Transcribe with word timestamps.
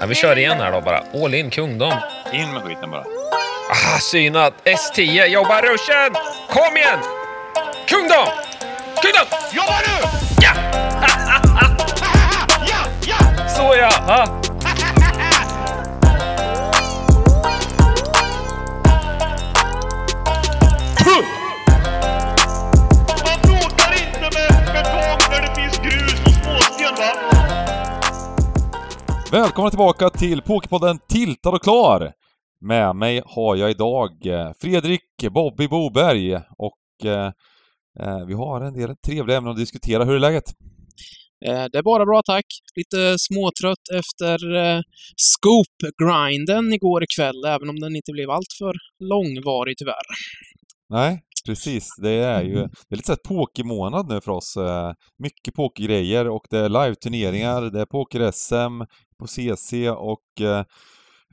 Ja, 0.00 0.06
vi 0.06 0.14
kör 0.14 0.38
igen 0.38 0.60
här 0.60 0.72
då 0.72 0.80
bara. 0.80 1.02
All 1.24 1.34
in 1.34 1.50
kungdom. 1.50 1.92
In 2.32 2.52
med 2.52 2.62
skiten 2.62 2.90
bara. 2.90 3.04
Ah, 3.70 3.98
synat. 3.98 4.54
S10, 4.64 5.26
jobba 5.26 5.60
ruschen! 5.62 6.14
Kom 6.50 6.76
igen! 6.76 6.98
Kungdom! 7.88 8.28
Kungdom! 9.02 9.26
Jobba 9.52 9.78
nu! 9.86 10.08
Ja! 10.42 10.50
Ja, 12.66 12.76
ja! 13.06 13.48
Så 13.48 13.74
ja! 13.76 13.90
Ah. 14.08 14.43
Välkomna 29.34 29.70
tillbaka 29.70 30.10
till 30.10 30.42
Pokerpodden 30.42 30.98
Tiltad 31.08 31.50
och 31.50 31.62
klar! 31.62 32.12
Med 32.60 32.96
mig 32.96 33.22
har 33.26 33.56
jag 33.56 33.70
idag 33.70 34.26
eh, 34.26 34.52
Fredrik 34.60 35.00
Bobby 35.30 35.68
Boberg 35.68 36.34
och 36.58 37.04
eh, 37.04 37.32
eh, 38.00 38.26
vi 38.26 38.34
har 38.34 38.60
en 38.60 38.74
del 38.74 38.96
trevliga 38.96 39.36
ämnen 39.36 39.50
att 39.50 39.58
diskutera. 39.58 40.04
Hur 40.04 40.14
är 40.14 40.18
läget? 40.18 40.44
Eh, 41.46 41.64
Det 41.72 41.78
är 41.78 41.82
bara 41.82 42.06
bra 42.06 42.22
tack. 42.26 42.44
Lite 42.76 43.18
småtrött 43.18 43.88
efter 43.94 44.54
eh, 44.56 44.80
scoop-grinden 45.16 46.72
igår 46.72 47.04
kväll, 47.16 47.44
även 47.44 47.68
om 47.68 47.80
den 47.80 47.96
inte 47.96 48.12
blev 48.12 48.30
alltför 48.30 48.74
långvarig 48.98 49.78
tyvärr. 49.78 50.06
Nej, 50.88 51.22
precis. 51.46 51.88
Det 52.02 52.10
är 52.10 52.42
ju 52.42 52.54
det 52.54 52.90
är 52.90 52.96
lite 52.96 53.06
såhär 53.06 53.18
pokermånad 53.28 54.08
nu 54.08 54.20
för 54.20 54.32
oss. 54.32 54.56
eh, 54.56 54.92
Mycket 55.18 55.54
pokergrejer 55.54 56.28
och 56.28 56.46
det 56.50 56.58
är 56.58 56.68
live-turneringar, 56.68 57.62
det 57.70 57.80
är 57.80 57.86
poker-SM 57.86 58.84
på 59.18 59.26
CC 59.26 59.72
och 59.90 60.40
eh, 60.40 60.58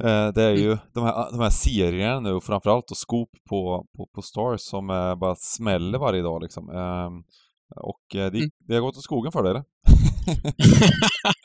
eh, 0.03 0.33
det 0.33 0.43
är 0.43 0.53
ju 0.55 0.77
de 0.93 1.03
här, 1.03 1.31
de 1.31 1.39
här 1.39 1.49
serierna 1.49 2.19
nu 2.19 2.31
och 2.33 2.43
framförallt 2.43 2.87
då 2.87 2.95
Scoop 2.95 3.29
på, 3.49 3.85
på, 3.97 4.07
på 4.15 4.21
Stars 4.21 4.61
som 4.61 4.89
eh, 4.89 5.15
bara 5.15 5.35
smäller 5.35 5.99
varje 5.99 6.21
dag 6.21 6.41
liksom. 6.41 6.69
Ehm, 6.69 7.23
Och 7.75 8.01
det, 8.11 8.19
Mm. 8.37 8.49
det 8.67 8.73
har 8.73 8.81
gått 8.81 8.97
åt 8.97 9.03
skogen 9.03 9.31
för 9.31 9.43
dig 9.43 9.49
eller? 9.51 9.63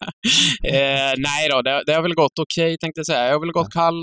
eh, 0.75 1.13
nej 1.29 1.43
då, 1.51 1.63
det, 1.63 1.83
det 1.87 1.95
har 1.95 2.03
väl 2.03 2.15
gått 2.15 2.39
okej 2.45 2.77
tänkte 2.79 2.99
jag 2.99 3.07
säga. 3.07 3.27
Jag 3.27 3.33
har 3.33 3.41
väl 3.47 3.59
gått 3.61 3.73
kall 3.73 4.01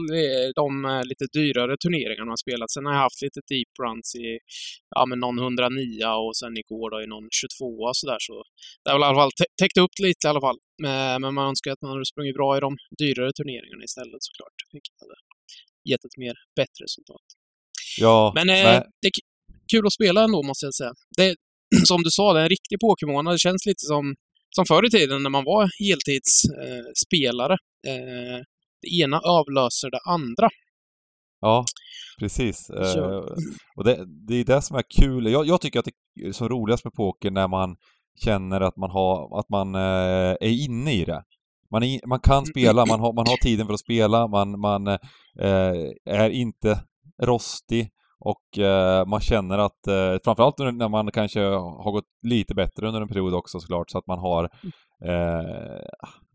de 0.56 0.86
eh, 0.86 1.04
lite 1.12 1.26
dyrare 1.38 1.74
turneringarna 1.84 2.32
har 2.32 2.42
spelat. 2.46 2.72
Sen 2.72 2.86
har 2.86 2.94
jag 2.94 3.06
haft 3.08 3.22
lite 3.22 3.40
deep 3.52 3.74
runs 3.84 4.16
i 4.16 4.28
ja, 4.96 5.06
men 5.10 5.20
någon 5.20 5.40
109 5.40 6.06
och 6.26 6.36
sen 6.42 6.54
igår 6.64 6.88
då 6.92 6.98
i 7.06 7.08
någon 7.14 7.28
22 7.32 7.66
och 7.88 7.98
sådär. 8.02 8.20
Så 8.28 8.36
det 8.82 8.88
har 8.90 8.96
väl 8.98 9.06
i 9.06 9.10
alla 9.10 9.22
fall 9.22 9.34
tä- 9.40 9.54
täckt 9.62 9.78
upp 9.86 9.96
lite 10.08 10.22
i 10.28 10.30
alla 10.32 10.44
fall. 10.48 10.60
Men, 10.84 11.22
men 11.22 11.34
man 11.38 11.46
önskar 11.52 11.72
att 11.72 11.82
man 11.82 11.92
hade 11.92 12.06
sprungit 12.06 12.36
bra 12.40 12.50
i 12.58 12.60
de 12.68 12.72
dyrare 13.02 13.32
turneringarna 13.40 13.84
istället 13.90 14.22
såklart. 14.28 14.58
Vilket 14.76 14.96
hade 15.02 15.18
gett 15.90 16.04
ett 16.08 16.18
mer 16.24 16.36
bättre 16.60 16.82
resultat. 16.88 17.26
Ja, 18.00 18.32
Men 18.36 18.50
eh, 18.50 18.82
det 19.02 19.08
är 19.08 19.14
kul 19.72 19.88
att 19.88 19.94
spela 19.94 20.24
ändå, 20.24 20.44
måste 20.44 20.66
jag 20.66 20.74
säga. 20.74 20.94
Det, 21.18 21.36
som 21.90 22.04
du 22.04 22.12
sa, 22.12 22.34
det 22.34 22.40
är 22.40 22.44
en 22.44 22.50
riktig 22.50 22.80
Pokémon. 22.80 23.26
Det 23.26 23.40
känns 23.40 23.66
lite 23.66 23.86
som, 23.94 24.16
som 24.56 24.66
förr 24.66 24.86
i 24.86 24.90
tiden 24.90 25.24
när 25.24 25.30
man 25.30 25.44
var 25.44 25.70
heltidsspelare. 25.80 26.78
Eh, 26.78 26.92
spelare. 27.06 27.54
eh, 27.88 28.44
det 28.82 29.02
ena 29.04 29.20
avlöser 29.20 29.92
det 29.92 30.00
andra. 30.06 30.50
ja, 31.42 31.66
precis. 32.20 32.70
Eh, 32.70 32.94
Ja. 32.96 33.36
Och 33.78 33.84
det, 33.84 34.06
det 34.28 34.36
är 34.36 34.46
det 34.46 34.62
som 34.62 34.78
är 34.78 34.84
kul. 35.02 35.32
Jag, 35.32 35.46
jag 35.48 35.62
tycker 35.62 35.80
att 35.80 35.86
det 35.86 36.26
är 36.28 36.32
så 36.32 36.48
roligast 36.48 36.84
med 36.84 36.94
poker 36.94 37.32
när 37.32 37.48
man 37.48 37.76
känner 38.24 38.62
att 38.62 38.78
man, 38.78 38.90
har, 38.92 39.40
att 39.40 39.50
man 39.50 39.76
eh, 39.76 40.32
är 40.42 40.66
inne 40.66 40.94
i 40.94 41.06
det. 41.06 41.24
Man, 41.72 41.84
är, 41.84 42.08
man 42.08 42.20
kan 42.20 42.46
spela, 42.46 42.86
man 42.86 43.00
har, 43.00 43.14
man 43.14 43.28
har 43.28 43.38
tiden 43.38 43.66
för 43.68 43.74
att 43.74 43.80
spela, 43.80 44.28
man, 44.28 44.60
man 44.60 44.88
eh, 44.88 45.74
är 46.06 46.30
inte 46.30 46.80
rostig 47.24 47.90
och 48.26 48.60
eh, 48.60 49.06
man 49.06 49.20
känner 49.20 49.58
att, 49.58 49.88
eh, 49.88 50.16
framförallt 50.24 50.58
när 50.58 50.90
man 50.90 51.12
kanske 51.12 51.40
har 51.40 51.92
gått 51.92 52.06
lite 52.22 52.56
bättre 52.56 52.88
under 52.88 53.02
en 53.02 53.08
period 53.08 53.34
också 53.34 53.60
såklart, 53.60 53.90
så 53.92 53.98
att 53.98 54.08
man 54.08 54.20
har 54.20 54.44
eh, 55.06 55.82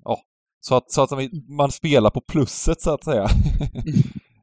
ja, 0.04 0.18
så 0.60 0.74
att, 0.76 0.90
så 0.92 1.02
att 1.02 1.10
man 1.48 1.70
spelar 1.70 2.10
på 2.10 2.20
plusset 2.20 2.80
så 2.80 2.94
att 2.94 3.04
säga. 3.04 3.26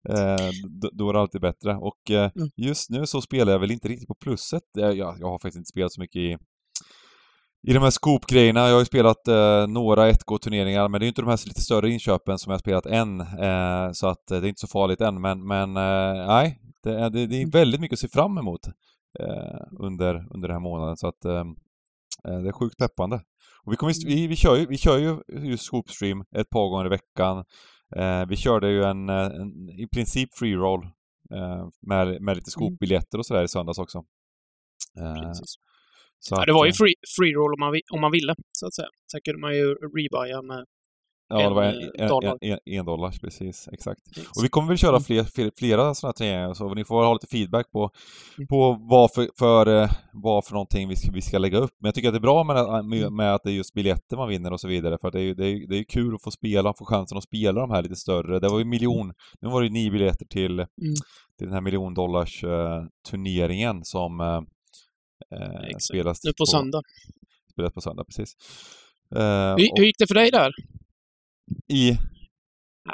Eh, 0.09 0.49
då, 0.93 1.09
är 1.09 1.13
det 1.13 1.19
alltid 1.19 1.41
bättre. 1.41 1.75
Och 1.75 2.11
eh, 2.11 2.31
Mm. 2.35 2.49
just 2.55 2.89
nu 2.89 3.05
så 3.05 3.21
spelar 3.21 3.51
jag 3.51 3.59
väl 3.59 3.71
inte 3.71 3.87
riktigt 3.87 4.07
på 4.07 4.15
plusset. 4.15 4.63
Jag, 4.73 4.97
jag, 4.97 5.15
jag 5.19 5.27
har 5.27 5.39
faktiskt 5.39 5.57
inte 5.57 5.67
spelat 5.67 5.91
så 5.93 6.01
mycket 6.01 6.19
i, 6.19 6.37
i 7.67 7.73
de 7.73 7.83
här 7.83 7.89
scoop-grejerna. 7.89 8.67
Jag 8.67 8.73
har 8.73 8.79
ju 8.79 8.85
spelat 8.85 9.27
eh, 9.27 9.67
några 9.67 10.11
1K-turneringar, 10.11 10.87
men 10.87 10.99
det 10.99 11.03
är 11.03 11.05
ju 11.05 11.09
inte 11.09 11.21
de 11.21 11.29
här 11.29 11.47
lite 11.47 11.61
större 11.61 11.89
inköpen 11.89 12.39
som 12.39 12.51
jag 12.51 12.53
har 12.53 12.59
spelat 12.59 12.85
än. 12.85 13.21
Eh, 13.21 13.91
så 13.91 14.07
att 14.07 14.31
eh, 14.31 14.41
det 14.41 14.47
är 14.47 14.49
inte 14.49 14.61
så 14.61 14.67
farligt 14.67 15.01
än. 15.01 15.21
Men, 15.21 15.47
men 15.47 15.69
eh, 15.77 16.27
nej, 16.27 16.61
det 16.83 16.99
är, 16.99 17.09
det, 17.09 17.27
det 17.27 17.41
är 17.41 17.51
väldigt 17.51 17.81
mycket 17.81 17.95
att 17.95 17.99
se 17.99 18.07
fram 18.07 18.37
emot 18.37 18.67
eh, 19.19 19.61
under, 19.79 20.27
under 20.33 20.47
den 20.47 20.55
här 20.55 20.59
månaden. 20.59 20.97
Så 20.97 21.07
att 21.07 21.21
det 22.23 22.47
är 22.47 22.51
sjukt 22.51 22.77
peppande. 22.77 23.15
Och 23.63 23.71
vi, 23.71 23.75
kommer, 23.75 24.07
vi, 24.07 24.27
vi, 24.27 24.35
kör 24.35 24.55
ju, 24.55 24.65
vi 24.65 24.77
kör 24.77 24.97
ju 24.97 25.19
just 25.49 25.63
Scoopstream 25.63 26.25
ett 26.35 26.49
par 26.49 26.69
gånger 26.69 26.85
i 26.85 26.89
veckan. 26.89 27.45
Eh, 27.95 28.25
vi 28.25 28.35
körde 28.35 28.69
ju 28.69 28.83
en, 28.83 29.09
en 29.09 29.69
i 29.69 29.87
princip 29.87 30.29
free 30.37 30.55
roll 30.55 30.83
eh, 31.33 31.67
med, 31.81 32.21
med 32.21 32.35
lite 32.35 32.51
Scoop-biljetter 32.51 33.17
och 33.17 33.25
sådär 33.25 33.43
i 33.43 33.47
söndags 33.47 33.79
också. 33.79 33.97
Eh. 34.99 35.31
Så 36.29 36.35
Ja, 36.35 36.45
det 36.45 36.53
var 36.53 36.65
ju 36.65 36.69
eh, 36.69 36.73
free, 36.73 36.95
free 37.17 37.33
roll 37.33 37.53
om 37.53 37.59
man, 37.59 37.79
om 37.93 38.01
man 38.01 38.11
ville, 38.11 38.35
så 38.51 38.67
att 38.67 38.73
säga. 38.73 38.87
Sen 39.11 39.21
kunde 39.25 39.39
man 39.39 39.53
ju 39.55 39.67
rebuya 39.73 40.41
med 40.41 40.65
Ja, 41.27 41.49
det 41.49 41.55
var 41.55 41.63
en, 41.63 41.75
en, 41.75 41.89
en, 41.97 42.07
dollar. 42.07 42.37
en, 42.41 42.51
en, 42.51 42.59
en 42.65 42.85
dollar, 42.85 43.13
precis. 43.21 43.67
Exakt. 43.71 43.99
Och 44.37 44.43
vi 44.43 44.49
kommer 44.49 44.67
väl 44.67 44.77
köra 44.77 44.99
fler, 44.99 45.23
fler, 45.23 45.51
flera 45.59 45.93
sådana 45.95 46.13
turneringar, 46.13 46.53
så 46.53 46.73
ni 46.73 46.85
får 46.85 47.03
ha 47.05 47.13
lite 47.13 47.27
feedback 47.27 47.71
på, 47.71 47.89
Mm. 48.37 48.47
på 48.47 48.77
vad, 48.89 49.13
för, 49.13 49.29
för, 49.39 49.81
eh, 49.83 49.89
vad 50.13 50.45
för 50.45 50.53
någonting 50.53 50.87
vi 50.89 50.95
ska, 50.95 51.11
vi 51.11 51.21
ska 51.21 51.37
lägga 51.37 51.57
upp. 51.57 51.71
Men 51.79 51.87
jag 51.87 51.95
tycker 51.95 52.07
att 52.09 52.13
det 52.13 52.17
är 52.17 52.29
bra 52.29 52.43
med, 52.43 52.85
med, 52.85 53.11
med 53.11 53.35
att 53.35 53.43
det 53.43 53.49
är 53.51 53.53
just 53.53 53.73
biljetter 53.73 54.17
man 54.17 54.29
vinner 54.29 54.53
och 54.53 54.59
så 54.61 54.67
vidare, 54.67 54.97
för 55.01 55.11
det 55.11 55.19
är 55.19 55.23
ju 55.23 55.33
det 55.35 55.47
är, 55.47 55.67
det 55.69 55.77
är 55.77 55.83
kul 55.83 56.15
att 56.15 56.23
få 56.23 56.31
spela, 56.31 56.73
få 56.77 56.85
chansen 56.85 57.17
att 57.17 57.23
spela 57.23 57.61
de 57.61 57.71
här 57.71 57.83
lite 57.83 57.95
större. 57.95 58.39
Det 58.39 58.47
var 58.49 58.59
ju 58.59 58.65
miljon, 58.65 59.13
nu 59.41 59.49
var 59.49 59.61
det 59.61 59.67
ju 59.67 59.73
nio 59.73 59.91
biljetter 59.91 60.25
till, 60.25 60.65
till 61.37 61.47
den 61.47 61.53
här 61.53 61.61
miljondollars 61.61 62.43
eh, 62.43 62.83
turneringen 63.09 63.83
som 63.83 64.19
eh, 64.21 64.41
eh, 65.35 65.77
spelas 65.79 66.23
nu 66.23 66.31
på 66.37 66.45
söndag. 66.45 66.81
Spelas 67.53 67.73
på 67.73 67.81
söndag, 67.81 68.03
precis. 68.05 68.29
Eh, 69.15 69.55
Hur, 69.57 69.71
och 69.71 69.77
hur 69.77 69.85
gick 69.85 69.99
det 69.99 70.07
för 70.07 70.15
dig 70.15 70.31
där? 70.31 70.51
i... 71.73 71.97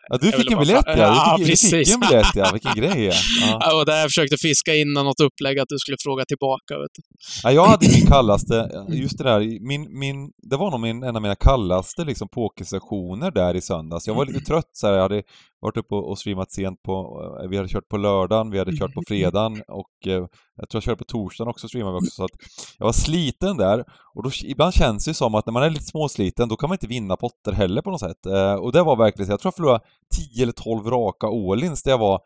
Ja, 0.10 0.18
du 0.18 0.32
fick 0.32 0.52
en 0.52 0.60
biljett 0.60 0.84
ja! 0.86 0.98
Ja, 0.98 1.36
Du 1.38 1.46
fick, 1.46 1.52
du 1.52 1.58
fick 1.58 1.72
precis. 1.72 1.94
en 1.96 2.00
biljett 2.00 2.36
ja, 2.36 2.50
vilken 2.54 2.76
grej 2.76 3.06
ja. 3.06 3.14
ja. 3.42 3.60
Ja, 3.62 3.80
och 3.80 3.86
där 3.86 4.00
jag 4.00 4.10
försökte 4.10 4.38
fiska 4.38 4.76
in 4.76 4.94
något 4.94 5.20
upplägg 5.20 5.60
att 5.60 5.70
du 5.70 5.78
skulle 5.80 5.98
fråga 6.04 6.26
tillbaka. 6.26 6.80
Vet 6.80 6.92
du. 6.94 7.02
ja 7.44 7.52
jag 7.52 7.66
hade 7.66 7.88
min 7.88 8.08
kallaste, 8.16 8.86
just 8.90 9.18
det 9.18 9.24
där, 9.24 9.40
min, 9.68 10.00
min, 10.00 10.32
det 10.50 10.58
var 10.58 10.72
nog 10.72 10.80
min, 10.80 11.04
en 11.04 11.16
av 11.16 11.22
mina 11.22 11.36
kallaste 11.36 12.06
liksom 12.06 12.28
pokersessioner 12.30 13.32
där 13.32 13.56
i 13.56 13.62
söndags. 13.62 14.08
Jag 14.08 14.16
var 14.16 14.26
lite 14.26 14.40
trött 14.40 14.70
så 14.72 14.88
här, 14.88 14.94
jag 14.94 15.02
hade 15.02 15.24
varit 15.62 15.78
uppe 15.78 15.96
och 15.96 16.10
och 16.10 16.20
streamat 16.20 16.52
sent 16.52 16.84
på, 16.84 17.22
eh, 17.44 17.50
vi 17.50 17.58
hade 17.58 17.70
kört 17.70 17.88
på 17.88 17.98
lördagen, 17.98 18.52
vi 18.52 18.60
hade 18.60 18.78
kört 18.78 18.94
på 18.94 19.04
fredagen 19.08 19.62
och 19.68 20.08
eh, 20.08 20.28
jag 20.56 20.70
tror 20.70 20.78
jag 20.78 20.84
körde 20.84 20.98
på 20.98 21.04
torsdagen 21.04 21.50
också 21.50 21.68
streamade 21.68 21.94
vi 21.94 21.98
också 21.98 22.16
så 22.16 22.24
att 22.24 22.32
jag 22.78 22.86
var 22.86 22.94
sliten 22.94 23.58
där 23.58 23.86
och 24.16 24.24
då, 24.24 24.30
ibland 24.44 24.74
känns 24.74 25.06
det 25.06 25.10
ju 25.10 25.14
som 25.14 25.36
att 25.36 25.46
när 25.46 25.54
man 25.54 25.64
är 25.64 25.70
lite 25.70 25.86
småsliten 25.86 26.50
då 26.50 26.56
kan 26.56 26.70
man 26.70 26.76
inte 26.76 26.88
vinna 26.88 27.18
potter 27.18 27.52
heller 27.52 27.82
på 27.82 27.92
något 27.92 28.00
sätt. 28.00 28.26
Eh, 28.26 28.54
och 28.54 28.72
det 28.72 28.84
var 28.84 28.96
verkligen 28.96 29.28
så, 29.28 29.34
jag 29.34 29.40
tror 29.40 29.50
jag 29.50 29.56
förlorade 29.56 29.84
10 30.16 30.44
eller 30.44 30.54
12 30.54 30.86
raka 30.86 31.28
all-ins 31.28 31.84
där 31.84 31.92
jag 31.92 31.98
var 31.98 32.22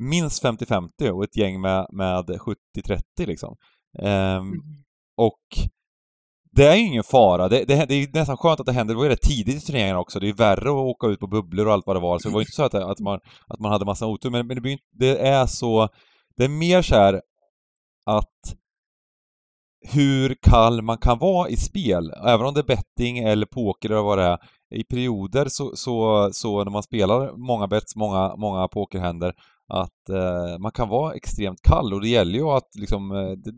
minst 0.00 0.44
50-50 0.44 1.10
och 1.10 1.24
ett 1.24 1.36
gäng 1.36 1.60
med, 1.60 1.86
med 1.90 2.24
70-30 2.24 3.00
liksom. 3.16 3.56
Ehm, 3.98 4.52
och 5.16 5.40
det 6.58 6.66
är 6.68 6.76
ju 6.76 6.86
ingen 6.86 7.04
fara. 7.04 7.48
Det, 7.48 7.64
det, 7.64 7.84
det 7.88 7.94
är 7.94 8.08
nästan 8.14 8.36
skönt 8.36 8.60
att 8.60 8.66
det 8.66 8.72
händer. 8.72 8.94
Det 8.94 8.98
var 8.98 9.04
ju 9.04 9.10
rätt 9.10 9.22
tidigt 9.22 9.62
i 9.62 9.66
turneringen 9.66 9.96
också. 9.96 10.20
Det 10.20 10.26
är 10.26 10.28
ju 10.28 10.34
värre 10.34 10.68
att 10.68 10.74
åka 10.74 11.06
ut 11.06 11.20
på 11.20 11.26
bubblor 11.26 11.66
och 11.66 11.72
allt 11.72 11.86
vad 11.86 11.96
det 11.96 12.00
var. 12.00 12.18
Så 12.18 12.28
det 12.28 12.32
var 12.34 12.40
ju 12.40 12.42
inte 12.42 12.52
så 12.52 12.62
att, 12.62 12.74
att, 12.74 13.00
man, 13.00 13.20
att 13.46 13.60
man 13.60 13.72
hade 13.72 13.84
massa 13.84 14.06
otur. 14.06 14.30
Men, 14.30 14.46
men 14.46 14.54
det, 14.54 14.60
blir, 14.60 14.72
inte- 14.72 14.84
det 14.92 15.18
är 15.18 15.46
så... 15.46 15.88
Det 16.36 16.44
är 16.44 16.48
mer 16.48 16.82
så 16.82 16.94
här 16.94 17.22
att 18.06 18.54
hur 19.92 20.36
kall 20.42 20.82
man 20.82 20.98
kan 20.98 21.18
vara 21.18 21.48
i 21.48 21.56
spel, 21.56 22.12
även 22.26 22.46
om 22.46 22.54
det 22.54 22.60
är 22.60 22.64
betting 22.76 23.18
eller 23.18 23.46
poker 23.46 23.90
eller 23.90 24.02
vad 24.02 24.18
det 24.18 24.24
är. 24.24 24.38
I 24.70 24.84
perioder 24.84 25.46
så, 25.48 25.72
så, 25.76 26.28
så 26.32 26.64
när 26.64 26.70
man 26.70 26.82
spelar 26.82 27.36
många 27.36 27.66
bets, 27.66 27.96
många, 27.96 28.36
många 28.36 28.68
pokerhänder, 28.68 29.32
att 29.68 30.08
eh, 30.08 30.58
man 30.58 30.72
kan 30.72 30.88
vara 30.88 31.14
extremt 31.14 31.62
kall 31.62 31.94
och 31.94 32.00
det 32.00 32.08
gäller 32.08 32.38
ju 32.38 32.48
att 32.48 32.68
liksom, 32.74 33.12
eh, 33.12 33.30
det, 33.30 33.52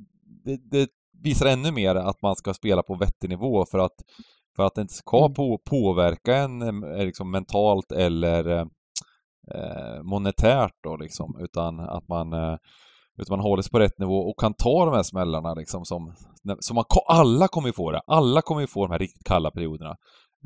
det, 0.45 0.71
det 0.71 0.89
visar 1.23 1.47
ännu 1.47 1.73
mer 1.73 1.95
att 1.95 2.23
man 2.23 2.37
ska 2.37 2.55
spela 2.55 2.83
på 2.83 2.95
vettig 2.95 3.29
nivå 3.29 3.65
för 3.71 3.79
att, 3.79 3.95
för 4.57 4.63
att 4.63 4.75
det 4.75 4.81
inte 4.83 4.95
ska 4.95 5.19
Mm. 5.19 5.35
på, 5.35 5.59
påverka 5.71 6.37
en 6.37 6.63
eh, 6.63 7.05
liksom 7.05 7.31
mentalt 7.31 7.93
eller 7.93 8.49
eh, 8.49 8.65
eh, 9.55 10.03
monetärt 10.03 10.75
då 10.83 10.97
liksom, 10.97 11.39
utan 11.41 11.81
att 11.81 12.09
man 12.09 12.33
eh, 12.33 12.57
utan 13.19 13.37
man 13.37 13.45
håller 13.45 13.63
sig 13.63 13.71
på 13.71 13.79
rätt 13.79 13.99
nivå 13.99 14.17
och 14.19 14.41
kan 14.41 14.55
ta 14.55 14.85
de 14.85 14.95
här 14.95 15.03
smällarna 15.03 15.55
liksom 15.55 15.85
som, 15.85 16.15
som 16.61 16.75
man, 16.75 16.85
alla 17.09 17.49
kommer 17.49 17.69
ju 17.69 17.73
få 17.73 17.91
det. 17.93 18.01
Alla 18.07 18.43
kommer 18.43 18.61
ju 18.61 18.67
få 18.67 18.87
de 18.87 18.93
här 18.93 18.99
riktigt 18.99 19.25
kalla 19.27 19.51
perioderna. 19.51 19.97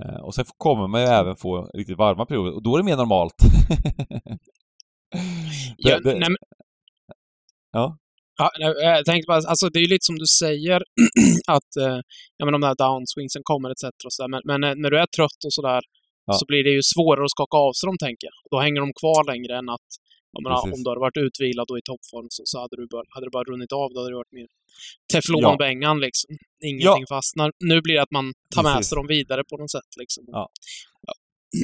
Eh, 0.05 0.21
och 0.25 0.35
sen 0.35 0.45
kommer 0.57 0.87
man 0.89 1.01
ju 1.01 1.07
även 1.07 1.37
få 1.37 1.71
riktigt 1.75 1.99
varma 1.99 2.27
perioder 2.27 2.55
och 2.55 2.63
då 2.63 2.75
är 2.75 2.79
det 2.79 2.85
mer 2.85 2.97
normalt. 2.97 3.35
Det- 5.13 5.91
Ja, 5.91 5.99
det- 6.01 6.11
nej, 6.19 6.29
men- 6.29 6.37
Ja. 7.73 7.97
Ja, 8.39 8.51
nej, 8.61 8.69
jag 8.83 9.05
tänkte 9.05 9.27
bara, 9.27 9.41
alltså 9.53 9.69
det 9.69 9.79
är 9.79 9.87
ju 9.87 9.93
lite 9.95 10.05
som 10.11 10.19
du 10.19 10.27
säger, 10.27 10.81
att 11.57 11.73
eh, 11.85 11.99
ja, 12.37 12.43
men 12.45 12.53
de 12.53 12.61
där 12.61 12.75
downswingsen 12.83 13.43
kommer 13.45 13.69
etc. 13.71 13.85
Och 14.07 14.13
så 14.13 14.23
där. 14.23 14.29
Men, 14.35 14.43
men 14.51 14.61
eh, 14.65 14.75
när 14.83 14.91
du 14.91 14.99
är 14.99 15.07
trött 15.17 15.41
och 15.47 15.55
sådär, 15.59 15.83
Ja. 16.27 16.33
så 16.33 16.45
blir 16.51 16.65
det 16.65 16.71
ju 16.79 16.83
svårare 16.95 17.25
att 17.25 17.37
skaka 17.37 17.57
av 17.67 17.73
sig 17.73 17.87
dem, 17.87 17.99
tänker 18.07 18.25
jag. 18.31 18.37
Då 18.53 18.57
hänger 18.65 18.81
de 18.85 18.91
kvar 19.01 19.23
längre 19.33 19.53
än 19.61 19.69
att, 19.77 19.89
menar, 20.45 20.57
om 20.75 20.81
du 20.85 20.91
hade 20.91 21.05
varit 21.09 21.21
utvilad 21.27 21.67
och 21.71 21.79
i 21.79 21.85
toppform 21.91 22.27
så, 22.35 22.43
så 22.51 22.57
hade, 22.63 22.77
du 22.81 22.87
bara, 22.95 23.07
hade 23.15 23.27
det 23.27 23.35
bara 23.39 23.45
runnit 23.53 23.73
av. 23.83 23.89
Då 23.93 23.99
hade 24.01 24.11
det 24.13 24.21
varit 24.23 24.37
mer 24.39 24.49
teflonbängan 25.13 25.97
liksom. 26.07 26.31
Ingenting 26.71 27.07
fastnar. 27.15 27.49
Nu 27.71 27.77
blir 27.85 27.95
det 27.95 28.03
att 28.03 28.17
man 28.19 28.27
tar 28.55 28.63
med 28.63 28.75
Precis. 28.75 28.89
sig 28.89 28.97
dem 28.97 29.07
vidare 29.17 29.43
på 29.51 29.57
något 29.61 29.71
sätt 29.77 29.91
liksom. 30.03 30.25
Ja. 30.27 30.49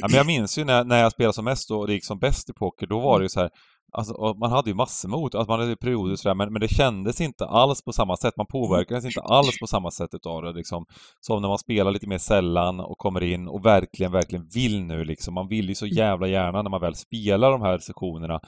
Ja, 0.01 0.07
men 0.09 0.17
jag 0.17 0.25
minns 0.25 0.57
ju 0.57 0.63
när, 0.63 0.83
när 0.83 0.99
jag 1.01 1.11
spelade 1.11 1.33
som 1.33 1.45
mest 1.45 1.71
och 1.71 1.87
det 1.87 1.93
gick 1.93 2.05
som 2.05 2.19
bäst 2.19 2.49
i 2.49 2.53
poker, 2.53 2.87
då 2.87 2.99
var 2.99 3.19
det 3.19 3.25
ju 3.25 3.29
så 3.29 3.39
här 3.39 3.49
Alltså, 3.93 4.13
och 4.13 4.37
man 4.37 4.51
hade 4.51 4.69
ju 4.69 4.75
massor 4.75 5.09
med 5.09 5.19
ot, 5.19 5.35
alltså 5.35 5.51
man 5.51 5.59
hade 5.59 5.75
perioder 5.75 6.15
sådär, 6.15 6.35
men, 6.35 6.53
men 6.53 6.61
det 6.61 6.67
kändes 6.67 7.21
inte 7.21 7.45
alls 7.45 7.81
på 7.81 7.93
samma 7.93 8.17
sätt. 8.17 8.37
Man 8.37 8.45
påverkades 8.45 9.05
inte 9.05 9.21
alls 9.21 9.59
på 9.59 9.67
samma 9.67 9.91
sätt 9.91 10.13
utav 10.13 10.41
det 10.41 10.53
liksom. 10.53 10.85
Som 11.19 11.41
när 11.41 11.49
man 11.49 11.57
spelar 11.57 11.91
lite 11.91 12.07
mer 12.07 12.17
sällan 12.17 12.79
och 12.79 12.97
kommer 12.97 13.23
in 13.23 13.47
och 13.47 13.65
verkligen, 13.65 14.11
verkligen 14.11 14.47
vill 14.53 14.83
nu 14.83 15.03
liksom. 15.03 15.33
Man 15.33 15.47
vill 15.47 15.69
ju 15.69 15.75
så 15.75 15.87
jävla 15.87 16.27
gärna 16.27 16.61
när 16.61 16.69
man 16.69 16.81
väl 16.81 16.95
spelar 16.95 17.51
de 17.51 17.61
här 17.61 17.77
sessionerna, 17.77 18.39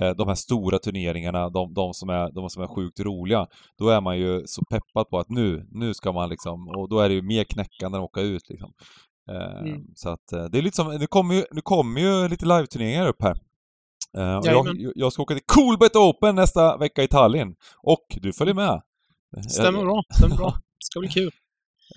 eh, 0.00 0.10
de 0.10 0.28
här 0.28 0.34
stora 0.34 0.78
turneringarna, 0.78 1.48
de, 1.48 1.74
de, 1.74 1.94
som 1.94 2.08
är, 2.08 2.32
de 2.32 2.50
som 2.50 2.62
är 2.62 2.66
sjukt 2.66 3.00
roliga. 3.00 3.46
Då 3.78 3.88
är 3.88 4.00
man 4.00 4.18
ju 4.18 4.42
så 4.46 4.62
peppad 4.70 5.08
på 5.10 5.18
att 5.18 5.28
nu, 5.28 5.66
nu 5.70 5.94
ska 5.94 6.12
man 6.12 6.28
liksom, 6.28 6.68
och 6.68 6.88
då 6.88 6.98
är 6.98 7.08
det 7.08 7.14
ju 7.14 7.22
mer 7.22 7.44
knäckande 7.44 7.98
än 7.98 8.04
att 8.04 8.10
åka 8.10 8.20
ut 8.20 8.48
liksom. 8.48 8.72
Mm. 9.30 9.84
Så 9.94 10.08
att 10.10 10.32
eh, 10.32 10.44
det 10.44 10.58
är 10.58 10.62
lite 10.62 10.76
som, 10.76 10.94
nu 10.94 11.06
kommer 11.06 11.34
ju, 11.34 11.44
nu 11.50 11.60
kommer 11.60 12.00
ju 12.00 12.28
lite 12.28 12.46
live-turneringar 12.46 13.08
upp 13.08 13.22
här. 13.22 13.36
Eh, 14.18 14.36
och 14.36 14.46
jag, 14.46 14.92
jag 14.94 15.12
ska 15.12 15.22
åka 15.22 15.34
till 15.34 15.44
Coolbet 15.46 15.96
Open 15.96 16.34
nästa 16.34 16.76
vecka 16.76 17.02
i 17.02 17.08
Tallinn. 17.08 17.54
Och 17.82 18.06
du 18.10 18.32
följer 18.32 18.54
med. 18.54 18.82
Stämmer 19.50 19.78
Jag- 19.78 19.86
bra, 19.86 20.02
stämmer 20.18 20.36
bra. 20.36 20.50
Det 20.78 20.84
ska 20.86 21.00
bli 21.00 21.08
kul. 21.08 21.30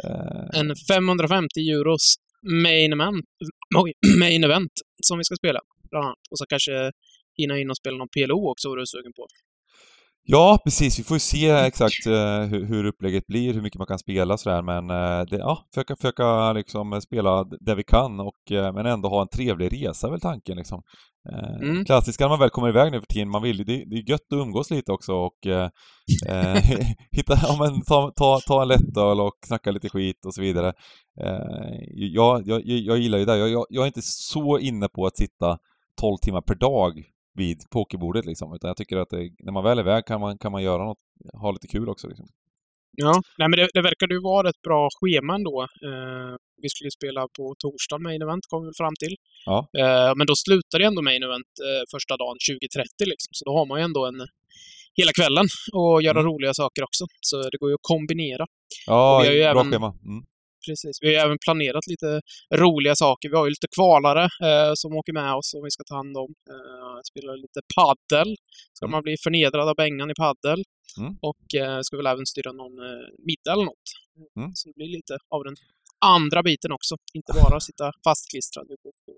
Eh, 0.04 0.60
en 0.60 0.75
550 0.90 1.60
euros 1.60 2.16
main 2.63 2.94
event, 2.94 3.25
main 4.19 4.44
event 4.44 4.72
som 5.04 5.18
vi 5.18 5.24
ska 5.24 5.36
spela, 5.36 5.60
bland 5.90 6.06
annat. 6.06 6.19
Och 6.31 6.38
så 6.38 6.46
kanske 6.46 6.92
hinna 7.38 7.60
in 7.60 7.69
och 7.69 7.78
spela 7.78 7.98
någon 7.98 8.10
PLO 8.10 8.50
också, 8.51 8.69
vad 8.69 8.78
du 8.78 8.81
är 8.81 8.86
sugen 8.86 9.13
på. 9.13 9.28
Ja, 10.27 10.60
precis. 10.63 11.00
Vi 11.00 11.04
får 11.04 11.16
ju 11.16 11.19
se 11.19 11.50
exakt 11.50 12.06
eh, 12.07 12.42
hur, 12.42 12.66
hur 12.66 12.86
upplägget 12.86 13.27
blir, 13.27 13.54
hur 13.54 13.62
mycket 13.62 13.77
man 13.80 13.88
kan 13.88 14.00
spela 14.00 14.38
sådär, 14.38 14.62
men 14.62 14.89
eh, 14.89 15.25
det, 15.25 15.38
ja, 15.38 15.66
försöka, 15.74 15.95
försöka 15.95 16.54
liksom 16.54 17.01
spela 17.01 17.44
det 17.44 17.75
vi 17.75 17.83
kan 17.83 18.19
och 18.19 18.51
eh, 18.51 18.74
men 18.74 18.86
ändå 18.86 19.10
ha 19.10 19.22
en 19.22 19.27
trevlig 19.27 19.74
resa 19.74 20.10
väl 20.10 20.19
tanken 20.19 20.57
liksom. 20.57 20.81
Eh, 21.31 21.56
Mm. 21.62 21.86
Klassiskt 21.86 22.19
när 22.19 22.30
man 22.30 22.39
väl 22.39 22.50
kommer 22.50 22.69
iväg 22.69 22.92
nu 22.92 23.00
för 23.00 23.07
tiden, 23.07 23.30
man 23.30 23.42
vill 23.42 23.57
det, 23.57 23.63
det 23.63 23.95
är 23.95 24.10
gött 24.10 24.22
att 24.31 24.38
umgås 24.38 24.72
lite 24.72 24.92
också 24.92 25.13
och 25.13 25.48
eh, 25.48 25.69
eh, 26.27 26.56
hitta, 27.12 27.39
ja, 27.42 27.57
men 27.60 27.81
ta, 27.81 28.12
ta, 28.16 28.39
ta 28.48 28.62
en 28.62 28.68
lättöl 28.68 29.22
och 29.22 29.33
snacka 29.45 29.72
lite 29.72 29.89
skit 29.89 30.25
och 30.25 30.33
så 30.33 30.42
vidare. 30.42 30.74
Eh, 31.22 31.75
jag, 31.92 32.48
jag, 32.48 32.62
jag 32.66 32.98
gillar 32.98 33.18
ju 33.18 33.25
det, 33.25 33.38
jag, 33.38 33.50
jag, 33.50 33.66
jag 33.69 33.83
är 33.83 33.88
inte 33.88 34.01
så 34.01 34.60
inne 34.60 34.88
på 34.88 35.06
att 35.06 35.18
sitta 35.18 35.57
12 36.01 36.18
timmar 36.18 36.42
per 36.42 36.56
dag 36.56 37.04
vid 37.36 37.58
pokerbordet 37.74 38.26
liksom, 38.26 38.54
utan 38.56 38.68
jag 38.68 38.78
tycker 38.78 38.98
att 38.98 39.10
det, 39.10 39.30
när 39.40 39.52
man 39.52 39.64
väl 39.64 39.78
är 39.80 39.84
iväg 39.84 40.06
kan 40.06 40.22
man, 40.22 40.38
kan 40.38 40.52
man 40.52 40.64
göra 40.64 40.84
något, 40.86 40.98
ha 41.42 41.52
lite 41.52 41.68
kul 41.68 41.90
också 41.90 42.08
liksom. 42.08 42.28
Ja, 42.98 43.22
nej 43.38 43.48
men 43.50 43.58
det, 43.60 43.70
det 43.74 43.82
verkar 43.82 44.08
ju 44.08 44.22
vara 44.22 44.50
ett 44.50 44.62
bra 44.62 44.90
schema 45.00 45.36
ändå. 45.36 45.62
Eh, 45.64 46.36
vi 46.62 46.70
skulle 46.70 46.88
ju 46.88 46.92
spela 46.92 47.22
på 47.38 47.56
torsdag 47.60 47.98
main 47.98 48.22
event, 48.22 48.44
kom 48.50 48.66
vi 48.66 48.72
fram 48.78 48.94
till. 49.00 49.16
Ja. 49.46 49.58
Eh, 49.82 50.12
men 50.18 50.28
då 50.28 50.36
slutar 50.36 50.80
det 50.80 50.86
ändå 50.86 51.02
main 51.02 51.24
event 51.24 51.52
eh, 51.68 51.84
första 51.94 52.18
dagen 52.18 52.38
2030 52.50 52.90
liksom. 53.14 53.30
Så 53.38 53.46
då 53.46 53.52
har 53.58 53.66
man 53.66 53.80
ju 53.80 53.84
ändå 53.84 54.06
en 54.06 54.20
hela 55.00 55.12
kvällen 55.20 55.48
och 55.74 56.02
göra 56.08 56.20
Mm. 56.20 56.32
roliga 56.32 56.54
saker 56.54 56.84
också. 56.84 57.04
Så 57.22 57.36
det 57.52 57.58
går 57.58 57.70
ju 57.70 57.74
att 57.80 57.90
kombinera. 57.94 58.46
Ja, 58.88 59.22
bra 59.24 59.32
även- 59.34 59.72
schema. 59.72 59.90
Mm. 60.06 60.24
Precis. 60.66 60.98
Vi 61.02 61.16
har 61.16 61.26
även 61.26 61.38
planerat 61.46 61.88
lite 61.88 62.22
roliga 62.56 62.96
saker. 62.96 63.30
Vi 63.30 63.36
har 63.36 63.46
ju 63.46 63.50
lite 63.50 63.68
kvalare 63.76 64.24
eh, 64.24 64.72
som 64.76 64.96
åker 64.96 65.14
med 65.14 65.34
oss 65.34 65.50
som 65.52 65.64
vi 65.64 65.72
ska 65.72 65.84
ta 65.84 65.96
hand 65.96 66.18
om. 66.18 66.34
Eh, 66.50 67.00
spelar 67.12 67.38
lite 67.38 67.60
paddel. 67.76 68.36
Ska 68.74 68.86
Mm. 68.86 68.92
man 68.92 69.04
bli 69.04 69.16
förnedrad 69.24 69.70
av 69.70 69.76
Bengan 69.76 70.12
i 70.12 70.14
paddel. 70.14 70.64
Mm. 71.00 71.12
Och 71.22 71.56
eh, 71.62 71.80
ska 71.82 71.98
väl 71.98 72.06
även 72.08 72.26
styra 72.26 72.52
någon 72.52 72.80
eh, 72.80 73.08
middag 73.28 73.52
eller 73.54 73.66
något. 73.66 73.88
Mm. 74.38 74.52
Så 74.56 74.70
det 74.70 74.74
blir 74.76 74.88
lite 74.88 75.18
av 75.30 75.44
den 75.44 75.56
andra 76.06 76.44
biten 76.44 76.72
också. 76.72 76.96
Inte 77.14 77.34
bara 77.42 77.60
sitta 77.60 77.92
fastklistrad 78.04 78.68
bordet. 78.68 79.15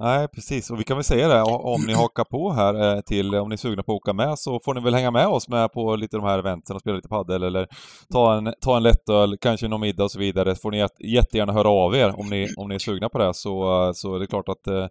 Nej, 0.00 0.28
precis. 0.28 0.70
Och 0.70 0.80
vi 0.80 0.84
kan 0.84 0.96
väl 0.96 1.04
säga 1.04 1.28
det, 1.28 1.42
om 1.42 1.82
ni 1.86 1.92
hakar 1.92 2.24
på 2.24 2.52
här 2.52 2.94
eh, 2.96 3.00
till, 3.00 3.34
om 3.34 3.48
ni 3.48 3.52
är 3.52 3.56
sugna 3.56 3.82
på 3.82 3.92
att 3.92 3.96
åka 3.96 4.12
med 4.12 4.38
så 4.38 4.60
får 4.64 4.74
ni 4.74 4.80
väl 4.80 4.94
hänga 4.94 5.10
med 5.10 5.26
oss 5.26 5.48
med 5.48 5.72
på 5.72 5.96
lite 5.96 6.16
de 6.16 6.26
här 6.26 6.38
eventen 6.38 6.76
och 6.76 6.80
spela 6.80 6.96
lite 6.96 7.08
paddel 7.08 7.42
eller 7.42 7.66
ta 8.12 8.34
en, 8.36 8.54
ta 8.60 8.76
en 8.76 8.82
lättöl, 8.82 9.36
kanske 9.40 9.68
någon 9.68 9.80
middag 9.80 10.04
och 10.04 10.10
så 10.10 10.18
vidare. 10.18 10.54
Så 10.54 10.60
får 10.60 10.70
ni 10.70 10.78
jätte- 10.78 11.06
jättegärna 11.06 11.52
höra 11.52 11.68
av 11.68 11.94
er 11.96 12.20
om 12.20 12.28
ni, 12.30 12.48
om 12.56 12.68
ni 12.68 12.74
är 12.74 12.78
sugna 12.78 13.08
på 13.08 13.18
det 13.18 13.34
så, 13.34 13.90
så 13.94 14.14
är 14.14 14.18
det 14.20 14.26
klart 14.26 14.48
att, 14.48 14.66
eh, 14.66 14.86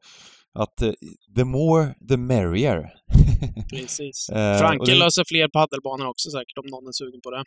att 0.59 0.81
eh, 0.81 0.91
the 1.35 1.43
more 1.43 1.93
the 2.09 2.17
merrier. 2.17 2.89
Precis. 3.71 4.29
Eh, 4.29 4.51
och 4.53 4.59
Franke 4.59 4.91
det- 4.91 4.97
löser 4.99 5.23
fler 5.27 5.47
paddelbanor 5.47 6.07
också 6.07 6.29
säkert 6.29 6.57
om 6.57 6.65
någon 6.69 6.87
är 6.87 6.91
sugen 6.91 7.21
på 7.23 7.31
det. 7.31 7.43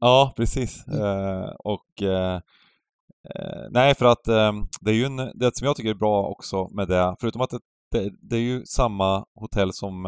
Ja, 0.00 0.32
precis. 0.36 0.84
Och 1.64 2.02
nej, 3.70 3.94
för 3.94 4.06
att 4.06 4.28
eh, 4.28 4.52
det 4.80 4.90
är 4.90 4.94
ju 4.94 5.04
en, 5.04 5.16
det 5.16 5.56
som 5.56 5.66
jag 5.66 5.76
tycker 5.76 5.90
är 5.90 5.94
bra 5.94 6.26
också 6.26 6.68
med 6.68 6.88
det, 6.88 7.16
förutom 7.20 7.42
att 7.42 7.50
det, 7.50 7.60
det, 7.90 8.10
det 8.30 8.36
är 8.36 8.40
ju 8.40 8.64
samma 8.66 9.24
hotell 9.34 9.72
som 9.72 10.06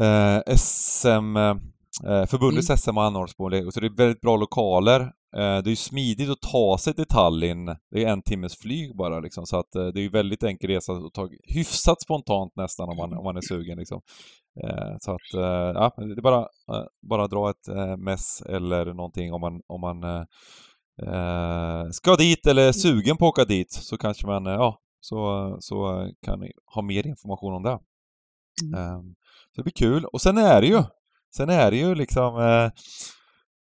eh, 0.00 0.54
SM, 0.56 1.36
eh, 1.36 2.26
förbundets 2.26 2.82
SM 2.82 2.98
anordnas 2.98 3.34
på, 3.34 3.70
så 3.72 3.80
det 3.80 3.86
är 3.86 3.96
väldigt 3.96 4.20
bra 4.20 4.36
lokaler. 4.36 5.00
Eh, 5.36 5.58
det 5.62 5.68
är 5.68 5.70
ju 5.70 5.76
smidigt 5.76 6.30
att 6.30 6.40
ta 6.40 6.78
sig 6.78 6.94
till 6.94 7.06
Tallinn, 7.06 7.66
det 7.66 8.04
är 8.04 8.08
en 8.08 8.22
timmes 8.22 8.56
flyg 8.58 8.96
bara 8.96 9.20
liksom, 9.20 9.46
så 9.46 9.58
att 9.58 9.74
eh, 9.74 9.86
det 9.86 10.00
är 10.00 10.02
ju 10.02 10.08
väldigt 10.08 10.42
enkel 10.42 10.70
resa 10.70 10.92
att 10.92 11.14
ta 11.14 11.28
hyfsat 11.54 12.02
spontant 12.02 12.56
nästan 12.56 12.88
om 12.88 12.96
man, 12.96 13.18
om 13.18 13.24
man 13.24 13.36
är 13.36 13.40
sugen 13.40 13.78
liksom. 13.78 14.00
Eh, 14.64 14.96
så 15.00 15.10
att, 15.10 15.34
eh, 15.34 15.72
ja, 15.74 15.92
det 15.96 16.20
är 16.20 16.22
bara, 16.22 16.40
eh, 16.40 16.84
bara 17.10 17.26
dra 17.26 17.50
ett 17.50 17.68
eh, 17.68 17.96
mess 17.96 18.42
eller 18.42 18.84
någonting 18.94 19.32
om 19.32 19.40
man, 19.40 19.62
om 19.66 19.80
man 19.80 20.26
eh, 21.02 21.90
ska 21.90 22.16
dit 22.16 22.46
eller 22.46 22.68
är 22.68 22.72
sugen 22.72 23.16
på 23.16 23.26
att 23.26 23.30
åka 23.30 23.44
dit 23.44 23.72
så 23.72 23.98
kanske 23.98 24.26
man, 24.26 24.46
eh, 24.46 24.52
ja, 24.52 24.80
så, 25.00 25.56
så 25.60 26.08
kan 26.22 26.40
ni 26.40 26.52
ha 26.74 26.82
mer 26.82 27.06
information 27.06 27.54
om 27.54 27.62
det. 27.62 27.78
Eh, 28.78 29.00
så 29.54 29.56
det 29.56 29.62
blir 29.62 29.72
kul. 29.72 30.04
Och 30.04 30.20
sen 30.20 30.38
är 30.38 30.60
det 30.60 30.66
ju, 30.66 30.82
sen 31.36 31.48
är 31.50 31.70
det 31.70 31.76
ju 31.76 31.94
liksom 31.94 32.40
eh, 32.40 32.70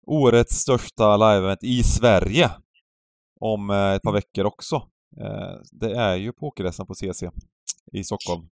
årets 0.06 0.54
största 0.56 1.16
live-event 1.16 1.58
i 1.62 1.82
Sverige 1.82 2.50
om 3.40 3.70
eh, 3.70 3.92
ett 3.92 4.02
par 4.02 4.12
veckor 4.12 4.44
också. 4.44 4.76
Eh, 5.20 5.54
det 5.72 5.94
är 5.96 6.16
ju 6.16 6.32
pokerresan 6.32 6.86
på 6.86 6.94
CC 6.94 7.30
i 7.92 8.04
Stockholm. 8.04 8.48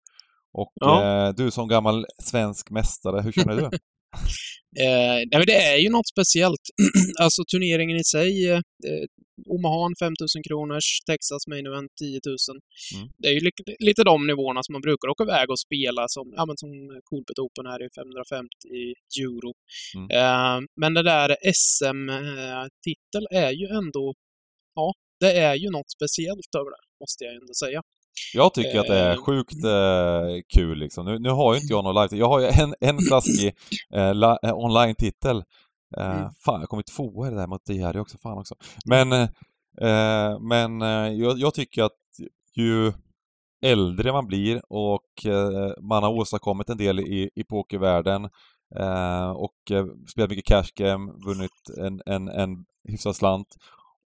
Och 0.54 0.72
Ja. 0.76 1.04
eh, 1.28 1.34
du 1.34 1.52
som 1.52 1.68
gammal 1.68 2.06
svensk 2.24 2.70
mästare, 2.70 3.22
hur 3.22 3.32
känner 3.32 3.56
du? 3.56 3.70
Eh, 4.86 5.18
nej, 5.30 5.38
men 5.40 5.46
det 5.52 5.60
är 5.74 5.78
ju 5.78 5.90
något 5.90 6.08
speciellt. 6.16 6.66
alltså 7.24 7.42
turneringen 7.52 7.98
i 7.98 8.04
sig, 8.04 8.34
eh, 8.52 8.60
Omaha 9.56 9.90
5000 10.00 10.44
kronors, 10.48 10.88
Texas 11.10 11.44
Main 11.52 11.66
Event 11.70 11.92
10 12.02 12.20
000. 12.26 12.36
Mm. 12.96 13.10
Det 13.22 13.28
är 13.28 13.34
ju 13.38 13.40
li- 13.40 13.76
lite 13.88 14.04
de 14.04 14.28
nivåerna 14.28 14.62
som 14.64 14.74
man 14.74 14.82
brukar 14.88 15.08
åka 15.14 15.24
iväg 15.24 15.48
och 15.54 15.60
spela 15.68 16.04
som, 16.16 16.26
ja 16.38 16.44
men 16.46 16.58
som 16.58 16.70
Coolbet 17.10 17.40
Open 17.46 17.66
här 17.72 17.80
är 17.86 17.90
550 17.96 18.48
euro. 19.26 19.52
Mm. 19.98 20.08
Eh, 20.18 20.58
men 20.82 20.92
det 20.98 21.04
där 21.14 21.30
SM-titel 21.64 23.26
är 23.46 23.52
ju 23.62 23.66
ändå, 23.80 24.06
ja, 24.76 24.88
det 25.24 25.32
är 25.50 25.56
ju 25.64 25.70
något 25.78 25.92
speciellt 25.98 26.52
över 26.60 26.70
det, 26.76 26.84
måste 27.02 27.24
jag 27.26 27.34
ändå 27.42 27.54
säga. 27.64 27.82
Jag 28.34 28.54
tycker 28.54 28.80
att 28.80 28.88
det 28.88 29.00
är 29.00 29.12
Eh, 29.12 29.24
sjukt 29.24 29.64
eh, 29.64 30.42
kul 30.54 30.78
liksom. 30.78 31.06
Nu, 31.06 31.20
nu 31.20 31.30
har 31.30 31.54
ju 31.54 31.60
inte 31.60 31.74
jag 31.74 31.84
någon 31.84 31.96
live 31.96 32.18
Jag 32.18 32.30
har 32.30 32.40
ju 32.40 32.48
en, 32.48 32.76
en 32.80 32.98
flaskig 33.00 33.56
eh, 33.94 34.10
eh, 34.10 34.58
online-titel. 34.58 35.38
Eh, 35.98 36.18
Mm. 36.18 36.30
Fan, 36.46 36.60
jag 36.60 36.70
kom 36.70 36.80
ju 36.80 36.84
tvåa 36.84 37.28
i 37.28 37.30
det 37.30 37.36
där 37.36 37.48
mot 37.48 37.66
Diary 37.66 38.00
också. 38.00 38.18
Fan 38.18 38.38
också. 38.38 38.56
Men, 38.86 39.12
eh, 39.12 40.40
men 40.40 40.82
eh, 40.82 41.14
jag, 41.14 41.38
jag 41.38 41.54
tycker 41.54 41.84
att 41.84 41.92
ju 42.56 42.94
äldre 43.62 44.12
man 44.12 44.28
blir 44.28 44.62
och 44.74 45.26
man 45.82 46.04
har 46.04 46.10
åstadkommit 46.10 46.70
en 46.70 46.78
del 46.78 47.00
i, 47.00 47.30
i 47.36 47.44
pokervärlden 47.44 48.30
och 49.36 49.72
spelat 50.08 50.30
mycket 50.30 50.46
cash 50.46 50.72
game, 50.76 51.12
vunnit 51.26 51.52
en, 51.78 52.02
en, 52.06 52.28
en 52.28 52.66
hyfsad 52.88 53.16
slant 53.16 53.48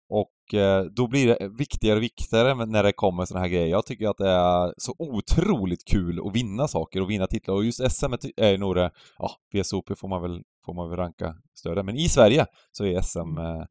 och 0.09 0.53
eh, 0.53 0.83
då 0.83 1.07
blir 1.07 1.27
det 1.27 1.49
viktigare 1.57 1.97
och 1.97 2.03
viktigare 2.03 2.65
när 2.65 2.83
det 2.83 2.93
kommer 2.93 3.25
såna 3.25 3.39
här 3.39 3.47
grejer. 3.47 3.67
Jag 3.67 3.85
tycker 3.85 4.09
att 4.09 4.17
det 4.17 4.29
är 4.29 4.73
så 4.77 4.95
otroligt 4.99 5.85
kul 5.85 6.27
att 6.27 6.35
vinna 6.35 6.67
saker 6.67 7.01
och 7.01 7.09
vinna 7.09 7.27
titlar. 7.27 7.55
Och 7.55 7.65
just 7.65 7.91
SM 7.91 8.13
är 8.37 8.51
ju 8.51 8.57
nog 8.57 8.75
det, 8.75 8.91
ja, 9.17 9.31
VSOP 9.53 9.99
får 9.99 10.07
man 10.07 10.21
väl, 10.21 10.41
får 10.65 10.73
man 10.73 10.89
väl 10.89 10.97
ranka 10.97 11.35
större. 11.55 11.83
Men 11.83 11.97
i 11.97 12.09
Sverige 12.09 12.45
så 12.71 12.85
är 12.85 13.01
SM 13.01 13.37
eh, 13.37 13.63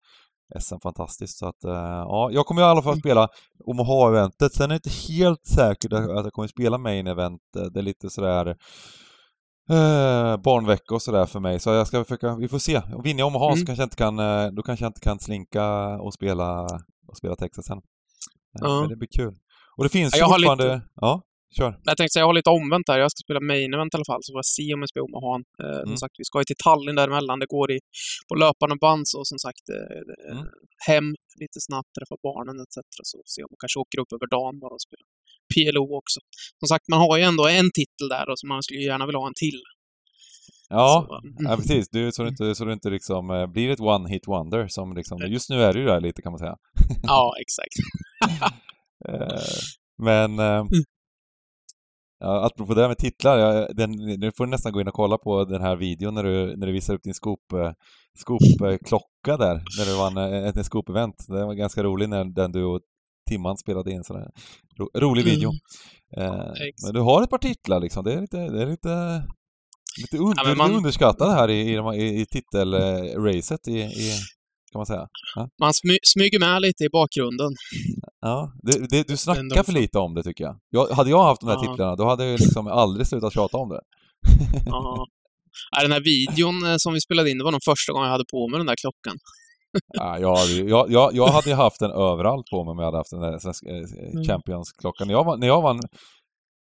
SM 0.61 0.81
fantastiskt. 0.83 1.39
Så 1.39 1.47
att, 1.47 1.65
eh, 1.65 1.73
ja, 2.09 2.31
jag 2.33 2.47
kommer 2.47 2.63
i 2.63 2.65
alla 2.65 2.83
fall 2.83 2.99
spela 2.99 3.29
Omaha-eventet. 3.65 4.53
Sen 4.53 4.65
är 4.65 4.69
det 4.69 4.75
inte 4.75 5.13
helt 5.13 5.47
säkert 5.47 5.93
att 5.93 6.11
att 6.11 6.25
jag 6.25 6.33
kommer 6.33 6.49
spela 6.49 6.79
main-event. 6.79 7.39
Det 7.73 7.81
är 7.81 7.83
lite 7.83 8.11
sådär 8.11 8.57
eh, 9.71 10.37
barnvecka 10.37 10.95
och 10.95 11.03
sådär 11.03 11.27
för 11.27 11.41
mig. 11.41 11.61
Så 11.61 11.71
jag 11.71 11.87
ska 11.87 12.05
försöka, 12.05 12.37
vi 12.37 12.49
får 12.49 12.59
se. 12.59 12.81
Vinner 13.05 13.19
jag 13.21 13.27
Omaha 13.27 13.49
så 13.51 13.55
Mm. 13.57 13.67
kanske 13.67 13.83
jag 13.83 13.87
inte 13.87 13.97
kan, 13.97 14.19
eh, 14.19 14.47
då 14.57 14.63
kanske 14.63 14.85
jag 14.85 14.91
inte 14.91 15.01
kan 15.01 15.19
slinka 15.21 15.67
och 16.05 16.15
spela, 16.15 16.63
och 17.09 17.17
spela 17.17 17.37
Texas 17.37 17.67
sen. 17.67 17.79
Eh, 17.79 17.83
Ja. 18.61 18.81
Men 18.81 18.89
det 18.89 18.97
blir 18.97 19.09
kul. 19.17 19.35
Och 19.77 19.85
det 19.85 19.89
finns 19.91 20.13
Ja, 20.15 20.17
ju 20.19 20.21
jag 20.21 20.29
har 20.29 20.39
lite- 20.39 20.51
fortfarande... 20.51 20.87
Ja, 21.01 21.23
kör. 21.59 21.71
Jag 21.85 21.97
tänkte 21.97 22.13
säga, 22.13 22.23
jag 22.23 22.29
har 22.29 22.35
lite 22.41 22.51
omvänt 22.51 22.87
där. 22.87 22.99
Jag 22.99 23.11
ska 23.11 23.21
spela 23.27 23.41
main 23.41 23.75
event 23.75 23.95
i 23.95 23.97
alla 23.97 24.11
fall, 24.13 24.21
så 24.23 24.29
får 24.33 24.39
jag 24.39 24.51
se 24.59 24.75
om 24.75 24.81
jag 24.83 24.89
spelar 24.93 25.07
Omaha. 25.09 25.35
Eh, 25.65 25.77
Mm. 25.77 25.87
Som 25.89 25.97
sagt, 26.03 26.15
vi 26.19 26.25
ska 26.25 26.37
ju 26.43 26.45
till 26.51 26.61
Tallinn 26.65 26.97
däremellan. 27.01 27.39
Det 27.43 27.47
går 27.57 27.69
i, 27.77 27.79
på 28.29 28.35
löpande 28.45 28.77
band, 28.85 29.05
så 29.13 29.19
som 29.31 29.39
sagt, 29.47 29.65
eh, 29.77 29.99
eh, 30.31 30.37
Mm. 30.37 30.47
hem 30.89 31.07
lite 31.43 31.59
snabbt, 31.69 31.91
träffa 31.99 32.17
barnen 32.29 32.57
etc. 32.65 32.77
Så 33.11 33.17
se 33.35 33.39
om 33.45 33.49
man 33.53 33.61
kanske 33.63 33.79
åker 33.85 33.99
upp 34.03 34.13
över 34.17 34.29
dagen 34.37 34.55
bara 34.63 34.75
och 34.79 34.85
spelar 34.89 35.07
PLO 35.55 35.97
också. 36.01 36.21
Som 36.61 36.67
sagt, 36.69 36.89
man 36.89 37.01
har 37.01 37.17
ju 37.19 37.23
ändå 37.23 37.49
en 37.49 37.71
titel 37.79 38.09
där 38.09 38.29
och 38.31 38.39
så 38.39 38.47
man 38.47 38.63
skulle 38.63 38.81
gärna 38.81 39.07
vilja 39.07 39.19
ha 39.19 39.27
en 39.27 39.35
till. 39.45 39.61
Ja, 40.69 41.07
Så, 41.09 41.29
mm. 41.29 41.51
ja 41.51 41.57
precis. 41.57 41.89
Du, 41.91 42.13
så, 42.13 42.23
du 42.23 42.29
inte, 42.29 42.55
så 42.55 42.65
du 42.65 42.73
inte 42.73 42.91
liksom 42.91 43.31
eh, 43.31 43.47
blir 43.47 43.71
ett 43.71 43.81
one-hit 43.81 44.27
wonder 44.27 44.69
som 44.69 44.93
liksom, 44.97 45.19
just 45.29 45.51
nu 45.51 45.63
är 45.63 45.73
det 45.73 45.79
ju 45.79 45.87
där 45.87 46.01
lite 46.01 46.23
kan 46.23 46.33
man 46.33 46.39
säga. 46.39 46.57
ja, 47.03 47.35
exakt. 47.41 47.75
Eh, 49.09 49.41
Men 50.03 50.39
eh, 50.39 50.47
Mm. 50.61 50.69
ja, 52.29 52.47
apropå 52.47 52.75
det 52.75 52.81
här 52.81 52.89
med 52.89 52.99
titlar, 52.99 53.39
jag, 53.39 53.77
den, 53.77 53.91
nu 53.93 54.33
får 54.37 54.45
du 54.45 54.51
nästan 54.51 54.73
gå 54.73 54.81
in 54.81 54.89
och 54.89 54.95
kolla 54.95 55.19
på 55.19 55.45
den 55.45 55.63
här 55.63 55.77
videon 55.77 56.15
när 56.15 56.23
du, 56.23 56.57
när 56.57 56.67
du 56.67 56.73
visar 56.73 56.95
upp 56.95 57.03
din 57.03 57.15
scoop, 57.15 57.53
eh, 57.53 57.73
scoop-klocka 58.19 59.37
där, 59.37 59.55
när 59.79 59.85
du 59.87 59.97
vann 59.97 60.17
eh, 60.17 60.49
ett 60.49 60.57
scoop-event. 60.57 61.15
Den 61.29 61.47
var 61.47 61.55
ganska 61.55 61.83
rolig 61.83 62.09
när 62.09 62.25
den 62.25 62.53
du 62.53 62.65
och 62.65 62.81
Timman 63.31 63.57
spelade 63.57 63.93
in 63.93 64.05
sådär. 64.05 64.29
Ro, 64.79 64.91
rolig 64.95 65.25
video. 65.25 65.51
Mm. 66.17 66.31
Eh, 66.31 66.47
men 66.85 66.95
du 66.95 67.01
har 67.01 67.23
ett 67.23 67.31
par 67.31 67.39
titlar 67.39 67.81
liksom, 67.81 68.05
det 68.05 68.13
är 68.13 68.21
lite, 68.21 68.37
det 68.37 68.63
är 68.63 68.67
lite 68.67 69.23
Lite, 70.01 70.17
un, 70.19 70.35
Ja, 70.37 70.55
man- 70.55 70.75
underskattad 70.75 71.31
här 71.33 71.51
i, 71.51 71.61
i, 71.97 72.21
i, 72.21 72.27
titelracet 72.27 73.69
i, 73.69 73.79
i, 73.81 74.13
kan 74.73 74.79
man 74.79 74.87
säga. 74.87 75.07
Man 75.61 75.75
smy, 75.75 75.97
smyger 76.15 76.39
med 76.41 76.63
lite 76.63 76.85
i 76.85 76.89
bakgrunden. 76.93 77.51
Ja, 78.21 78.53
det, 78.63 78.89
det, 78.91 79.09
du 79.09 79.17
snackar 79.17 79.63
för 79.63 79.73
lite 79.73 79.99
om 79.99 80.15
det 80.15 80.23
tycker 80.23 80.45
jag. 80.45 80.57
jag. 80.71 80.87
Hade 80.89 81.11
jag 81.11 81.23
haft 81.25 81.41
de 81.41 81.47
här 81.49 81.57
Ja. 81.57 81.61
titlarna, 81.71 81.97
då 81.97 82.05
hade 82.09 82.25
jag 82.27 82.41
liksom 82.41 82.67
aldrig 82.67 83.07
slutat 83.07 83.35
tjata 83.35 83.57
om 83.57 83.69
det. 83.69 83.81
Ja. 84.67 85.07
Ja, 85.71 85.83
Den 85.83 85.93
här 85.93 86.01
videon 86.01 86.65
eh, 86.71 86.75
som 86.79 86.93
vi 86.95 87.01
spelade 87.01 87.31
in, 87.31 87.39
det 87.39 87.45
var 87.45 87.53
nog 87.53 87.63
första 87.65 87.93
gången 87.93 88.07
jag 88.07 88.13
hade 88.13 88.25
på 88.33 88.49
mig 88.49 88.59
den 88.59 88.67
där 88.67 88.77
klockan. 88.85 89.17
Ja, 89.93 90.19
jag, 90.19 90.37
hade, 90.37 90.53
jag, 90.53 90.91
jag, 90.91 91.15
jag 91.15 91.27
hade 91.27 91.55
haft 91.55 91.81
den 91.81 91.91
överallt 91.91 92.47
på 92.51 92.65
mig 92.65 92.71
om 92.73 92.79
jag 92.79 92.85
hade 92.85 92.97
haft 92.97 93.11
den 93.11 93.21
där 93.21 93.33
eh, 93.69 94.11
Mm. 94.13 94.25
Champions-klockan. 94.25 95.07
När 95.09 95.15
jag, 95.15 95.25
var- 95.25 95.37
när 95.37 95.47
jag 95.47 95.63
vann 95.63 95.81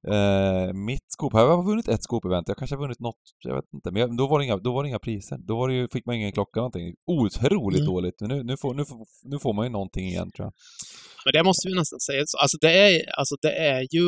eh, 0.08 0.72
mitt 0.72 1.06
skop, 1.12 1.32
jag 1.34 1.56
har 1.56 1.62
vunnit 1.64 1.88
ett 1.88 2.02
skop-event, 2.02 2.44
jag 2.46 2.56
kanske 2.56 2.76
har 2.76 2.80
vunnit 2.82 3.00
något, 3.00 3.20
jag 3.44 3.54
vet 3.54 3.64
inte, 3.74 3.90
men 3.90 4.00
jag, 4.00 4.16
då, 4.16 4.26
var 4.28 4.38
det 4.38 4.44
inga, 4.44 4.56
då 4.56 4.72
var 4.72 4.82
det 4.82 4.88
inga 4.88 4.98
priser. 4.98 5.38
Då 5.48 5.56
var 5.58 5.68
det 5.68 5.74
ju, 5.74 5.88
fick 5.92 6.06
man 6.06 6.14
ingen 6.16 6.32
klocka 6.32 6.60
någonting. 6.60 6.94
Otroligt 7.06 7.80
Mm. 7.80 7.92
dåligt, 7.92 8.20
men 8.20 8.28
nu, 8.30 8.42
nu, 8.42 8.56
får, 8.56 8.74
nu, 8.74 8.84
får, 8.84 8.98
nu 9.30 9.38
får 9.38 9.52
man 9.52 9.66
ju 9.66 9.70
någonting 9.70 10.06
igen 10.06 10.30
tror 10.36 10.44
jag. 10.46 10.52
Men 11.24 11.32
det 11.32 11.42
måste 11.48 11.68
vi 11.68 11.74
nästan 11.74 12.00
säga. 12.00 12.20
Alltså 12.42 12.56
det 12.60 12.72
är, 12.78 13.10
alltså 13.18 13.34
det 13.42 13.52
är 13.52 13.82
ju 13.96 14.06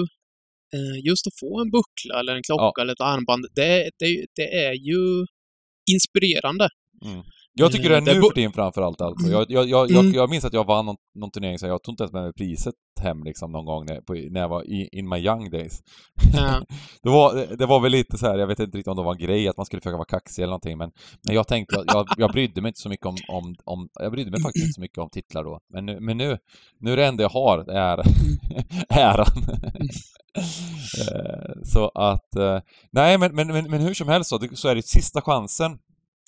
eh, 0.76 0.96
just 1.08 1.26
att 1.26 1.38
få 1.40 1.60
en 1.60 1.70
buckla 1.70 2.20
eller 2.20 2.36
en 2.36 2.42
klocka 2.42 2.80
eller 2.82 2.92
ett 2.92 3.00
armband. 3.00 3.44
Det, 3.54 3.90
det, 3.98 4.26
det 4.36 4.48
är 4.66 4.72
ju 4.72 5.26
inspirerande. 5.94 6.68
Jag 7.54 7.72
tycker 7.72 7.88
det 7.88 7.94
är 7.94 7.98
Mm, 7.98 8.04
det 8.04 8.14
nu 8.14 8.20
bo- 8.20 8.28
för 8.28 8.34
tiden 8.34 8.52
framförallt 8.52 9.00
alltså. 9.00 9.28
Jag, 9.28 9.46
jag, 9.50 9.68
jag, 9.68 9.90
jag, 9.90 10.00
Mm. 10.04 10.14
jag 10.14 10.30
minns 10.30 10.44
att 10.44 10.52
jag 10.52 10.66
vann 10.66 10.86
någon, 10.86 10.96
någon 11.14 11.30
turnering, 11.30 11.58
så 11.58 11.66
jag 11.66 11.82
tog 11.82 11.92
inte 11.92 12.02
ens 12.02 12.12
med 12.12 12.22
mig 12.22 12.32
priset 12.32 12.74
hem 13.00 13.24
liksom 13.24 13.52
någon 13.52 13.64
gång 13.64 13.84
när, 13.86 14.00
på, 14.00 14.12
när 14.12 14.40
jag 14.40 14.48
var 14.48 14.64
i, 14.64 14.88
in 14.92 15.08
my 15.08 15.18
young 15.18 15.50
days. 15.50 15.80
Eh, 16.34 16.58
Det 17.02 17.08
var, 17.10 17.56
det 17.56 17.66
var 17.66 17.80
väl 17.80 17.92
lite 17.92 18.18
så 18.18 18.26
här, 18.26 18.38
jag 18.38 18.46
vet 18.46 18.60
inte 18.60 18.78
riktigt 18.78 18.90
om 18.90 18.96
det 18.96 19.02
var 19.02 19.12
en 19.12 19.18
grej 19.26 19.48
att 19.48 19.56
man 19.56 19.66
skulle 19.66 19.80
försöka 19.80 19.96
vara 19.96 20.04
kaxig 20.04 20.42
eller 20.42 20.50
någonting, 20.50 20.78
men, 20.78 20.90
men 21.26 21.34
jag 21.34 21.48
tänkte, 21.48 21.74
jag, 21.76 21.84
jag, 21.94 22.06
jag 22.16 22.30
brydde 22.32 22.60
mig 22.62 22.68
inte 22.68 22.80
så 22.80 22.88
mycket 22.88 23.06
om, 23.06 23.16
om, 23.28 23.54
om, 23.64 23.88
jag 24.00 24.12
brydde 24.12 24.30
mig 24.30 24.40
faktiskt 24.42 24.64
inte 24.64 24.74
så 24.74 24.80
mycket 24.80 24.98
om 24.98 25.08
titlar 25.10 25.44
då. 25.44 25.58
Men 25.72 25.86
nu, 25.86 26.00
men 26.00 26.16
nu, 26.16 26.38
nu 26.80 26.92
är 26.92 26.96
det 26.96 27.06
enda 27.06 27.22
jag 27.22 27.30
har, 27.30 27.64
det 27.64 27.72
är 27.78 28.02
äran. 28.88 29.26
Eh, 31.00 31.52
så 31.64 31.88
att, 31.94 32.36
eh, 32.36 32.58
nej 32.92 33.18
men, 33.18 33.34
men, 33.34 33.46
men, 33.48 33.70
men 33.70 33.80
hur 33.80 33.94
som 33.94 34.08
helst 34.08 34.30
så, 34.30 34.38
så 34.54 34.68
är 34.68 34.74
det 34.74 34.82
sista 34.86 35.20
chansen. 35.20 35.78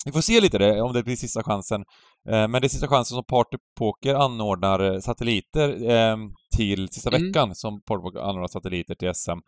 Vi 0.05 0.11
får 0.11 0.21
se 0.21 0.41
lite 0.41 0.57
det, 0.57 0.81
om 0.81 0.93
det 0.93 1.03
blir 1.03 1.15
sista 1.15 1.43
chansen. 1.43 1.81
Eh, 2.29 2.47
Men 2.47 2.51
det 2.61 2.67
är 2.67 2.69
sista 2.69 2.87
chansen 2.87 3.15
som 3.15 3.23
Party 3.25 3.57
Poker 3.79 4.15
anordnar 4.15 4.79
eh, 4.93 4.99
satelliter 4.99 5.89
eh, 5.91 6.17
till 6.57 6.89
sista 6.89 7.09
Mm. 7.09 7.21
veckan 7.27 7.55
som 7.55 7.81
Party 7.81 8.01
Poker 8.01 8.19
anordnar 8.19 8.47
satelliter 8.47 8.95
till 8.95 9.11
SM. 9.15 9.39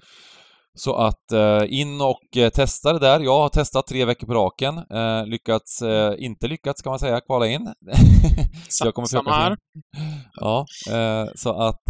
Så 0.80 0.96
att 0.96 1.32
eh, 1.32 1.64
in 1.80 2.02
och 2.02 2.54
testa 2.54 2.94
det 2.94 3.00
där. 3.00 3.20
Jag 3.20 3.38
har 3.40 3.50
testat 3.50 3.88
tre 3.88 4.06
veckor 4.06 4.28
på 4.28 4.34
raken. 4.34 4.76
Lyckats, 5.26 5.84
inte 6.18 6.48
lyckats 6.48 6.82
kan 6.82 6.90
man 6.92 7.00
säga, 7.00 7.22
kvala 7.22 7.48
in. 7.48 7.74
jag 8.84 8.94
kommer 8.94 9.08
samma 9.08 9.24
försöka 9.24 9.36
här. 9.42 9.58
Ja, 10.34 10.66
så 11.36 11.54
att 11.62 11.86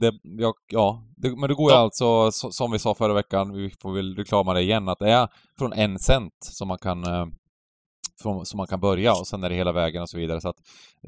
det, 0.00 0.12
jag, 0.22 0.54
ja, 0.72 1.04
men 1.40 1.48
det 1.48 1.54
går 1.54 1.70
ju 1.70 1.76
Ja. 1.76 1.82
alltså, 1.82 2.30
så, 2.32 2.50
som 2.52 2.70
vi 2.72 2.78
sa 2.78 2.94
förra 2.94 3.14
veckan, 3.14 3.52
vi 3.52 3.70
får 3.82 3.92
väl 3.94 4.16
reklama 4.16 4.54
det 4.54 4.62
igen, 4.62 4.88
att 4.88 4.98
det 4.98 5.10
är 5.10 5.28
från 5.58 5.72
en 5.72 5.98
cent 5.98 6.32
som 6.40 6.68
man 6.68 6.78
kan 6.78 7.04
från, 8.22 8.46
som 8.46 8.56
man 8.56 8.66
kan 8.66 8.80
börja 8.80 9.12
och 9.12 9.26
sen 9.26 9.44
är 9.44 9.48
det 9.48 9.54
hela 9.54 9.72
vägen 9.72 10.02
och 10.02 10.08
så 10.10 10.18
vidare. 10.18 10.40
Så 10.40 10.48
att, 10.48 10.56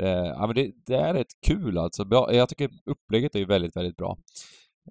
eh, 0.00 0.08
ja, 0.08 0.46
men 0.46 0.54
det, 0.54 0.70
det 0.86 0.94
är 0.96 1.14
rätt 1.14 1.40
kul 1.46 1.78
alltså. 1.78 2.04
Bra, 2.04 2.34
jag 2.34 2.48
tycker 2.48 2.70
upplägget 2.86 3.34
är 3.34 3.38
ju 3.38 3.44
väldigt, 3.44 3.76
väldigt 3.76 3.96
bra. 3.96 4.16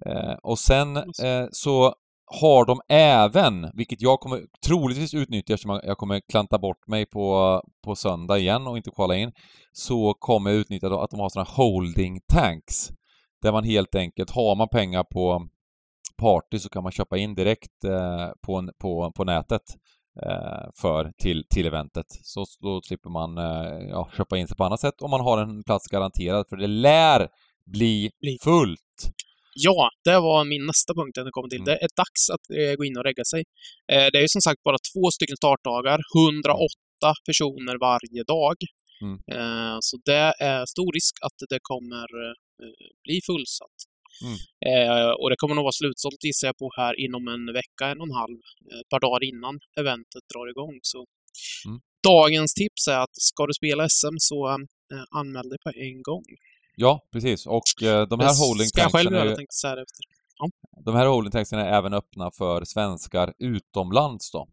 Eh, 0.06 0.32
och 0.42 0.58
sen 0.58 0.96
eh, 0.96 1.46
så 1.52 1.94
har 2.40 2.64
de 2.64 2.80
även, 2.88 3.70
vilket 3.74 4.02
jag 4.02 4.20
kommer 4.20 4.42
troligtvis 4.66 5.14
utnyttja 5.14 5.54
eftersom 5.54 5.80
jag 5.84 5.98
kommer 5.98 6.20
klanta 6.32 6.58
bort 6.58 6.86
mig 6.86 7.06
på, 7.06 7.60
på 7.84 7.94
söndag 7.96 8.38
igen 8.38 8.66
och 8.66 8.76
inte 8.76 8.90
kvala 8.90 9.16
in, 9.16 9.32
så 9.72 10.14
kommer 10.18 10.50
jag 10.50 10.58
utnyttja 10.60 10.86
att 11.04 11.10
de 11.10 11.20
har 11.20 11.28
sådana 11.28 11.50
holding 11.50 12.20
tanks. 12.32 12.88
Där 13.42 13.52
man 13.52 13.64
helt 13.64 13.94
enkelt, 13.94 14.30
har 14.30 14.56
man 14.56 14.68
pengar 14.68 15.04
på 15.04 15.48
party 16.18 16.58
så 16.58 16.68
kan 16.68 16.82
man 16.82 16.92
köpa 16.92 17.18
in 17.18 17.34
direkt 17.34 17.84
eh, 17.84 18.28
på, 18.46 18.56
en- 18.56 18.70
på, 18.80 19.12
på 19.16 19.24
nätet 19.24 19.62
för 20.80 21.12
till, 21.22 21.44
till 21.54 21.66
eventet. 21.66 22.06
Så 22.22 22.44
då 22.60 22.80
slipper 22.82 23.10
man 23.10 23.38
eh, 23.38 23.88
ja, 23.88 24.10
köpa 24.16 24.38
in 24.38 24.48
sig 24.48 24.56
på 24.56 24.64
annat 24.64 24.80
sätt 24.80 25.02
om 25.02 25.10
man 25.10 25.20
har 25.20 25.38
en 25.38 25.62
plats 25.62 25.86
garanterad 25.86 26.46
för 26.48 26.56
det 26.56 26.66
lär 26.66 27.28
bli 27.66 28.10
Bli. 28.20 28.38
fullt. 28.44 29.00
Ja, 29.54 29.90
det 30.04 30.18
var 30.28 30.44
min 30.44 30.66
nästa 30.66 30.94
punkt 30.94 31.16
jag 31.16 31.32
kom 31.32 31.48
till. 31.48 31.62
Mm. 31.64 31.70
Det 31.70 31.78
är 31.86 31.90
dags 32.02 32.22
att 32.34 32.46
eh, 32.58 32.72
gå 32.78 32.84
in 32.84 32.96
och 32.98 33.04
regga 33.04 33.24
sig. 33.32 33.42
Eh, 33.92 34.06
det 34.10 34.18
är 34.20 34.24
ju 34.26 34.32
som 34.36 34.44
sagt 34.48 34.62
bara 34.68 34.78
två 34.90 35.04
stycken 35.16 35.36
startdagar, 35.42 35.98
108 36.16 37.10
personer 37.28 37.76
varje 37.90 38.22
dag. 38.36 38.56
Mm. 39.04 39.16
Eh, 39.34 39.76
så 39.88 39.94
det 40.10 40.26
är 40.52 40.62
stor 40.74 40.90
risk 40.98 41.14
att 41.26 41.38
det 41.52 41.60
kommer 41.72 42.06
eh, 42.62 42.86
bli 43.04 43.16
fullsatt. 43.28 43.78
Mm. 44.26 44.36
Eh, 44.70 45.10
och 45.20 45.30
det 45.30 45.36
kommer 45.40 45.54
nog 45.54 45.64
vara 45.68 45.78
slutsålt 45.82 46.24
gissar 46.28 46.46
jag 46.48 46.56
på 46.62 46.68
här 46.76 46.94
inom 47.04 47.28
en 47.34 47.44
vecka, 47.60 47.84
en 47.92 48.00
och 48.00 48.08
en 48.10 48.16
halv, 48.22 48.38
eh, 48.70 48.78
ett 48.82 48.88
par 48.92 49.00
dagar 49.06 49.22
innan 49.30 49.54
eventet 49.80 50.24
drar 50.32 50.46
igång. 50.52 50.76
Så 50.82 51.00
Mm. 51.66 51.80
dagens 52.12 52.54
tips 52.54 52.88
är 52.88 52.98
att 52.98 53.14
ska 53.28 53.46
du 53.46 53.52
spela 53.52 53.82
SM 53.88 54.16
så 54.18 54.48
eh, 54.48 55.04
anmäl 55.20 55.48
dig 55.48 55.58
på 55.64 55.70
en 55.88 56.02
gång. 56.02 56.24
Ja, 56.76 57.00
precis. 57.12 57.46
Och 57.46 57.82
eh, 57.82 58.06
de 58.12 58.20
här 58.20 58.34
holding 58.48 58.66
ska 58.66 58.80
jag 58.80 58.92
själv 58.92 59.12
göra, 59.12 59.36
tänkte 59.36 59.42
jag 59.42 59.54
säga 59.54 59.82
efter. 59.82 60.02
de 60.84 60.94
här 60.96 61.06
holding 61.06 61.32
är 61.52 61.72
även 61.78 61.94
öppna 61.94 62.30
för 62.38 62.64
svenskar 62.64 63.32
utomlands 63.38 64.30
då. 64.30 64.48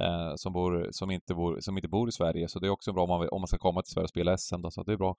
Eh, 0.00 0.32
som, 0.36 0.52
bor, 0.52 0.88
som, 0.90 1.10
inte 1.10 1.34
bor, 1.34 1.60
som 1.60 1.78
inte 1.78 1.88
bor 1.88 2.08
i 2.08 2.12
Sverige, 2.12 2.48
så 2.48 2.58
det 2.58 2.66
är 2.66 2.70
också 2.70 2.92
bra 2.92 3.02
om 3.02 3.08
man, 3.08 3.28
om 3.28 3.40
man 3.40 3.48
ska 3.48 3.58
komma 3.58 3.82
till 3.82 3.92
Sverige 3.92 4.04
och 4.04 4.10
spela 4.10 4.36
SM 4.38 4.62
då, 4.62 4.70
så 4.70 4.82
det 4.82 4.92
är 4.92 4.96
bra. 4.96 5.16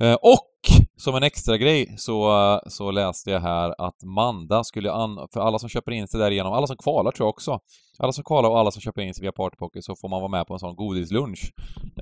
Eh, 0.00 0.14
och 0.14 0.50
som 0.96 1.14
en 1.14 1.22
extra 1.22 1.56
grej 1.56 1.94
så, 1.98 2.60
så 2.66 2.90
läste 2.90 3.30
jag 3.30 3.40
här 3.40 3.74
att 3.78 4.02
Manda 4.04 4.64
skulle, 4.64 4.92
an, 4.92 5.28
för 5.32 5.40
alla 5.40 5.58
som 5.58 5.68
köper 5.68 5.92
in 5.92 6.08
sig 6.08 6.20
därigenom, 6.20 6.52
alla 6.52 6.66
som 6.66 6.76
kvalar 6.76 7.12
tror 7.12 7.24
jag 7.26 7.30
också, 7.30 7.58
alla 7.98 8.12
som 8.12 8.24
kvalar 8.24 8.50
och 8.50 8.58
alla 8.58 8.70
som 8.70 8.82
köper 8.82 9.02
in 9.02 9.14
sig 9.14 9.22
via 9.22 9.32
Partypoker 9.32 9.80
så 9.80 9.96
får 9.96 10.08
man 10.08 10.20
vara 10.20 10.30
med 10.30 10.46
på 10.46 10.52
en 10.54 10.60
sån 10.60 10.76
godislunch. 10.76 11.52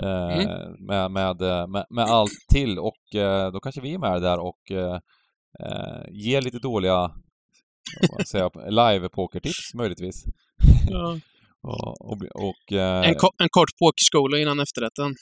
Eh, 0.01 0.39
Mm. 0.39 0.73
med, 0.87 1.11
med, 1.11 1.41
med, 1.71 1.87
med 1.91 2.05
allt 2.05 2.31
till 2.53 2.79
och 2.79 3.15
eh, 3.15 3.53
då 3.53 3.61
kanske 3.61 3.81
vi 3.81 3.95
är 3.95 3.99
med 3.99 4.23
där 4.23 4.39
och 4.39 4.71
eh, 4.71 4.99
eh, 5.61 6.03
ger 6.11 6.43
lite 6.43 6.59
dåliga 6.59 7.11
live-pokertips 8.71 9.75
möjligtvis. 9.75 10.25
Ja. 10.91 11.19
Och, 11.65 12.45
och, 12.49 12.73
eh, 12.73 13.09
En, 13.09 13.15
ko- 13.15 13.33
en 13.39 13.49
kort 13.51 13.69
pokerskola 13.79 14.39
innan 14.39 14.61
efterrätten. 14.61 15.15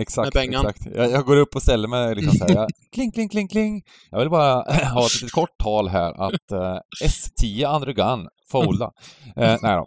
exakt, 0.00 0.36
exakt. 0.36 0.86
Jag, 0.94 1.10
jag 1.10 1.24
går 1.24 1.36
upp 1.36 1.54
och 1.56 1.62
ställer 1.62 1.88
mig 1.88 2.14
liksom 2.14 2.34
så 2.34 2.44
här, 2.46 2.54
jag, 2.54 2.68
kling, 2.94 3.12
kling, 3.12 3.28
kling, 3.28 3.48
kling. 3.48 3.82
Jag 4.10 4.18
vill 4.18 4.30
bara 4.30 4.54
ha 4.94 5.06
ett 5.06 5.14
litet 5.14 5.32
kort 5.32 5.58
tal 5.58 5.88
här 5.88 6.12
att 6.26 6.52
eh, 6.52 6.78
S10 7.04 7.66
Andregan, 7.66 8.28
folda. 8.50 8.90
Eh, 9.36 9.56
nej 9.62 9.76
då. 9.76 9.86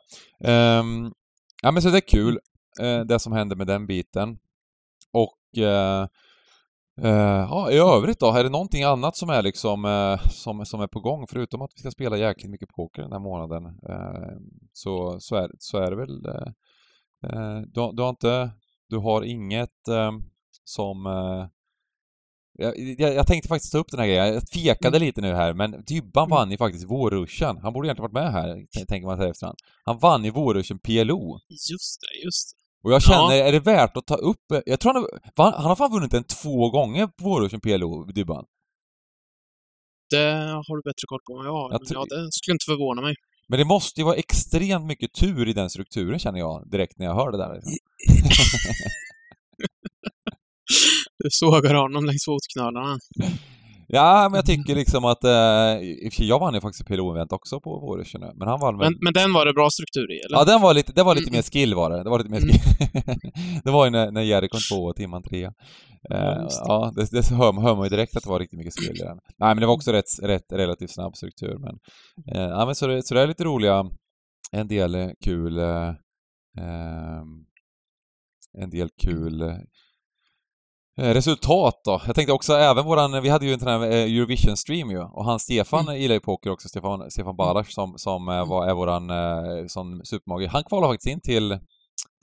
Ehm, 0.49 1.11
ja 1.63 1.71
men 1.71 1.81
så 1.81 1.89
det 1.89 1.97
är 1.97 2.07
kul, 2.07 2.39
eh, 2.81 2.99
det 2.99 3.19
som 3.19 3.33
händer 3.33 3.55
med 3.55 3.67
den 3.67 3.87
biten. 3.87 4.37
Och 5.13 5.63
eh, 5.63 6.07
Eh, 7.01 7.47
ja, 7.49 7.71
i 7.71 7.77
övrigt 7.77 8.19
då, 8.19 8.31
är 8.31 8.43
det 8.43 8.49
någonting 8.49 8.83
annat 8.83 9.17
som 9.17 9.29
är 9.29 9.41
liksom 9.41 9.85
eh, 9.85 10.29
som, 10.29 10.65
som 10.65 10.81
är 10.81 10.87
på 10.87 10.99
gång 10.99 11.27
förutom 11.29 11.61
att 11.61 11.71
vi 11.75 11.79
ska 11.79 11.91
spela 11.91 12.17
jäkligt 12.17 12.51
mycket 12.51 12.69
poker 12.69 13.01
den 13.01 13.11
här 13.11 13.19
månaden 13.19 13.65
eh, 13.65 14.37
så, 14.73 15.19
så, 15.19 15.35
är, 15.35 15.51
så 15.59 15.77
är 15.77 15.89
det 15.89 15.95
väl 15.95 16.21
du, 17.67 17.91
du 17.93 18.01
har 18.01 18.09
inte, 18.09 18.51
du 18.89 18.97
har 18.97 19.23
inget 19.23 19.69
som 20.63 21.05
jag, 22.57 22.77
jag, 22.77 23.15
jag 23.15 23.27
tänkte 23.27 23.47
faktiskt 23.47 23.71
ta 23.71 23.77
upp 23.77 23.91
den 23.91 23.99
här 23.99 24.07
grejen, 24.07 24.33
jag 24.33 24.47
tvekade 24.47 24.99
lite 24.99 25.21
nu 25.21 25.33
här 25.33 25.53
men 25.53 25.83
Dybban 25.87 26.29
vann 26.29 26.51
ju 26.51 26.57
faktiskt 26.57 26.89
vårruschen. 26.89 27.57
Han 27.57 27.73
borde 27.73 27.87
egentligen 27.87 28.11
varit 28.11 28.23
med 28.23 28.31
här, 28.31 28.85
tänker 28.85 29.07
man 29.07 29.17
sig 29.17 29.29
efterhand. 29.29 29.57
Han 29.83 29.99
vann 29.99 30.23
ju 30.25 30.31
vårruschen 30.31 30.79
PLO. 30.79 31.39
Just 31.49 31.99
det, 32.01 32.25
just 32.25 32.51
det. 32.51 32.64
Och 32.85 32.91
jag 32.91 33.01
känner, 33.03 33.35
Ja. 33.35 33.47
är 33.47 33.51
det 33.51 33.59
värt 33.59 33.97
att 33.97 34.05
ta 34.05 34.15
upp... 34.15 34.45
Jag 34.65 34.79
tror 34.79 34.93
han 34.93 35.05
har, 35.35 35.51
han 35.51 35.65
har 35.65 35.75
fan 35.75 35.91
vunnit 35.91 36.11
den 36.11 36.23
två 36.23 36.69
gånger 36.69 37.07
på 37.07 37.23
vårruschen 37.23 37.59
PLO, 37.59 38.03
Dybban. 38.05 38.45
Det 40.09 40.31
har 40.67 40.75
du 40.75 40.81
bättre 40.81 41.05
koll 41.05 41.19
på 41.27 41.39
än 41.39 41.45
jag 41.45 41.53
har. 41.53 41.69
Men 41.69 41.79
Ja, 41.89 42.05
det 42.09 42.31
skulle 42.31 42.53
inte 42.53 42.65
förvåna 42.65 43.01
mig. 43.01 43.15
Men 43.47 43.59
det 43.59 43.65
måste 43.65 43.99
ju 44.01 44.05
vara 44.05 44.15
extremt 44.15 44.85
mycket 44.85 45.13
tur 45.13 45.47
i 45.49 45.53
den 45.53 45.69
strukturen 45.69 46.19
känner 46.19 46.39
jag 46.39 46.69
direkt 46.71 46.99
när 46.99 47.05
jag 47.05 47.15
hör 47.15 47.31
det 47.31 47.37
där. 47.37 47.53
Liksom. 47.55 47.73
Du 51.17 51.29
sågar 51.31 51.73
honom 51.73 52.05
längs 52.05 52.25
fotknölarna. 52.25 52.99
Ja, 53.95 54.29
men 54.29 54.35
jag 54.37 54.45
tycker 54.45 54.75
liksom 54.75 55.05
att... 55.05 55.23
Eh, 55.23 56.21
jag 56.25 56.39
vann 56.39 56.53
ju 56.53 56.61
faktiskt 56.61 56.87
PLO-event 56.89 57.33
också 57.33 57.59
på 57.59 57.79
vårruschen 57.79 58.21
men 58.35 58.47
han 58.47 58.59
vann. 58.59 58.77
Men, 58.77 58.93
men 59.01 59.13
den 59.13 59.33
var 59.33 59.45
det 59.45 59.53
bra 59.53 59.69
struktur 59.69 60.11
i, 60.11 60.19
eller? 60.19 60.37
Ja, 60.37 60.43
den 60.43 60.61
var 60.61 60.73
lite, 60.73 60.91
det 60.93 61.03
var 61.03 61.15
lite 61.15 61.29
Mm. 61.29 61.37
mer 61.37 61.41
skill 61.43 61.75
var 61.75 61.89
det. 61.89 62.03
Det 62.03 62.09
var 62.09 62.17
lite 62.19 62.29
mer 62.31 62.37
Mm. 62.41 62.49
skill. 62.49 63.31
det 63.63 63.71
var 63.71 63.85
ju 63.85 63.91
när, 63.91 64.11
när 64.11 64.21
Jerry 64.21 64.47
kom 64.47 64.59
två 64.71 64.83
och 64.85 64.95
Timman 64.95 65.23
trea. 65.23 65.53
Ja, 66.09 66.15
Eh, 66.15 66.41
det. 66.43 66.49
ja, 66.67 66.91
det, 66.95 67.11
det 67.11 67.29
hör, 67.29 67.61
hör 67.61 67.75
man 67.75 67.83
ju 67.85 67.89
direkt 67.89 68.15
att 68.17 68.23
det 68.23 68.29
var 68.29 68.39
riktigt 68.39 68.57
mycket 68.59 68.73
skill 68.79 68.95
i 69.01 69.03
den. 69.03 69.17
Nej, 69.37 69.49
men 69.55 69.57
det 69.57 69.65
var 69.65 69.73
också 69.73 69.91
rätt, 69.91 70.19
rätt 70.23 70.51
relativt 70.51 70.91
snabb 70.93 71.15
struktur. 71.15 71.57
Men, 71.59 71.75
eh, 72.35 72.49
ja, 72.49 72.65
men 72.65 72.75
så, 72.75 72.87
det, 72.87 73.03
så 73.07 73.13
det 73.13 73.21
är 73.21 73.27
lite 73.27 73.43
roliga, 73.43 73.85
en 74.51 74.67
del 74.67 75.11
kul, 75.23 75.57
eh, 75.57 75.87
ehm, 76.59 77.45
en 78.57 78.69
del 78.69 78.89
kul 79.03 79.41
eh, 79.41 79.55
Resultat 80.97 81.81
då? 81.85 82.01
Jag 82.05 82.15
tänkte 82.15 82.33
också 82.33 82.53
även 82.53 82.85
våran, 82.85 83.21
vi 83.21 83.29
hade 83.29 83.45
ju 83.45 83.53
en 83.53 83.59
sån 83.59 83.67
här 83.67 83.91
eh, 83.91 84.05
Eurovision-stream 84.05 84.91
ju 84.91 84.99
och 84.99 85.25
han 85.25 85.39
Stefan 85.39 85.99
gillar 85.99 86.13
ju 86.13 86.19
poker 86.19 86.49
också, 86.49 86.69
Stefan, 86.69 87.11
Stefan 87.11 87.35
Balasch 87.35 87.71
som, 87.71 87.93
som 87.97 88.29
eh, 88.29 88.47
var, 88.47 88.67
är 88.67 88.73
våran 88.73 89.09
eh, 89.09 89.65
sån 89.67 90.05
supermage. 90.05 90.47
Han 90.49 90.63
kvalade 90.63 90.93
faktiskt 90.93 91.13
in 91.13 91.21
till, 91.21 91.59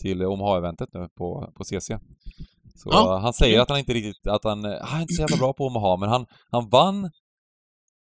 till 0.02 0.22
Omaha-eventet 0.22 0.88
nu 0.92 1.08
på, 1.18 1.52
på 1.56 1.64
CC. 1.64 1.98
Så 2.74 2.88
Ja, 2.92 3.18
han 3.18 3.32
säger 3.32 3.60
att 3.60 3.68
han 3.68 3.78
inte 3.78 3.92
riktigt, 3.92 4.26
att 4.26 4.44
han, 4.44 4.64
eh, 4.64 4.78
han 4.80 4.98
är 4.98 5.02
inte 5.02 5.14
så 5.14 5.22
jävla 5.22 5.36
bra 5.36 5.52
på 5.52 5.66
Omaha 5.66 5.96
men 5.96 6.08
han, 6.08 6.26
han 6.50 6.68
vann 6.68 7.10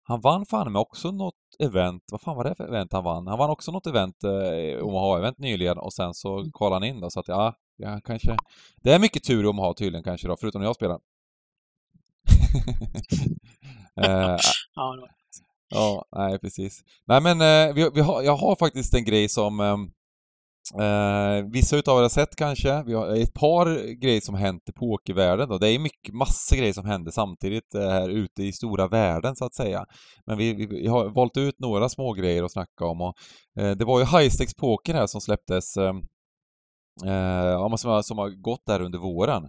han 0.03 0.21
vann 0.21 0.47
fan 0.47 0.73
med 0.73 0.81
också 0.81 1.11
något 1.11 1.35
event, 1.59 2.03
vad 2.11 2.21
fan 2.21 2.37
var 2.37 2.45
det 2.45 2.55
för 2.55 2.69
event 2.69 2.93
han 2.93 3.05
vann? 3.05 3.27
Han 3.27 3.39
vann 3.39 3.51
också 3.51 3.73
något 3.73 3.87
event, 3.87 4.25
eh, 4.25 4.85
Omaha-event 4.85 5.39
nyligen 5.39 5.79
och 5.79 5.93
sen 5.93 6.15
så 6.15 6.51
kvalade 6.53 6.75
han 6.75 6.85
in 6.95 7.01
då 7.01 7.11
så 7.11 7.21
att 7.21 7.29
ja, 7.29 7.55
ja 7.77 8.01
kanske 8.05 8.37
Det 8.83 8.93
är 8.93 8.99
mycket 8.99 9.25
tur 9.25 9.45
i 9.45 9.47
Omaha 9.47 9.75
tydligen 9.75 10.05
kanske 10.05 10.29
då, 10.29 10.37
förutom 10.37 10.61
när 10.61 10.69
jag 10.69 10.77
spelar. 10.77 10.95
eh. 14.01 14.37
Ja, 15.71 16.05
nej 16.17 16.39
precis. 16.39 16.85
Nej 17.07 17.21
men 17.21 17.41
eh, 17.41 17.75
vi, 17.75 17.91
vi 17.95 18.01
har, 18.01 18.23
jag 18.23 18.37
har 18.37 18.57
faktiskt 18.57 18.95
en 18.95 19.05
grej 19.05 19.29
som 19.29 19.61
ehm, 19.61 19.91
eh, 20.75 21.51
vissa 21.53 21.77
utav 21.77 21.99
er 21.99 22.03
har 22.03 22.09
sett 22.09 22.37
kanske. 22.37 22.83
Vi 22.87 22.95
har 22.95 23.17
ett 23.17 23.35
par 23.35 23.95
grejer 24.01 24.21
som 24.21 24.35
hänt 24.35 24.63
i 24.69 24.73
pokervärlden 24.73 25.49
då. 25.49 25.59
Det 25.59 25.71
är 25.71 25.79
mycket, 25.79 26.15
massor 26.15 26.57
grejer 26.57 26.73
som 26.73 26.87
händer 26.87 27.11
samtidigt 27.11 27.75
eh, 27.75 27.89
här 27.89 28.09
ute 28.09 28.43
i 28.43 28.53
stora 28.53 28.89
världen 28.89 29.37
så 29.37 29.45
att 29.45 29.55
säga. 29.55 29.85
Men 30.27 30.39
vi, 30.39 30.55
vi, 30.55 30.67
vi 30.67 30.87
har 30.87 31.09
valt 31.09 31.37
ut 31.37 31.59
några 31.59 31.89
små 31.89 32.13
grejer 32.13 32.43
att 32.43 32.53
snacka 32.53 32.85
om 32.85 33.01
och 33.01 33.15
eh, 33.61 33.71
det 33.71 33.85
var 33.85 33.99
ju 33.99 34.05
Highstakes 34.05 34.55
Poker 34.55 34.95
här 34.95 35.07
som 35.07 35.21
släpptes 35.21 35.77
eh, 35.77 35.95
eh 37.07 37.77
som, 37.77 37.91
har, 37.91 38.03
som 38.03 38.19
har 38.19 38.43
gått 38.43 38.67
där 38.67 38.83
under 38.83 38.99
våren. 38.99 39.49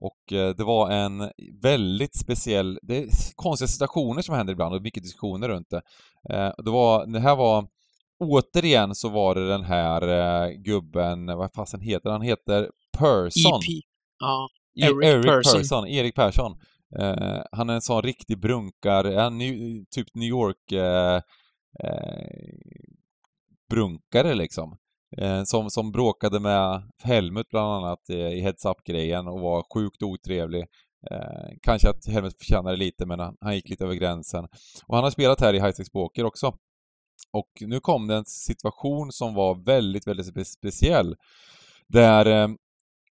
Och 0.00 0.32
eh, 0.32 0.54
det 0.56 0.64
var 0.64 0.90
en 0.90 1.30
väldigt 1.62 2.18
speciell, 2.18 2.78
det 2.82 2.98
är 2.98 3.08
konstiga 3.34 3.68
situationer 3.68 4.22
som 4.22 4.34
händer 4.34 4.52
ibland 4.52 4.74
och 4.74 4.82
mycket 4.82 5.02
diskussioner 5.02 5.48
runt 5.48 5.70
det. 5.70 5.82
Eh, 6.34 6.52
det, 6.64 6.70
var, 6.70 7.06
det 7.06 7.20
här 7.20 7.36
var, 7.36 7.66
återigen 8.20 8.94
så 8.94 9.08
var 9.08 9.34
det 9.34 9.48
den 9.48 9.64
här 9.64 10.02
eh, 10.08 10.50
gubben, 10.50 11.26
vad 11.26 11.52
fasen 11.52 11.80
heter 11.80 12.10
han? 12.10 12.22
Heter 12.22 12.70
Persson. 12.98 13.60
EP. 13.60 13.84
Ja, 14.18 14.48
E- 14.80 15.06
Eric 15.06 15.26
Persson. 15.26 15.60
Persson. 15.60 15.86
Erik 15.88 16.14
Persson. 16.14 16.52
Eh, 16.98 17.42
han 17.52 17.70
är 17.70 17.74
en 17.74 17.80
sån 17.80 18.02
riktig 18.02 18.40
brunkar, 18.40 19.04
han 19.04 19.40
är 19.40 19.84
typ 19.94 20.14
New 20.14 20.28
York 20.28 20.72
eh, 20.72 21.20
eh, 21.84 22.26
brunkare 23.70 24.34
liksom. 24.34 24.76
Eh, 25.16 25.42
som, 25.44 25.70
som 25.70 25.92
bråkade 25.92 26.40
med 26.40 26.82
Helmut 27.02 27.48
bland 27.48 27.72
annat 27.72 28.10
i 28.10 28.40
Heads 28.40 28.64
Up-grejen 28.64 29.28
och 29.28 29.40
var 29.40 29.64
sjukt 29.74 30.02
otrevlig. 30.02 30.64
Eh, 31.10 31.48
kanske 31.62 31.90
att 31.90 32.06
Helmut 32.06 32.38
förtjänade 32.38 32.76
lite 32.76 33.06
men 33.06 33.20
han, 33.20 33.36
han 33.40 33.54
gick 33.54 33.68
lite 33.68 33.84
över 33.84 33.94
gränsen. 33.94 34.44
Och 34.86 34.94
han 34.94 35.04
har 35.04 35.10
spelat 35.10 35.40
här 35.40 35.54
i 35.54 35.60
High 35.60 35.72
Stakes 35.72 35.90
Poker 35.92 36.24
också. 36.24 36.54
Och 37.32 37.48
nu 37.60 37.80
kom 37.80 38.06
det 38.06 38.14
en 38.16 38.24
situation 38.24 39.12
som 39.12 39.34
var 39.34 39.64
väldigt, 39.64 40.06
väldigt 40.06 40.26
spe 40.26 40.44
speciell. 40.44 41.16
Där 41.88 42.26
ehm, 42.26 42.50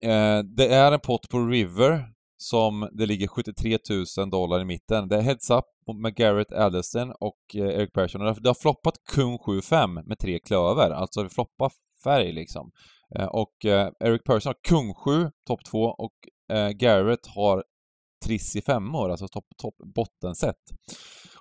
eh, 0.01 0.43
det 0.55 0.67
är 0.67 0.91
en 0.91 0.99
pott 0.99 1.29
på 1.29 1.39
River 1.39 2.05
som 2.37 2.89
det 2.91 3.05
ligger 3.05 3.27
73 3.27 3.77
000 4.17 4.29
dollar 4.29 4.59
i 4.61 4.65
mitten. 4.65 5.07
Det 5.07 5.15
är 5.17 5.21
Heads 5.21 5.49
Up 5.49 5.65
med 6.01 6.15
Garrett 6.15 6.51
Addison 6.53 7.11
och 7.19 7.55
eh, 7.55 7.61
Eric 7.61 7.91
Persson. 7.93 8.21
Och 8.27 8.41
det 8.41 8.49
har- 8.49 8.53
floppat 8.61 8.93
kung 9.13 9.37
7-5 9.37 10.03
med 10.07 10.19
tre 10.19 10.39
klöver, 10.39 10.89
alltså 10.91 11.23
det 11.23 11.29
floppar 11.29 11.71
färg 12.03 12.31
liksom. 12.33 12.71
Eh, 13.15 13.25
och 13.25 13.65
eh, 13.65 13.89
Eric 13.99 14.21
Persson 14.23 14.49
har 14.49 14.69
kung 14.69 14.93
7, 14.93 15.31
topp 15.47 15.59
2 15.65 15.79
och 15.79 16.13
eh, 16.57 16.69
Garrett 16.69 17.27
har 17.27 17.63
triss 18.25 18.55
i 18.55 18.61
femmor, 18.61 19.11
alltså 19.11 19.27
topp, 19.27 19.45
topp, 19.61 19.75
bottenset. 19.95 20.55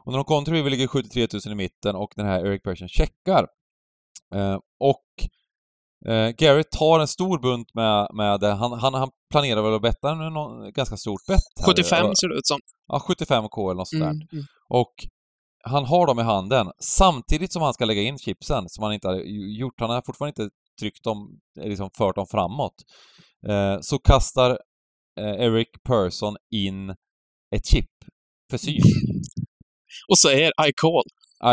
Och 0.04 0.12
när 0.12 0.44
de 0.44 0.52
River 0.52 0.70
ligger 0.70 0.86
73 0.86 1.26
000 1.32 1.52
i 1.52 1.54
mitten 1.54 1.96
och 1.96 2.12
den 2.16 2.26
här 2.26 2.46
Eric 2.46 2.62
Persson 2.62 2.88
checkar. 2.88 3.46
Eh, 4.34 4.58
och 4.80 5.06
eh, 6.12 6.28
Garrett 6.28 6.70
tar 6.70 7.00
en 7.00 7.08
stor 7.08 7.38
bunt 7.38 7.74
med, 7.74 8.08
med 8.14 8.40
det. 8.40 8.52
Han, 8.52 8.72
han, 8.72 8.94
han 8.94 9.10
planerar 9.30 9.62
väl 9.62 9.74
att 9.74 9.82
betta 9.82 10.14
någon, 10.14 10.72
ganska 10.72 10.96
stort 10.96 11.26
bett. 11.26 11.40
här. 11.56 11.66
75 11.66 12.06
Ja, 12.06 12.12
ser 12.20 12.28
det 12.28 12.34
ut 12.34 12.46
som. 12.46 12.58
Ja, 12.86 13.02
75k 13.08 13.70
eller 13.70 13.74
något 13.74 13.88
sånt 13.88 14.02
där. 14.02 14.10
Mm, 14.10 14.28
mm. 14.32 14.44
Och 14.68 14.94
han 15.64 15.84
har 15.84 16.06
dem 16.06 16.18
i 16.18 16.22
handen 16.22 16.70
samtidigt 16.78 17.52
som 17.52 17.62
han 17.62 17.74
ska 17.74 17.84
lägga 17.84 18.02
in 18.02 18.18
chipsen 18.18 18.68
som 18.68 18.84
han 18.84 18.92
inte 18.92 19.08
har 19.08 19.16
gjort. 19.58 19.80
Han 19.80 19.90
har 19.90 20.02
fortfarande 20.06 20.42
inte 20.42 20.54
tryckt 20.80 21.04
dem, 21.04 21.40
eh, 21.60 21.68
liksom 21.68 21.90
fört 21.98 22.16
dem 22.16 22.26
framåt. 22.26 22.74
Eh, 23.48 23.80
så 23.80 23.98
kastar 23.98 24.50
eh, 25.20 25.44
Eric 25.46 25.68
Persson 25.88 26.36
in 26.50 26.90
ett 27.56 27.66
chip 27.66 27.90
för 28.50 28.58
syn. 28.58 28.82
Och 30.08 30.18
säger 30.18 30.48
I 30.68 30.72
call. 30.76 31.04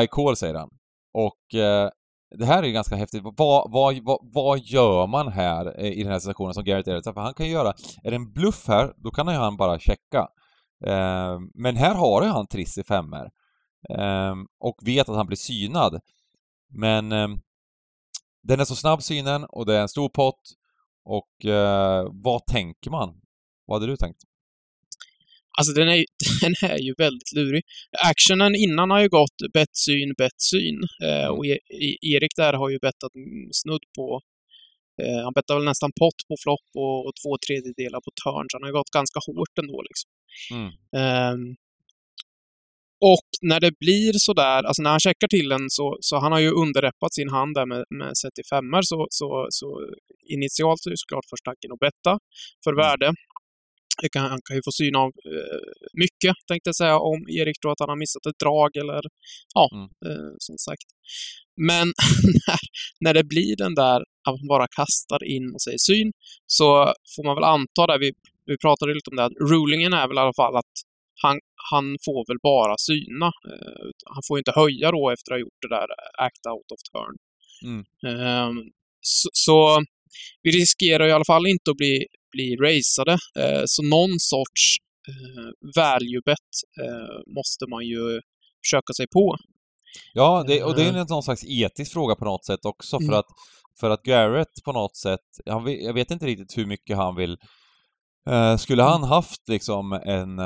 I 0.04 0.08
call 0.08 0.36
säger 0.36 0.54
han. 0.54 0.70
Och 1.14 1.60
eh, 1.60 1.90
det 2.38 2.46
här 2.46 2.64
är 2.64 2.68
ju 2.68 2.74
ganska 2.74 2.96
häftigt. 2.96 3.22
Vad, 3.24 3.72
vad, 3.72 4.04
vad, 4.04 4.20
vad 4.22 4.60
gör 4.60 5.08
man 5.08 5.28
här 5.28 5.80
eh, 5.80 5.92
i 5.92 6.04
den 6.04 6.12
här 6.12 6.20
situationen 6.20 6.54
som 6.54 6.64
Garrett 6.64 6.88
Edwards? 6.88 7.14
För 7.14 7.22
han 7.22 7.34
kan 7.34 7.46
ju 7.46 7.52
göra, 7.52 7.74
är 8.04 8.10
det 8.10 8.16
en 8.16 8.34
bluff 8.34 8.68
här, 8.68 8.94
då 8.98 9.12
kan 9.12 9.28
ju 9.28 9.34
han 9.34 9.58
bara 9.58 9.80
checka. 9.80 10.28
Eh, 10.86 11.40
men 11.54 11.76
här 11.76 11.96
har 11.96 12.24
ju 12.24 12.28
han 12.28 12.48
triss 12.48 12.78
i 12.78 12.84
femmer. 12.84 13.30
Eh, 13.90 14.36
och 14.60 14.76
vet 14.82 15.10
att 15.10 15.16
han 15.16 15.28
blir 15.28 15.38
synad. 15.38 16.00
Men 16.70 17.12
eh, 17.12 17.28
den 18.44 18.60
är 18.60 18.66
så 18.66 18.76
snabb 18.76 19.04
synen 19.04 19.46
och 19.46 19.66
det 19.66 19.76
är 19.76 19.82
en 19.82 19.90
stor 19.90 20.10
pott. 20.10 20.42
Och 21.06 21.46
eh, 21.46 22.08
vad 22.12 22.46
tänker 22.46 22.92
man? 22.92 23.22
Vad 23.66 23.82
hade 23.82 23.92
du 23.92 23.98
tänkt? 23.98 24.22
Alltså 25.58 25.74
den 25.74 25.90
är, 25.90 26.06
den 26.42 26.70
är 26.72 26.80
ju 26.80 26.94
väldigt 26.98 27.32
lurig. 27.36 27.64
Actionen 28.12 28.56
innan 28.56 28.92
har 28.92 29.02
ju 29.02 29.10
gått 29.10 29.38
bettsyn, 29.54 30.14
bettsyn. 30.18 30.80
Eh, 31.04 31.28
och 31.28 31.46
e 31.46 31.58
E- 31.70 31.98
Erik 32.14 32.36
där 32.36 32.54
har 32.54 32.70
ju 32.70 32.80
bettat 32.80 33.16
mm, 33.16 33.50
snudd 33.52 33.86
på 33.98 34.22
eh, 35.02 35.24
han 35.24 35.34
bettar 35.34 35.56
väl 35.56 35.66
nästan 35.66 35.92
pott 36.00 36.20
på 36.28 36.36
flopp 36.44 36.70
och, 36.76 37.06
och 37.08 37.14
två 37.22 37.32
tredjedelar 37.48 38.00
på 38.06 38.12
turn, 38.24 38.46
så 38.50 38.58
han 38.58 38.64
har 38.68 38.72
gått 38.80 38.98
ganska 39.00 39.20
hårt 39.28 39.56
ändå 39.62 39.82
liksom. 39.90 40.10
Mm. 40.56 40.70
Ehm, 41.02 41.56
och 43.14 43.30
när 43.42 43.60
det 43.60 43.72
blir 43.80 44.14
sådär, 44.14 44.64
alltså 44.64 44.82
när 44.84 44.90
han 44.90 45.00
checkar 45.00 45.28
till 45.28 45.50
den 45.50 45.70
så, 45.70 45.98
så 46.02 46.20
han 46.20 46.32
har 46.32 46.40
ju 46.40 46.52
underreppat 46.52 47.14
sin 47.14 47.30
hand 47.30 47.56
där 47.56 47.66
med, 47.66 47.84
med 47.90 48.14
35 48.24 48.66
så, 48.82 49.08
så, 49.10 49.48
så 49.50 49.68
initialt 50.36 50.80
så 50.82 50.90
är 50.90 50.92
det 50.92 50.98
såklart 50.98 51.30
först 51.30 51.46
tanken 51.46 51.72
att 51.72 51.80
betta 51.80 52.20
för 52.64 52.74
värde. 52.84 53.14
Det 54.02 54.10
kan, 54.10 54.30
han 54.30 54.42
kan 54.46 54.56
ju 54.56 54.62
få 54.66 54.72
syn 54.72 54.96
av 54.96 55.08
eh, 55.08 55.62
mycket, 55.94 56.36
tänkte 56.48 56.68
jag 56.68 56.76
säga, 56.76 56.98
om 57.00 57.20
Erik 57.30 57.60
tror 57.60 57.72
att 57.72 57.80
han 57.80 57.90
har 57.90 57.96
missat 57.96 58.26
ett 58.26 58.40
drag 58.40 58.78
eller 58.78 59.02
ja, 59.54 59.70
Mm. 59.74 59.84
eh, 60.06 60.32
som 60.40 60.58
sagt. 60.58 60.88
Men 61.70 61.88
när, 62.48 62.60
när 63.00 63.14
det 63.14 63.24
blir 63.24 63.56
den 63.56 63.76
där 63.76 64.00
att 64.28 64.36
man 64.40 64.48
bara 64.48 64.68
kastar 64.68 65.24
in 65.24 65.54
och 65.54 65.62
säger 65.62 65.78
syn, 65.78 66.12
så 66.46 66.94
får 67.16 67.24
man 67.24 67.36
väl 67.36 67.44
anta 67.44 67.88
där 67.88 68.00
vi 68.00 68.12
vi 68.46 68.58
pratade 68.58 68.94
lite 68.94 69.10
om 69.10 69.16
det, 69.16 69.26
att 69.26 69.52
rulingen 69.52 69.94
är 69.94 70.08
väl 70.08 70.18
i 70.18 70.20
alla 70.20 70.34
fall 70.34 70.56
att 70.56 70.74
han, 71.22 71.40
han 71.72 71.86
får 72.06 72.28
väl 72.32 72.38
bara 72.44 72.76
syna. 72.78 73.26
Eh, 73.26 73.88
han 74.14 74.24
får 74.28 74.38
inte 74.38 74.52
höja 74.56 74.92
då 74.92 75.10
efter 75.10 75.32
att 75.32 75.36
ha 75.36 75.40
gjort 75.40 75.62
det 75.62 75.76
där 75.78 75.88
act 76.26 76.46
out 76.54 76.72
of 76.72 76.82
turn. 76.92 77.16
Mm. 77.70 77.84
Ehm, 78.08 78.58
så, 79.02 79.30
så 79.34 79.84
vi 80.42 80.52
riskerar 80.52 81.08
i 81.08 81.12
alla 81.12 81.26
fall 81.26 81.48
inte 81.48 81.72
att 81.72 81.78
bli, 81.78 82.06
bli 82.32 82.56
raceade. 82.56 83.12
Eh, 83.40 83.64
så 83.66 83.84
någon 83.84 84.20
sorts 84.20 84.64
eh, 85.10 85.50
value 85.76 86.22
bet 86.26 86.52
eh, 86.84 87.34
måste 87.36 87.66
man 87.70 87.86
ju 87.86 88.22
försöka 88.66 88.94
sig 88.98 89.08
på. 89.08 89.36
Ja, 90.14 90.44
det, 90.48 90.64
och 90.64 90.76
det 90.76 90.84
är 90.84 90.94
någon 91.10 91.24
slags 91.24 91.44
etisk 91.48 91.94
fråga 91.94 92.16
på 92.16 92.26
något 92.26 92.46
sätt 92.46 92.66
också 92.66 92.98
för 93.00 93.04
Mm. 93.06 93.20
att 93.20 93.26
för 93.80 93.90
att 93.90 94.04
Garrett 94.04 94.64
på 94.66 94.72
något 94.72 94.98
sätt, 94.98 95.20
han, 95.46 95.84
jag 95.84 95.94
vet 95.94 96.12
inte 96.12 96.26
riktigt 96.26 96.58
hur 96.58 96.66
mycket 96.66 96.98
han 96.98 97.16
vill 97.16 97.38
eh, 98.30 98.58
Skulle 98.58 98.84
Mm. 98.84 98.92
han 98.92 99.04
haft 99.04 99.50
liksom 99.50 99.94
en 99.94 100.40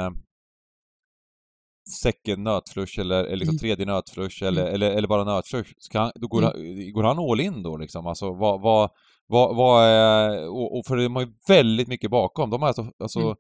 second 2.03 2.43
nötflush 2.43 2.99
eller, 2.99 3.23
eller 3.23 3.35
liksom 3.35 3.53
Mm. 3.53 3.59
tredje 3.59 3.85
nötflush 3.85 4.43
eller, 4.43 4.65
eller, 4.65 4.91
eller 4.91 5.07
bara 5.07 5.23
nötflush, 5.23 5.69
ska 5.77 5.99
han, 5.99 6.11
då 6.15 6.27
går, 6.27 6.41
Mm. 6.41 6.51
han, 6.53 6.91
går 6.93 7.03
han 7.03 7.19
all 7.19 7.39
in 7.39 7.63
då 7.63 7.77
liksom? 7.77 8.07
Alltså 8.07 8.33
vad, 8.33 8.61
vad, 8.61 8.89
vad, 9.27 9.55
vad 9.55 9.83
är, 9.85 10.47
och, 10.49 10.77
och 10.79 10.85
för 10.85 10.97
de 10.97 11.15
har 11.15 11.21
ju 11.21 11.31
väldigt 11.47 11.87
mycket 11.87 12.11
bakom. 12.11 12.49
De 12.49 12.61
har 12.61 12.67
alltså, 12.67 12.87
alltså 12.99 13.35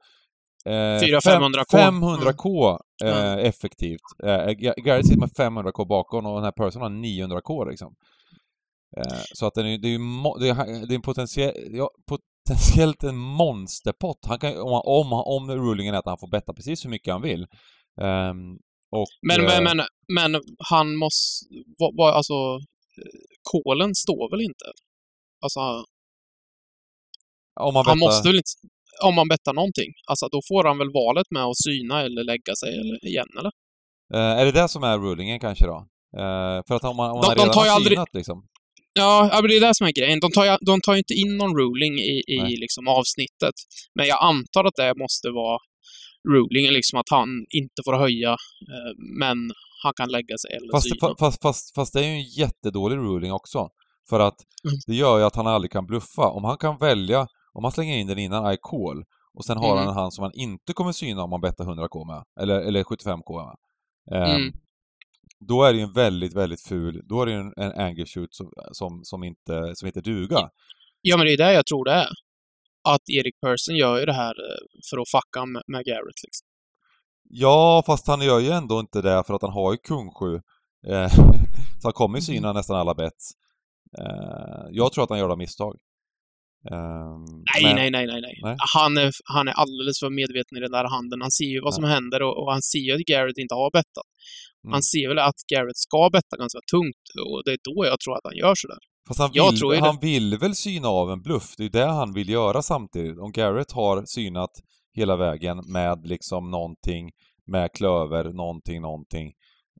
Mm. 0.65 0.95
eh, 0.97 1.01
400-500K. 1.01 1.77
500K 1.77 2.79
eh, 3.03 3.17
Mm. 3.33 3.39
effektivt. 3.39 3.99
Eh, 4.23 4.27
Ga- 4.29 4.73
Garrett 4.85 5.05
sitter 5.07 5.19
med 5.19 5.31
500K 5.31 5.85
bakom 5.85 6.25
och 6.25 6.35
den 6.35 6.43
här 6.43 6.51
personen 6.51 6.83
har 6.83 6.89
900K 7.03 7.69
liksom. 7.69 7.93
Eh, 8.97 9.21
så 9.33 9.45
att 9.45 9.53
den 9.53 9.65
är, 9.67 9.77
det 9.77 9.87
är 9.87 9.91
ju 9.91 9.97
det 10.39 10.49
är, 10.49 10.87
det 10.87 10.93
är 10.93 10.95
en 10.95 11.01
potentiell, 11.01 11.53
ja, 11.71 11.89
potentiellt 12.07 13.03
en 13.03 13.17
monsterpott. 13.17 14.19
Han 14.27 14.39
kan, 14.39 14.57
om, 14.61 14.71
han- 14.73 14.81
om, 14.85 15.11
han- 15.11 15.23
om 15.25 15.51
rulingen 15.51 15.95
är 15.95 15.99
att 15.99 16.05
han 16.05 16.17
får 16.17 16.27
betta 16.27 16.53
precis 16.53 16.85
hur 16.85 16.89
mycket 16.89 17.13
han 17.13 17.21
vill. 17.21 17.47
Ehm, 18.01 18.53
och, 18.91 19.07
Men, 19.21 19.41
eh, 19.41 19.61
men, 19.61 19.63
men, 19.63 19.85
men 20.31 20.41
han 20.69 20.95
måste... 20.95 21.45
Vad, 21.77 21.95
vad, 21.97 22.13
alltså, 22.13 22.33
kolen 23.51 23.95
står 23.95 24.31
väl 24.31 24.41
inte? 24.41 24.65
Alltså, 25.43 25.59
om 27.59 27.73
man 27.73 27.85
han 27.85 27.99
måste 27.99 28.27
väl 28.29 28.35
inte... 28.37 28.49
Om 29.03 29.15
man 29.15 29.27
bettar 29.27 29.53
någonting. 29.53 29.91
Alltså, 30.09 30.27
då 30.31 30.41
får 30.49 30.63
han 30.63 30.77
väl 30.77 30.91
valet 30.93 31.27
med 31.31 31.43
att 31.43 31.57
syna 31.67 32.01
eller 32.01 32.23
lägga 32.23 32.55
sig 32.61 32.71
eller, 32.81 33.05
igen, 33.05 33.27
eller? 33.39 33.51
eh, 34.13 34.39
är 34.39 34.45
det 34.45 34.51
det 34.51 34.69
som 34.69 34.83
är 34.83 34.97
rulingen 34.97 35.39
kanske 35.39 35.65
då? 35.65 35.77
Eh, 36.17 36.57
för 36.67 36.75
att 36.75 36.83
om 36.83 36.95
man, 36.95 37.11
om 37.11 37.21
De- 37.21 37.27
man 37.27 37.35
de 37.37 37.41
redan 37.41 37.53
tar 37.53 37.63
ju 37.65 37.69
har 37.69 37.75
aldrig- 37.75 37.97
synat 37.97 38.13
liksom. 38.13 38.47
Ja, 38.93 39.29
men 39.41 39.47
det 39.49 39.55
är 39.57 39.61
det 39.67 39.75
som 39.75 39.87
är 39.87 39.91
grejen. 39.91 40.19
De 40.19 40.31
tar, 40.31 40.45
ju- 40.45 40.57
de 40.65 40.81
tar 40.81 40.95
inte 40.95 41.13
in 41.13 41.37
någon 41.37 41.53
ruling 41.61 41.93
i, 41.99 42.15
i 42.27 42.55
liksom 42.63 42.87
avsnittet. 42.87 43.55
Men 43.95 44.05
jag 44.07 44.19
antar 44.23 44.63
att 44.63 44.75
det 44.75 44.93
måste 45.03 45.27
vara 45.29 45.59
rulingen, 46.33 46.73
liksom 46.73 46.99
att 46.99 47.09
han 47.09 47.29
inte 47.49 47.81
får 47.85 47.93
höja, 47.93 48.31
eh, 48.31 48.93
men 49.19 49.37
han 49.83 49.93
kan 49.95 50.09
lägga 50.09 50.37
sig 50.37 50.51
eller 50.57 50.71
Fast, 50.71 50.89
syna. 50.89 51.07
fa- 51.07 51.15
fast, 51.19 51.41
fast, 51.41 51.75
fast 51.75 51.93
det 51.93 51.99
är 51.99 52.03
ju 52.03 52.09
en 52.09 52.23
jättedålig 52.23 52.97
ruling 52.97 53.31
också. 53.33 53.69
För 54.09 54.19
att 54.19 54.35
Mm. 54.67 54.77
det 54.87 54.95
gör 54.95 55.17
ju 55.19 55.23
att 55.23 55.35
han 55.35 55.47
aldrig 55.47 55.71
kan 55.71 55.85
bluffa. 55.85 56.27
Om 56.29 56.43
han 56.43 56.57
kan 56.57 56.77
välja, 56.77 57.27
om 57.53 57.63
han 57.63 57.71
slänger 57.71 57.97
in 57.97 58.07
den 58.07 58.19
innan 58.19 58.53
I 58.53 58.57
call 58.61 59.03
och 59.37 59.45
sen 59.45 59.57
har 59.57 59.71
Mm. 59.71 59.77
han 59.79 59.87
en 59.87 59.93
hand 59.93 60.13
som 60.13 60.23
han 60.23 60.31
inte 60.35 60.73
kommer 60.73 60.91
syna 60.91 61.23
om 61.23 61.29
man 61.29 61.41
bettar 61.41 61.65
100k 61.65 62.05
med, 62.05 62.23
eller, 62.41 62.59
eller 62.61 62.83
75k 62.83 63.45
med. 63.45 63.55
Ehm, 64.21 64.35
Mm. 64.41 64.53
Då 65.47 65.63
är 65.63 65.73
det 65.73 65.77
ju 65.79 65.83
en 65.83 65.93
väldigt, 65.93 66.35
väldigt 66.35 66.61
ful, 66.67 67.01
då 67.09 67.21
är 67.21 67.25
det 67.25 67.31
ju 67.31 67.37
en, 67.37 67.53
en 67.57 67.71
angle 67.71 68.05
shoot 68.05 68.33
som, 68.33 68.51
som, 68.71 68.99
som 69.03 69.23
inte, 69.23 69.71
som 69.75 69.87
inte 69.87 70.01
duga. 70.01 70.49
Ja, 71.01 71.17
men 71.17 71.25
det 71.25 71.33
är 71.33 71.37
det 71.37 71.53
jag 71.53 71.65
tror 71.65 71.85
det 71.85 71.91
är. 71.91 72.07
Att 72.85 73.09
Erik 73.09 73.35
Persson 73.41 73.75
gör 73.75 73.99
ju 73.99 74.05
det 74.05 74.13
här 74.13 74.35
eh, 74.49 74.65
för 74.89 74.97
att 75.01 75.09
fucka 75.09 75.45
med, 75.45 75.85
Garrett, 75.85 76.23
liksom. 76.23 76.45
Ja, 77.29 77.83
fast 77.85 78.07
han 78.07 78.21
gör 78.21 78.39
ju 78.39 78.49
ändå 78.49 78.79
inte 78.79 79.01
det 79.01 79.23
för 79.27 79.33
att 79.33 79.41
han 79.41 79.53
har 79.53 79.71
ju 79.71 79.77
kung 79.77 80.11
7. 80.19 80.35
Eh, 80.87 81.09
så 81.81 81.83
han 81.83 81.93
kommer 81.93 82.17
ju 82.17 82.21
syna 82.21 82.53
nästan 82.53 82.75
alla 82.77 82.93
bets. 82.95 83.31
Eh, 83.99 84.65
jag 84.71 84.93
tror 84.93 85.03
att 85.03 85.09
han 85.09 85.19
gör 85.19 85.29
det 85.29 85.37
misstag. 85.37 85.75
Ehm, 86.71 87.25
Nej, 87.53 87.63
men- 87.63 87.75
nej, 87.75 87.89
nej, 87.91 88.05
nej, 88.07 88.21
nej. 88.21 88.39
Nej. 88.43 88.55
Han, 88.75 88.97
är, 88.97 89.11
han 89.33 89.47
är 89.47 89.55
alldeles 89.63 89.99
för 89.99 90.09
medveten 90.09 90.57
i 90.57 90.61
den 90.61 90.71
där 90.71 90.87
handen. 90.95 91.21
Han 91.21 91.31
ser 91.31 91.51
ju 91.55 91.61
vad 91.61 91.73
som 91.73 91.83
händer 91.83 92.21
och, 92.27 92.35
och 92.41 92.51
han 92.51 92.61
ser 92.61 92.83
ju 92.87 92.91
att 92.95 93.07
Garrett 93.11 93.37
inte 93.37 93.55
har 93.55 93.71
bettat. 93.79 94.09
Mm. 94.63 94.71
Han 94.75 94.83
ser 94.83 95.07
väl 95.09 95.19
att 95.19 95.39
Garrett 95.51 95.77
ska 95.87 96.09
betta 96.17 96.37
ganska 96.43 96.59
tungt 96.73 97.05
och 97.29 97.41
det 97.45 97.51
är 97.57 97.61
då 97.69 97.85
jag 97.91 97.99
tror 97.99 98.13
att 98.17 98.27
han 98.29 98.37
gör 98.43 98.55
sådär. 98.63 98.81
Fast 99.07 99.19
han 99.19 99.29
Jag 99.33 99.51
vill, 99.51 99.59
ju 99.73 99.79
han 99.79 99.99
vill 99.99 100.37
väl 100.37 100.55
syna 100.55 100.87
av 100.87 101.11
en 101.11 101.21
bluff, 101.21 101.55
det 101.57 101.65
är 101.65 101.69
det 101.69 101.85
han 101.85 102.13
vill 102.13 102.29
göra 102.29 102.61
samtidigt. 102.61 103.19
Om 103.19 103.31
Garrett 103.31 103.71
har 103.71 104.03
synat 104.05 104.51
hela 104.93 105.15
vägen 105.15 105.61
med 105.67 106.07
liksom 106.07 106.51
någonting, 106.51 107.11
med 107.45 107.71
klöver, 107.73 108.23
någonting, 108.33 108.81
någonting. 108.81 109.33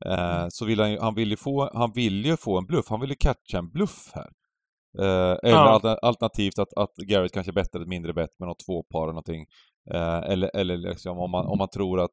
Eh, 0.06 0.36
Mm. 0.36 0.50
Så 0.50 0.64
vill 0.64 0.80
han 0.80 0.90
ju, 0.92 0.98
han 1.00 1.14
vill 1.14 1.30
ju 1.30 1.36
få, 1.36 1.70
han 1.74 1.92
vill 1.92 2.24
ju 2.26 2.36
få 2.36 2.58
en 2.58 2.66
bluff, 2.66 2.86
han 2.88 3.00
vill 3.00 3.10
ju 3.10 3.16
catcha 3.16 3.58
en 3.58 3.70
bluff 3.70 4.10
här. 4.14 4.28
Eh, 4.98 5.36
eller 5.42 5.50
Ja. 5.50 5.78
alter- 5.80 5.98
alternativt 6.02 6.58
att, 6.58 6.72
att 6.76 6.94
Garrett 6.96 7.32
kanske 7.32 7.52
bettar 7.52 7.80
ett 7.80 7.88
mindre 7.88 8.12
bett 8.12 8.38
med 8.38 8.48
något 8.48 8.64
tvåpar 8.66 8.98
eller 9.02 9.12
någonting. 9.12 9.46
Eh, 9.94 10.18
eller 10.32 10.56
eller 10.56 10.76
liksom 10.76 11.18
om 11.18 11.30
man, 11.30 11.46
om 11.46 11.58
man 11.58 11.68
tror 11.68 12.00
att, 12.00 12.10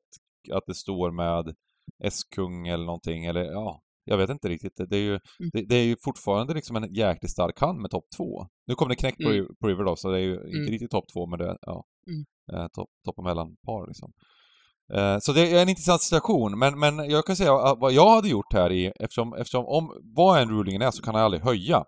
att 0.52 0.64
det 0.68 0.74
står 0.76 1.12
med 1.12 1.56
S-kung 2.04 2.68
eller 2.68 2.86
någonting, 2.86 3.26
eller 3.26 3.44
ja, 3.44 3.82
jag 4.06 4.18
vet 4.18 4.30
inte 4.30 4.50
riktigt. 4.50 4.74
Det 4.90 4.98
är 4.98 5.02
ju, 5.02 5.20
det, 5.54 5.62
det 5.70 5.76
är 5.76 5.84
ju 5.84 5.96
fortfarande 6.04 6.54
liksom 6.54 6.76
en 6.76 6.94
jäkligt 6.94 7.32
stark 7.32 7.60
hand 7.60 7.80
med 7.80 7.92
topp 7.92 8.06
två. 8.18 8.48
Nu 8.68 8.76
kommer 8.76 8.90
det 8.90 8.96
knäck 8.96 9.18
på, 9.18 9.30
Mm. 9.30 9.46
på 9.62 9.68
River 9.68 9.84
då, 9.84 9.96
så 9.96 10.12
det 10.12 10.18
är 10.18 10.22
ju 10.22 10.34
inte 10.34 10.58
Mm. 10.58 10.68
riktigt 10.72 10.92
topp 10.92 11.06
två, 11.14 11.26
men 11.26 11.40
det 11.40 11.46
är 11.50 11.58
ja, 11.62 11.84
Mm. 12.08 12.24
eh, 12.62 12.68
topp 12.68 12.90
top 13.06 13.18
och 13.18 13.24
mellanpar 13.24 13.88
liksom. 13.88 14.12
Eh, 14.94 15.18
så 15.20 15.34
det 15.34 15.52
är 15.52 15.62
en 15.62 15.70
intressant 15.70 16.02
situation, 16.02 16.60
men, 16.60 16.80
men 16.80 17.10
jag 17.10 17.26
kan 17.26 17.36
säga 17.36 17.54
att 17.56 17.80
vad 17.80 17.94
jag 17.94 18.10
hade 18.10 18.30
gjort 18.30 18.54
här 18.54 18.72
i, 18.72 18.92
eftersom, 19.00 19.34
eftersom 19.34 19.66
om 19.66 20.02
vad 20.16 20.42
en 20.42 20.50
rulingen 20.50 20.82
är 20.82 20.92
så 20.92 21.02
kan 21.04 21.16
han 21.16 21.24
aldrig 21.24 21.44
höja. 21.44 21.84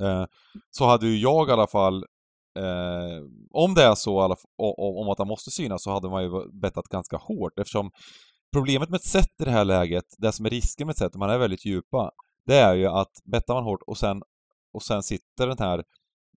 Eh, 0.00 0.24
så 0.70 0.84
hade 0.86 1.06
ju 1.06 1.18
jag 1.18 1.48
i 1.48 1.52
alla 1.52 1.66
fall 1.66 2.04
Eh, 2.58 3.22
om 3.50 3.74
det 3.74 3.82
är 3.82 3.94
så 3.94 4.20
om 5.00 5.08
att 5.08 5.18
han 5.18 5.28
måste 5.28 5.50
synas 5.50 5.82
så 5.82 5.90
hade 5.90 6.08
man 6.10 6.22
ju 6.22 6.30
bettat 6.60 6.84
ganska 6.88 7.16
hårt 7.16 7.58
eftersom 7.58 7.90
problemet 8.52 8.90
med 8.90 8.98
ett 8.98 9.04
set 9.04 9.40
i 9.40 9.44
det 9.44 9.50
här 9.50 9.64
läget, 9.64 10.04
det 10.18 10.32
som 10.32 10.46
är 10.46 10.50
risken 10.50 10.86
med 10.86 10.92
ett 10.92 10.98
set, 10.98 11.14
om 11.14 11.18
man 11.18 11.30
är 11.30 11.38
väldigt 11.38 11.64
djupa, 11.64 12.10
det 12.46 12.56
är 12.56 12.74
ju 12.74 12.86
att 12.86 13.20
bettar 13.24 13.54
man 13.54 13.64
hårt 13.64 13.82
och 13.86 13.98
sen, 13.98 14.22
och 14.72 14.82
sen 14.82 15.02
sitter 15.02 15.46
den 15.46 15.58
här 15.58 15.84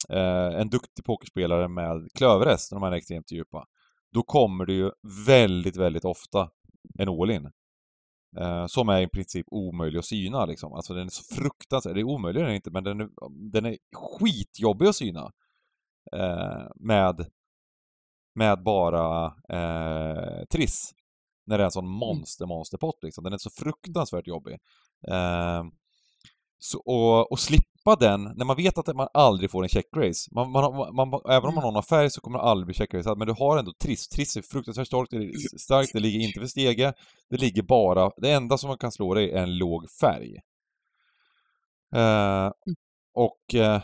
eh, 0.09 0.61
en 0.61 0.69
duktig 0.69 1.05
pokerspelare 1.05 1.67
med 1.67 2.09
klöverrest 2.13 2.71
när 2.71 2.79
man 2.79 2.93
är 2.93 2.97
extremt 2.97 3.31
djupa, 3.31 3.65
då 4.13 4.23
kommer 4.23 4.65
det 4.65 4.73
ju 4.73 4.91
väldigt, 5.27 5.75
väldigt 5.75 6.05
ofta 6.05 6.49
en 6.99 7.09
all-in. 7.09 7.51
Eh, 8.37 8.65
som 8.65 8.89
är 8.89 9.01
i 9.01 9.07
princip 9.07 9.45
omöjlig 9.51 9.99
att 9.99 10.05
syna 10.05 10.45
liksom. 10.45 10.73
Alltså 10.73 10.93
den 10.93 11.05
är 11.05 11.09
så 11.09 11.35
fruktansvärt, 11.35 11.93
det 11.93 11.99
är 11.99 12.03
omöjligt 12.03 12.41
är 12.41 12.45
den 12.45 12.55
inte, 12.55 12.71
men 12.71 12.83
den 12.83 13.01
är, 13.01 13.09
den 13.51 13.65
är 13.65 13.77
skitjobbig 13.95 14.87
att 14.87 14.95
syna. 14.95 15.31
Eh, 16.13 16.67
med, 16.75 17.25
med 18.35 18.63
bara 18.63 19.25
eh, 19.49 20.45
triss. 20.45 20.93
När 21.45 21.57
det 21.57 21.63
är 21.63 21.65
en 21.65 21.71
sån 21.71 21.87
monster, 21.87 22.45
monsterpott 22.45 23.03
liksom. 23.03 23.23
Den 23.23 23.33
är 23.33 23.37
så 23.37 23.49
fruktansvärt 23.49 24.27
jobbig. 24.27 24.53
Eh, 25.07 25.63
så, 26.59 26.79
och, 26.79 27.31
och 27.31 27.39
slippa 27.39 27.95
den, 27.99 28.23
när 28.23 28.45
man 28.45 28.55
vet 28.55 28.77
att 28.77 28.95
man 28.95 29.07
aldrig 29.13 29.51
får 29.51 29.63
en 29.63 29.69
checkrace. 29.69 30.29
Man, 30.31 30.51
man, 30.51 30.95
man, 30.95 31.09
man, 31.09 31.21
även 31.29 31.49
om 31.49 31.55
man 31.55 31.63
har 31.63 31.71
någon 31.71 31.83
färg 31.83 32.09
så 32.09 32.21
kommer 32.21 32.37
det 32.37 32.43
aldrig 32.43 32.65
bli 32.65 32.75
checkrace, 32.75 33.15
men 33.15 33.27
du 33.27 33.33
har 33.33 33.57
ändå 33.57 33.73
triss. 33.81 34.07
Triss 34.07 34.37
är 34.37 34.41
fruktansvärt 34.41 34.87
starkt, 34.87 35.11
det, 35.11 35.17
är 35.17 35.57
starkt, 35.57 35.93
det 35.93 35.99
ligger 35.99 36.19
inte 36.19 36.39
för 36.39 36.47
stege. 36.47 36.93
Det 37.29 37.37
ligger 37.37 37.61
bara, 37.61 38.11
det 38.17 38.31
enda 38.31 38.57
som 38.57 38.67
man 38.67 38.77
kan 38.77 38.91
slå 38.91 39.13
dig 39.13 39.31
är 39.31 39.43
en 39.43 39.57
låg 39.57 39.89
färg. 39.89 40.35
Eh, 41.95 42.51
och 43.13 43.55
eh, 43.55 43.81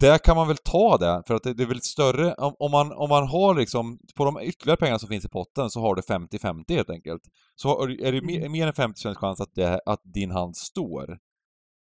där 0.00 0.18
kan 0.18 0.36
man 0.36 0.48
väl 0.48 0.56
ta 0.56 0.98
det, 0.98 1.22
för 1.26 1.34
att 1.34 1.42
det, 1.42 1.54
det 1.54 1.62
är 1.62 1.66
väl 1.66 1.80
större, 1.82 2.34
om, 2.34 2.56
om, 2.58 2.70
man, 2.70 2.92
om 2.92 3.08
man 3.08 3.28
har 3.28 3.54
liksom, 3.54 3.98
på 4.14 4.24
de 4.24 4.40
ytterligare 4.40 4.76
pengarna 4.76 4.98
som 4.98 5.08
finns 5.08 5.24
i 5.24 5.28
potten 5.28 5.70
så 5.70 5.80
har 5.80 5.94
du 5.94 6.02
50-50 6.02 6.64
helt 6.68 6.90
enkelt. 6.90 7.22
Så 7.54 7.82
är 7.82 8.12
det 8.12 8.22
mer, 8.22 8.48
mer 8.48 8.66
än 8.66 8.72
50% 8.72 9.14
chans 9.14 9.40
att, 9.40 9.54
det, 9.54 9.80
att 9.86 10.00
din 10.04 10.30
hand 10.30 10.56
står, 10.56 11.18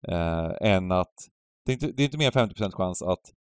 eh, 0.08 0.52
än 0.60 0.92
att, 0.92 1.14
det 1.64 1.72
är, 1.72 1.74
inte, 1.74 1.86
det 1.86 2.02
är 2.02 2.04
inte 2.04 2.18
mer 2.18 2.38
än 2.38 2.48
50% 2.48 2.72
chans 2.72 3.02
att, 3.02 3.32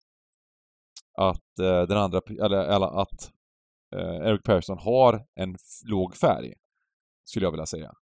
att 1.18 1.60
eh, 1.60 1.82
den 1.82 1.98
andra, 1.98 2.22
eller, 2.30 2.58
eller 2.58 3.02
att 3.02 3.32
eh, 3.96 4.28
Eric 4.28 4.44
Persson 4.44 4.78
har 4.78 5.26
en 5.36 5.58
låg 5.86 6.16
färg, 6.16 6.54
skulle 7.26 7.46
jag 7.46 7.52
vilja 7.52 7.66
säga. 7.66 7.94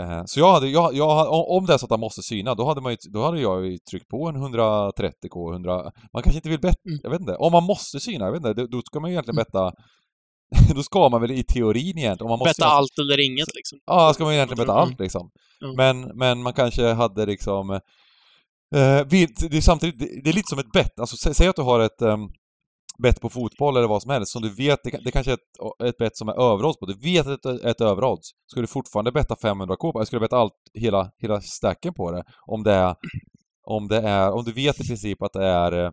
Eh, 0.00 0.22
Så 0.26 0.40
jag 0.40 0.52
hade, 0.52 0.68
jag, 0.68 0.94
jag, 0.94 1.32
om- 1.50 1.66
det 1.66 1.74
är 1.74 1.78
så 1.78 1.86
att 1.86 1.90
han 1.90 2.00
måste 2.00 2.22
syna, 2.22 2.54
då 2.54 2.64
hade, 2.64 2.80
man 2.80 2.92
ju, 2.92 2.96
då 3.10 3.22
hade 3.24 3.40
jag 3.40 3.66
ju 3.66 3.78
tryckt 3.78 4.08
på 4.08 4.28
en 4.28 4.36
130k, 4.36 5.52
100... 5.52 5.92
Man 6.12 6.22
kanske 6.22 6.38
inte 6.38 6.48
vill 6.48 6.60
betta, 6.60 6.78
Mm. 6.88 7.00
jag 7.02 7.10
vet 7.10 7.20
inte. 7.20 7.36
Om 7.36 7.52
man 7.52 7.64
måste 7.64 8.00
syna, 8.00 8.24
jag 8.24 8.32
vet 8.32 8.38
inte, 8.46 8.54
då- 8.54 8.66
då 8.66 8.82
ska 8.82 9.00
man 9.00 9.10
ju 9.10 9.14
egentligen 9.14 9.36
betta... 9.36 9.72
då 10.74 10.82
ska 10.82 11.08
man 11.08 11.20
väl 11.20 11.30
i 11.30 11.44
teorin 11.44 11.98
egentligen, 11.98 12.22
om 12.26 12.28
man 12.30 12.38
måste 12.38 12.48
Betta 12.50 12.64
syna- 12.68 12.74
allt 12.76 12.98
eller 12.98 13.20
inget, 13.26 13.54
liksom. 13.54 13.78
Ja, 13.86 14.12
ska 14.14 14.24
man 14.24 14.32
ju 14.32 14.36
egentligen 14.36 14.66
betta 14.66 14.72
Mm. 14.78 14.82
allt 14.88 15.00
liksom. 15.00 15.30
Mm. 15.64 15.76
Men, 15.76 16.18
men 16.18 16.42
man 16.42 16.52
kanske 16.52 16.92
hade 16.92 17.26
liksom... 17.26 17.70
Eh, 17.70 17.80
det 19.10 19.22
är 19.56 19.60
samtidigt, 19.60 20.24
det, 20.24 20.30
är 20.30 20.34
lite 20.34 20.48
som 20.50 20.58
ett 20.58 20.72
bett. 20.72 21.00
Alltså 21.00 21.16
sä, 21.16 21.34
säg 21.34 21.48
att 21.48 21.56
du 21.56 21.62
har 21.62 21.80
ett... 21.80 22.02
ehm, 22.02 22.20
bett 23.02 23.20
på 23.20 23.28
fotboll 23.28 23.76
eller 23.76 23.88
vad 23.88 24.02
som 24.02 24.10
helst, 24.10 24.32
som 24.32 24.42
du 24.42 24.54
vet, 24.54 24.80
det, 24.84 24.90
det 25.04 25.10
kanske 25.10 25.32
är 25.32 25.34
ett, 25.34 25.88
ett 25.88 25.96
bett 25.96 26.16
som 26.16 26.28
är 26.28 26.32
överodds 26.52 26.78
på, 26.78 26.86
du 26.86 26.94
vet 26.94 27.26
att 27.26 27.42
det 27.42 27.50
är 27.50 27.70
ett 27.70 27.80
överodds. 27.80 28.30
Ska 28.46 28.60
du 28.60 28.66
fortfarande 28.66 29.12
betta 29.12 29.34
500k 29.34 29.92
på 29.92 30.00
Jag 30.00 30.06
skulle 30.06 30.20
betta 30.20 30.36
allt, 30.36 30.52
hela, 30.74 31.10
hela 31.18 31.40
stacken 31.40 31.94
på 31.94 32.10
det. 32.12 32.24
Om 32.46 32.62
det 32.62 32.72
är, 32.72 32.94
om 33.66 33.88
det 33.88 34.00
är, 34.00 34.32
om 34.32 34.44
du 34.44 34.52
vet 34.52 34.80
i 34.80 34.86
princip 34.88 35.22
att 35.22 35.32
det 35.32 35.44
är 35.44 35.84
eh, 35.84 35.90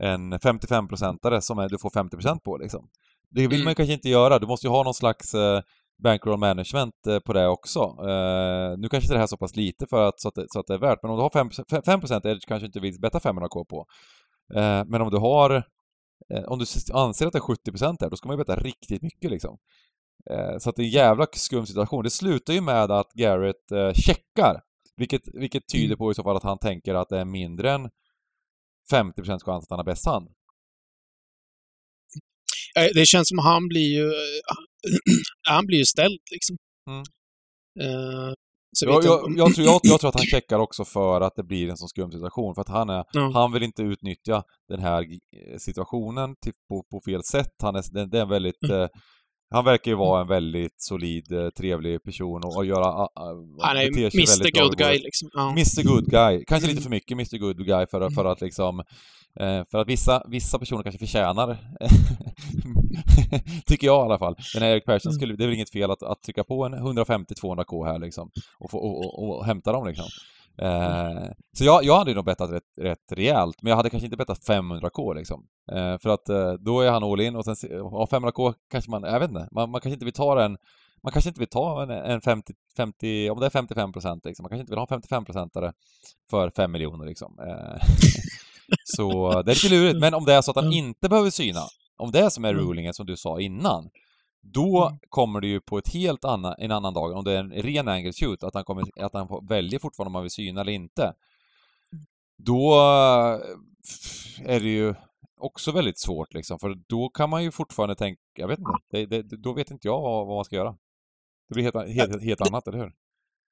en 0.00 0.34
55-procentare 0.34 1.40
som 1.40 1.58
är, 1.58 1.68
du 1.68 1.78
får 1.78 1.90
50% 1.90 2.38
på 2.44 2.56
liksom. 2.56 2.88
Det 3.30 3.40
vill 3.40 3.58
man 3.58 3.60
Mm. 3.60 3.74
kanske 3.74 3.92
inte 3.92 4.08
göra, 4.08 4.38
du 4.38 4.46
måste 4.46 4.66
ju 4.66 4.70
ha 4.70 4.82
någon 4.82 4.94
slags 4.94 5.34
eh, 5.34 5.60
bankroll 6.02 6.38
management 6.38 7.06
eh, 7.08 7.18
på 7.18 7.32
det 7.32 7.48
också. 7.48 7.80
Eh, 7.80 8.78
nu 8.78 8.88
kanske 8.90 9.12
det 9.12 9.16
här 9.16 9.22
är 9.22 9.26
så 9.26 9.36
pass 9.36 9.56
lite 9.56 9.86
för 9.90 10.08
att, 10.08 10.20
så, 10.20 10.28
att 10.28 10.34
det, 10.34 10.46
så 10.48 10.60
att 10.60 10.66
det 10.66 10.74
är 10.74 10.78
värt, 10.78 10.98
men 11.02 11.10
om 11.10 11.16
du 11.16 11.22
har 11.22 11.30
5%, 11.30 11.82
5% 11.82 12.26
edge 12.28 12.46
kanske 12.48 12.66
inte 12.66 12.80
vill 12.80 13.00
betta 13.00 13.18
500k 13.18 13.64
på. 13.64 13.86
Eh, 14.54 14.84
men 14.86 15.02
om 15.02 15.10
du 15.10 15.16
har, 15.18 15.62
om 16.46 16.58
du 16.58 16.64
anser 16.92 17.26
att 17.26 17.32
det 17.32 17.38
är 17.38 17.72
70% 17.72 17.96
där, 17.98 18.10
då 18.10 18.16
ska 18.16 18.28
man 18.28 18.34
ju 18.38 18.44
betta 18.44 18.56
riktigt 18.56 19.02
mycket 19.02 19.30
liksom. 19.30 19.58
Eh, 20.30 20.58
så 20.58 20.70
att 20.70 20.76
det 20.76 20.82
är 20.82 20.84
en 20.84 20.90
jävla 20.90 21.26
skum 21.32 21.66
situation. 21.66 22.04
Det 22.04 22.10
slutar 22.10 22.52
ju 22.52 22.60
med 22.60 22.90
att 22.90 23.12
Garrett 23.12 23.70
eh, 23.72 23.92
checkar, 23.92 24.62
vilket, 24.96 25.22
vilket 25.34 25.68
tyder 25.72 25.96
på 25.96 26.10
i 26.10 26.14
så 26.14 26.22
fall 26.22 26.36
att 26.36 26.42
han 26.42 26.58
tänker 26.58 26.94
att 26.94 27.08
det 27.08 27.18
är 27.18 27.24
mindre 27.24 27.70
än 27.72 27.90
50% 28.92 29.44
chans 29.44 29.64
att 29.64 29.70
han 29.70 29.78
har 29.78 29.84
bäst 29.84 30.06
hand. 30.06 30.28
Eh, 32.78 32.88
Det 32.94 33.06
känns 33.06 33.28
som 33.28 33.38
han 33.38 33.68
blir 33.68 33.98
ju... 33.98 34.12
han 35.48 35.66
blir 35.66 35.78
ju 35.78 35.84
ställd 35.84 36.20
liksom. 36.32 36.56
Mm. 36.90 37.04
Jag, 38.80 39.04
jag, 39.04 39.20
jag, 39.36 39.54
tror, 39.54 39.66
jag, 39.82 40.00
tror 40.00 40.08
att 40.08 40.14
han 40.14 40.26
checkar 40.30 40.58
också 40.58 40.84
för 40.84 41.20
att 41.20 41.32
det 41.36 41.42
blir 41.44 41.68
en 41.70 41.76
sån 41.76 41.88
skum 41.88 42.12
situation, 42.12 42.54
för 42.54 42.62
att 42.62 42.68
han 42.68 42.90
är, 42.90 43.04
Ja. 43.12 43.30
han 43.34 43.52
vill 43.52 43.62
inte 43.62 43.82
utnyttja 43.82 44.42
den 44.68 44.80
här 44.80 45.02
eh, 45.02 45.58
situationen 45.58 46.34
till, 46.42 46.52
på, 46.68 46.84
på 46.90 47.00
fel 47.10 47.24
sätt. 47.24 47.52
Han 47.62 47.76
är, 47.76 47.82
det, 47.92 48.06
det 48.06 48.18
är 48.18 48.22
en 48.22 48.28
väldigt, 48.28 48.62
Mm. 48.64 48.80
eh, 48.82 48.88
han 49.50 49.64
verkar 49.64 49.90
ju 49.90 49.96
vara 49.96 50.20
en 50.20 50.26
väldigt 50.28 50.74
solid, 50.76 51.32
eh, 51.32 51.48
trevlig 51.58 52.02
person 52.02 52.40
och, 52.44 52.56
och 52.56 52.66
göra, 52.66 52.84
ah, 52.86 53.08
Han 53.62 53.76
är 53.76 53.86
Mr 53.86 54.60
Good. 54.62 54.78
Guy 54.78 54.98
liksom. 54.98 55.28
Ja. 55.32 55.50
Mr 55.50 55.82
Good 55.88 56.10
Guy. 56.10 56.44
Kanske 56.46 56.66
lite 56.68 56.78
Mm. 56.80 56.82
för 56.82 56.90
mycket 56.90 57.12
Mr 57.12 57.38
Good 57.38 57.66
Guy 57.66 57.86
för, 57.90 58.00
att- 58.00 58.14
för 58.14 58.24
att 58.24 58.40
liksom 58.40 58.82
för 59.70 59.78
att 59.78 59.88
vissa, 59.88 60.22
vissa 60.28 60.58
personer 60.58 60.82
kanske 60.82 60.98
förtjänar 60.98 61.56
Tycker 63.66 63.86
jag 63.86 64.02
i 64.02 64.04
alla 64.04 64.18
fall. 64.18 64.36
Den 64.54 64.62
här 64.62 64.70
Erik 64.70 64.84
Persson 64.84 65.10
Mm. 65.10 65.18
skulle, 65.18 65.36
det 65.36 65.44
är 65.44 65.48
väl 65.48 65.54
inget 65.54 65.70
fel 65.72 65.90
att, 65.90 66.02
att 66.02 66.22
trycka 66.22 66.44
på 66.44 66.64
en 66.64 66.74
150-200k 66.74 67.86
här 67.86 67.98
liksom 67.98 68.30
och, 68.58 68.70
få, 68.70 68.78
och, 68.78 69.18
och, 69.22 69.36
och 69.38 69.44
hämta 69.46 69.72
dem 69.72 69.86
liksom. 69.86 70.04
Eh, 70.62 71.30
så 71.52 71.64
jag, 71.64 71.84
jag 71.84 71.98
hade 71.98 72.14
nog 72.14 72.24
bettat 72.24 72.50
rätt, 72.50 72.62
rätt 72.80 73.12
rejält, 73.12 73.62
men 73.62 73.70
jag 73.70 73.76
hade 73.76 73.90
kanske 73.90 74.06
inte 74.06 74.16
bettat 74.16 74.38
500k 74.48 75.14
liksom. 75.14 75.46
Eh, 75.72 75.98
för 75.98 76.08
att 76.10 76.28
eh, 76.28 76.52
då 76.52 76.80
är 76.80 76.90
han 76.90 77.04
all 77.04 77.20
in 77.20 77.36
och 77.36 77.44
sen 77.44 77.56
se- 77.56 77.68
ja, 77.72 78.08
500k 78.10 78.54
kanske 78.70 78.90
man, 78.90 79.02
jag 79.02 79.20
vet 79.20 79.28
inte, 79.30 79.48
man, 79.52 79.70
man 79.70 79.80
kanske 79.80 79.94
inte 79.94 80.04
vill 80.04 80.14
ta 80.14 80.34
den 80.34 80.56
man 81.02 81.12
kanske 81.12 81.28
inte 81.30 81.40
vill 81.40 81.48
ta 81.48 81.82
en, 81.82 81.90
en 81.90 82.20
50, 82.20 82.52
50, 82.76 83.30
om 83.30 83.40
det 83.40 83.46
är 83.46 83.50
55 83.50 83.92
procent 83.92 84.24
liksom, 84.24 84.42
man 84.44 84.48
kanske 84.50 84.60
inte 84.60 84.70
vill 84.72 84.78
ha 84.78 84.84
en 84.84 84.88
55 84.88 85.24
procentare 85.24 85.72
för 86.30 86.50
5 86.50 86.72
miljoner 86.72 87.06
liksom. 87.06 87.38
Så 88.84 89.30
det 89.42 89.52
är 89.52 89.54
lite 89.54 89.68
lurigt, 89.68 89.98
men 90.00 90.14
om 90.14 90.24
det 90.24 90.32
är 90.34 90.42
så 90.42 90.50
att 90.50 90.56
han 90.56 90.72
inte 90.72 91.08
behöver 91.08 91.30
syna, 91.30 91.60
om 91.96 92.10
det 92.12 92.20
är 92.20 92.28
som 92.30 92.44
är 92.44 92.54
rulingen 92.54 92.94
som 92.94 93.06
du 93.06 93.16
sa 93.16 93.40
innan, 93.40 93.90
då 94.42 94.86
Mm. 94.86 94.98
kommer 95.08 95.40
det 95.40 95.46
ju 95.46 95.60
på 95.60 95.78
ett 95.78 95.88
helt 95.92 96.24
annan, 96.24 96.54
en 96.58 96.70
annan 96.70 96.94
dag, 96.94 97.12
om 97.12 97.24
det 97.24 97.32
är 97.32 97.38
en 97.38 97.52
ren 97.52 97.88
angle 97.88 98.12
shoot, 98.12 98.42
att 98.42 98.54
han, 98.54 98.64
kommer, 98.64 98.84
att 99.04 99.12
han 99.12 99.46
väljer 99.48 99.78
fortfarande 99.80 100.08
om 100.08 100.12
man 100.12 100.22
vill 100.22 100.30
syna 100.30 100.60
eller 100.60 100.72
inte. 100.72 101.12
Då 102.38 102.72
eh, 102.72 103.40
är 104.54 104.60
det 104.60 104.68
ju 104.68 104.94
också 105.40 105.72
väldigt 105.72 105.98
svårt 105.98 106.34
liksom, 106.34 106.58
för 106.58 106.74
då 106.88 107.08
kan 107.08 107.30
man 107.30 107.44
ju 107.44 107.50
fortfarande 107.50 107.94
tänka, 107.94 108.20
jag 108.34 108.48
vet 108.48 108.58
inte, 108.58 108.72
det, 108.90 109.06
det, 109.22 109.36
då 109.36 109.52
vet 109.52 109.70
inte 109.70 109.88
jag 109.88 110.00
vad, 110.00 110.26
vad 110.26 110.36
man 110.36 110.44
ska 110.44 110.56
göra. 110.56 110.76
Det 111.48 111.54
blir 111.54 111.64
helt, 111.64 111.94
helt, 111.94 112.22
helt 112.22 112.40
annat, 112.40 112.68
eller 112.68 112.78
hur? 112.78 112.92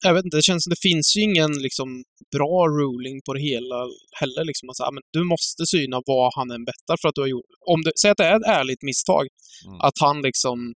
Jag 0.05 0.15
vet 0.15 0.25
inte, 0.25 0.37
det 0.37 0.43
känns 0.43 0.65
som 0.65 0.71
det 0.71 0.89
finns 0.89 1.17
ju 1.17 1.21
ingen 1.21 1.53
liksom, 1.53 2.05
bra 2.37 2.69
ruling 2.79 3.21
på 3.27 3.35
det 3.35 3.41
hela 3.41 3.79
heller. 4.21 4.45
Liksom. 4.45 4.69
Alltså, 4.69 4.93
men 4.93 5.03
du 5.13 5.25
måste 5.25 5.67
syna 5.67 6.03
vad 6.07 6.33
han 6.37 6.51
än 6.51 6.65
bettar 6.65 6.97
för 7.01 7.09
att 7.09 7.15
du 7.15 7.21
har 7.21 7.29
gjort... 7.29 7.51
Om 7.67 7.83
det, 7.83 7.93
säg 8.01 8.11
att 8.11 8.17
det 8.17 8.25
är 8.25 8.37
ett 8.37 8.51
ärligt 8.59 8.83
misstag. 8.83 9.27
Mm. 9.67 9.81
Att 9.81 9.99
han 10.01 10.23
liksom... 10.23 10.75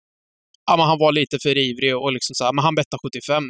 Ja, 0.67 0.77
men 0.77 0.87
han 0.87 0.99
var 0.99 1.13
lite 1.13 1.39
för 1.43 1.59
ivrig 1.59 1.97
och 1.97 2.13
liksom 2.13 2.35
så 2.35 2.45
här, 2.45 2.53
men 2.53 2.65
han 2.65 2.75
bettar 2.75 2.99
75. 3.07 3.45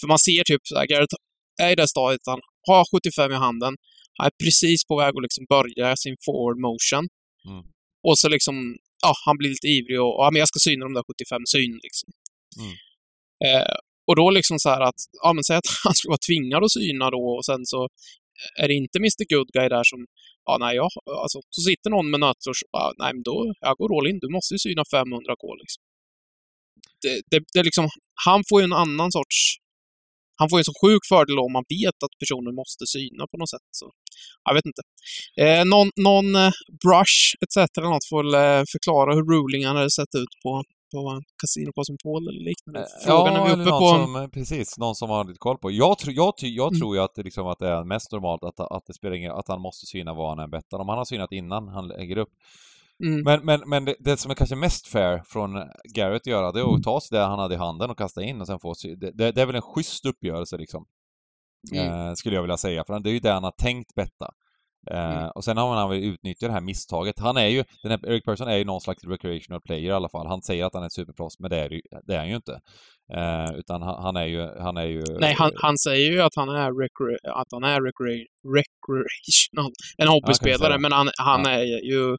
För 0.00 0.08
man 0.08 0.18
ser 0.18 0.44
typ 0.44 0.60
så 0.64 0.78
här, 0.78 0.86
Garrett 0.86 1.14
är 1.62 1.70
i 1.72 1.74
det 1.74 1.88
stadiet, 1.88 2.20
han 2.26 2.40
har 2.68 2.84
75 2.94 3.32
i 3.32 3.34
handen. 3.34 3.74
Han 4.18 4.26
är 4.26 4.32
precis 4.44 4.84
på 4.88 4.96
väg 4.96 5.12
att 5.16 5.22
liksom 5.22 5.44
börja 5.48 5.96
sin 5.96 6.16
forward 6.24 6.58
motion. 6.68 7.04
Mm. 7.48 7.62
Och 8.08 8.18
så 8.18 8.28
liksom, 8.28 8.76
ja, 9.02 9.12
han 9.26 9.36
blir 9.38 9.50
lite 9.50 9.68
ivrig 9.68 10.00
och, 10.00 10.14
ja, 10.20 10.28
men 10.32 10.38
jag 10.38 10.48
ska 10.48 10.58
syna 10.58 10.84
de 10.84 10.94
där 10.94 11.04
75 11.10 11.42
syn 11.54 11.74
liksom. 11.86 12.08
Mm. 12.60 12.74
Eh, 13.46 13.74
och 14.08 14.16
då 14.16 14.30
liksom 14.30 14.58
så 14.58 14.68
här 14.68 14.80
att, 14.80 15.00
ja 15.22 15.32
men 15.32 15.44
säg 15.44 15.56
att 15.56 15.70
han 15.84 15.94
skulle 15.94 16.14
vara 16.16 16.26
tvingad 16.28 16.64
att 16.64 16.72
syna 16.72 17.10
då 17.10 17.24
och 17.36 17.44
sen 17.44 17.66
så 17.72 17.88
är 18.60 18.68
det 18.68 18.74
inte 18.74 18.98
Mr 18.98 19.24
Good 19.34 19.50
Guy 19.56 19.68
där 19.68 19.84
som, 19.84 20.00
ja 20.48 20.56
nej, 20.60 20.76
jag, 20.76 20.88
alltså, 21.24 21.38
så 21.50 21.60
sitter 21.68 21.90
någon 21.90 22.10
med 22.10 22.20
nötter 22.20 22.50
och 22.50 22.56
ja, 22.72 22.92
nej 23.02 23.10
men 23.14 23.22
då, 23.22 23.36
jag 23.60 23.76
går 23.76 23.98
all 23.98 24.10
in, 24.10 24.18
du 24.24 24.28
måste 24.36 24.54
ju 24.54 24.58
syna 24.58 24.82
500k 24.82 25.44
liksom. 25.62 25.82
Det, 27.02 27.14
det, 27.30 27.40
det 27.54 27.62
liksom, 27.62 27.88
han 28.26 28.40
får 28.48 28.60
ju 28.60 28.64
en 28.64 28.80
annan 28.84 29.12
sorts, 29.12 29.38
han 30.40 30.48
får 30.48 30.56
ju 30.58 30.60
en 30.60 30.70
så 30.72 30.78
sjuk 30.82 31.02
fördel 31.12 31.38
om 31.38 31.52
man 31.52 31.64
vet 31.76 31.98
att 32.04 32.14
personen 32.22 32.54
måste 32.54 32.84
syna 32.86 33.22
på 33.30 33.36
något 33.36 33.50
sätt. 33.54 33.68
Så, 33.80 33.86
jag 34.44 34.54
vet 34.54 34.66
inte. 34.70 34.82
Eh, 35.42 35.64
någon, 35.74 35.88
någon 36.08 36.28
eh, 36.44 36.52
brush 36.84 37.20
etc. 37.42 37.56
något 37.76 38.08
får 38.10 38.18
väl 38.22 38.34
eh, 38.44 38.64
förklara 38.74 39.14
hur 39.14 39.24
rulingarna 39.32 39.78
hade 39.78 39.96
sett 40.00 40.14
ut 40.22 40.34
på, 40.42 40.50
på 40.90 41.22
Casino 41.42 41.72
Cosmopol 41.72 42.28
eller 42.28 42.44
liknande. 42.44 42.86
Frågan 43.04 43.36
är 43.36 43.44
vi 43.44 43.50
Eh, 43.52 43.60
uppe 43.60 43.70
på... 43.70 43.88
Som, 43.88 44.16
eh, 44.16 44.26
precis, 44.28 44.78
någon 44.78 44.94
som 44.94 45.10
har 45.10 45.24
lite 45.24 45.38
koll 45.38 45.58
på. 45.58 45.70
Jag, 45.70 45.98
tro, 45.98 46.12
jag, 46.12 46.36
ty, 46.36 46.48
jag 46.48 46.68
Mm. 46.68 46.80
tror 46.80 46.96
ju 46.96 47.02
att 47.02 47.14
det, 47.14 47.22
liksom, 47.22 47.46
att 47.46 47.58
det 47.58 47.68
är 47.68 47.84
mest 47.84 48.12
normalt 48.12 48.44
att, 48.44 48.60
att 48.60 48.86
det 48.86 48.94
spelar 48.94 49.16
ingen 49.16 49.32
att 49.32 49.48
han 49.48 49.60
måste 49.60 49.86
syna 49.86 50.14
vad 50.14 50.28
han 50.28 50.38
än 50.38 50.50
bettar. 50.50 50.78
Om 50.78 50.88
han 50.88 50.98
har 50.98 51.04
synat 51.04 51.32
innan 51.32 51.68
han 51.68 51.88
lägger 51.88 52.18
upp. 52.18 52.32
Mm. 53.04 53.22
Men, 53.22 53.44
men, 53.44 53.68
men 53.68 53.84
det, 53.84 53.96
det 54.00 54.16
som 54.16 54.30
är 54.30 54.34
kanske 54.34 54.56
mest 54.56 54.88
fair 54.88 55.22
från 55.26 55.50
Garrett 55.94 56.22
att 56.22 56.26
göra, 56.26 56.52
det 56.52 56.60
är 56.60 56.74
att 56.74 56.82
ta 56.82 57.00
sig 57.00 57.18
det 57.18 57.24
han 57.24 57.38
hade 57.38 57.54
i 57.54 57.58
handen 57.58 57.90
och 57.90 57.98
kasta 57.98 58.22
in 58.22 58.40
och 58.40 58.46
sen 58.46 58.60
få 58.60 58.74
det, 58.82 59.10
det, 59.10 59.32
det 59.32 59.42
är 59.42 59.46
väl 59.46 59.54
en 59.54 59.62
schysst 59.62 60.06
uppgörelse 60.06 60.56
liksom. 60.56 60.84
Mm. 61.72 62.08
Eh, 62.08 62.14
skulle 62.14 62.34
jag 62.34 62.42
vilja 62.42 62.56
säga, 62.56 62.84
för 62.86 63.00
det 63.00 63.10
är 63.10 63.12
ju 63.12 63.20
det 63.20 63.30
han 63.32 63.44
har 63.44 63.50
tänkt 63.58 63.94
betta. 63.94 64.30
Eh, 64.90 65.18
Mm. 65.18 65.30
Och 65.34 65.44
sen 65.44 65.56
har 65.56 65.74
han 65.76 65.90
väl 65.90 66.04
utnyttjat 66.04 66.48
det 66.48 66.52
här 66.52 66.60
misstaget. 66.60 67.18
Han 67.18 67.36
är 67.36 67.46
ju, 67.46 67.64
den 67.82 67.90
här 67.90 68.06
Eric 68.08 68.24
Persson 68.24 68.48
är 68.48 68.56
ju 68.56 68.64
någon 68.64 68.80
slags 68.80 69.04
recreational 69.04 69.60
player 69.60 69.90
i 69.90 69.92
alla 69.92 70.08
fall. 70.08 70.26
Han 70.26 70.42
säger 70.42 70.64
att 70.64 70.74
han 70.74 70.82
är 70.82 70.88
superproffs, 70.88 71.38
men 71.38 71.50
det 71.50 71.56
är, 71.56 71.68
det 71.68 71.74
ju- 71.74 71.82
det 72.06 72.14
är 72.14 72.18
han 72.18 72.28
ju 72.28 72.36
inte. 72.36 72.60
Eh, 73.14 73.58
utan 73.58 73.82
han, 73.82 74.02
han 74.02 74.16
är 74.16 74.24
ju, 74.26 74.40
han 74.60 74.76
är 74.76 74.84
ju... 74.86 75.02
Nej, 75.20 75.34
han, 75.38 75.50
han 75.56 75.78
säger 75.78 76.12
ju 76.12 76.20
att 76.22 76.34
han 76.36 76.48
är, 76.48 76.70
recre, 76.82 77.32
att 77.40 77.46
han 77.52 77.64
är 77.64 77.80
recre, 77.86 78.24
recreational, 78.56 79.72
en 79.98 80.08
hobbyspelare, 80.08 80.58
säga. 80.72 80.78
men 80.78 80.92
han, 80.92 81.08
han 81.18 81.42
Ja. 81.44 81.50
är 81.50 81.64
ju 81.92 82.10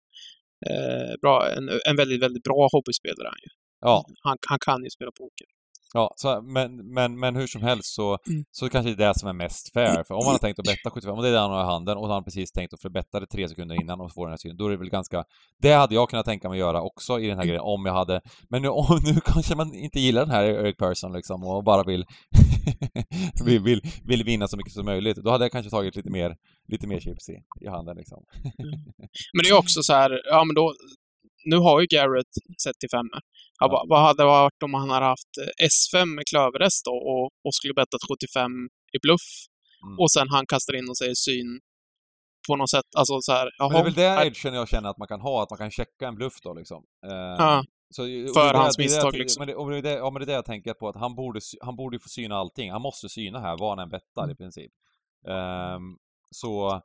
eh, 0.70 1.14
bra, 1.22 1.50
en, 1.58 1.70
en 1.90 1.96
väldigt, 1.96 2.22
väldigt 2.24 2.44
bra 2.44 2.70
hobbyspelare. 2.72 3.28
Han, 3.28 3.40
ju. 3.44 3.50
Ja, 3.82 4.06
han, 4.24 4.38
han 4.48 4.60
kan 4.60 4.84
ju 4.84 4.90
spela 4.90 5.12
poker. 5.12 5.48
Ja 5.94 6.14
så, 6.16 6.42
men, 6.42 6.94
men, 6.94 7.20
men 7.20 7.36
hur 7.36 7.48
som 7.48 7.62
helst 7.62 7.94
så, 7.94 8.18
Mm. 8.30 8.44
så 8.52 8.70
kanske 8.70 8.96
det 8.96 9.04
är 9.04 9.08
det 9.08 9.20
som 9.20 9.30
är 9.30 9.34
mest 9.34 9.74
fair. 9.74 10.04
För 10.08 10.14
om 10.14 10.22
han 10.26 10.32
har 10.32 10.40
tänkt 10.40 10.60
att 10.60 10.66
betta 10.66 10.90
75, 10.90 11.16
och 11.16 11.24
det 11.24 11.30
är 11.30 11.34
det 11.34 11.40
han 11.40 11.52
har 11.52 11.62
i 11.62 11.66
handen, 11.66 11.98
och 11.98 12.08
han 12.08 12.14
har 12.14 12.22
precis 12.22 12.52
tänkt 12.52 12.74
att 12.74 12.82
förbättra 12.82 13.20
det 13.20 13.26
tre 13.28 13.48
sekunder 13.50 13.82
innan 13.82 14.02
och 14.02 14.14
få 14.14 14.26
den 14.26 14.32
här 14.32 14.38
synen, 14.38 14.58
då 14.58 14.66
är 14.66 14.70
det 14.70 14.78
väl 14.78 14.90
ganska... 14.90 15.24
Det 15.62 15.74
hade 15.74 15.96
jag 15.96 16.10
kunnat 16.10 16.26
tänka 16.26 16.50
mig 16.50 16.56
att 16.56 16.68
göra 16.68 16.82
också 16.82 17.20
i 17.20 17.28
den 17.28 17.38
här 17.38 17.46
grejen, 17.46 17.62
om 17.62 17.86
jag 17.86 17.94
hade... 17.94 18.22
Men 18.50 18.62
nu, 18.62 18.68
om, 18.82 19.00
nu 19.04 19.20
kanske 19.26 19.56
man 19.56 19.74
inte 19.74 20.00
gillar 20.00 20.22
den 20.22 20.36
här 20.36 20.44
Eric 20.44 20.78
Persson 20.78 21.14
liksom, 21.14 21.44
och 21.44 21.64
bara 21.64 21.84
vill, 21.84 22.06
vill, 23.46 23.60
vill, 23.60 23.82
vill 24.04 24.24
vinna 24.24 24.48
så 24.48 24.58
mycket 24.58 24.74
som 24.74 24.86
möjligt. 24.86 25.18
Då 25.18 25.30
hade 25.32 25.44
jag 25.44 25.52
kanske 25.52 25.70
tagit 25.70 25.96
lite 25.96 26.10
mer, 26.12 26.36
lite 26.68 26.88
mer 26.88 27.00
chips 27.00 27.30
i, 27.30 27.66
i 27.66 27.68
handen 27.68 27.98
liksom. 27.98 28.24
Men 29.34 29.44
det 29.44 29.50
är 29.50 29.58
också 29.58 29.84
så 29.84 29.94
här, 29.94 30.22
ja 30.26 30.44
men 30.44 30.56
då, 30.56 30.74
nu 31.46 31.58
har 31.58 31.80
ju 31.82 31.88
Garrett 31.88 32.34
sett 32.64 32.80
till 32.80 32.90
fem. 32.90 33.06
Ja, 33.14 33.20
Ja. 33.60 33.86
vad, 33.90 34.02
hade 34.02 34.24
det 34.24 34.28
varit 34.28 34.64
om 34.64 34.74
han 34.74 34.90
hade 34.90 35.06
haft 35.06 35.34
eh, 35.42 35.66
S5 35.68 36.06
med 36.06 36.24
klöverrest 36.30 36.86
då 36.86 36.92
och, 36.92 37.26
och 37.46 37.54
skulle 37.56 37.74
bettat 37.74 38.02
75 38.12 38.52
i 38.94 39.00
bluff 39.02 39.22
Mm. 39.86 40.00
och 40.00 40.12
sen 40.12 40.28
han 40.30 40.46
kastar 40.46 40.74
in 40.76 40.90
och 40.90 40.98
säger 40.98 41.14
syn 41.16 41.60
på 42.48 42.56
något 42.56 42.70
sätt. 42.70 42.86
Alltså 42.98 43.22
så 43.22 43.32
här, 43.32 43.50
Men 43.60 43.70
det 43.72 43.78
är 43.80 43.84
väl 43.84 43.94
det 43.94 44.26
edgen 44.28 44.54
jag 44.54 44.70
känner 44.70 44.90
att 44.90 44.98
man 44.98 45.08
kan 45.08 45.22
ha, 45.22 45.44
att 45.44 45.50
man 45.50 45.58
kan 45.58 45.72
checka 45.72 46.08
en 46.08 46.16
bluff 46.16 46.34
då 46.44 46.54
liksom. 46.54 46.84
Eh, 47.06 47.12
Ja. 47.12 47.64
så, 47.96 48.04
det 48.04 48.34
För 48.34 48.54
det- 48.54 48.60
hans 48.60 48.76
det 48.78 48.84
det 48.84 48.86
misstag, 48.86 49.14
jag- 49.14 49.20
liksom. 49.20 49.42
Men 49.42 49.48
det, 49.48 49.56
och 49.56 49.72
det, 49.72 49.82
det, 49.82 49.90
ja, 49.94 50.10
men 50.10 50.20
det 50.20 50.24
är 50.24 50.28
det 50.28 50.34
jag 50.34 50.46
tänker 50.46 50.74
på, 50.74 50.90
att 50.90 50.96
han 50.96 51.16
borde, 51.16 51.40
han 51.62 51.76
borde 51.76 52.00
få 52.00 52.10
syna 52.10 52.36
allting. 52.36 52.72
Han 52.72 52.82
måste 52.82 53.10
syna 53.10 53.40
här, 53.40 53.58
vad 53.58 53.70
han 53.70 53.80
än 53.80 53.90
bettar 53.90 54.24
Mm. 54.24 54.34
i 54.34 54.36
princip. 54.36 54.72
Ehm, 55.28 55.98
så, 56.32 56.82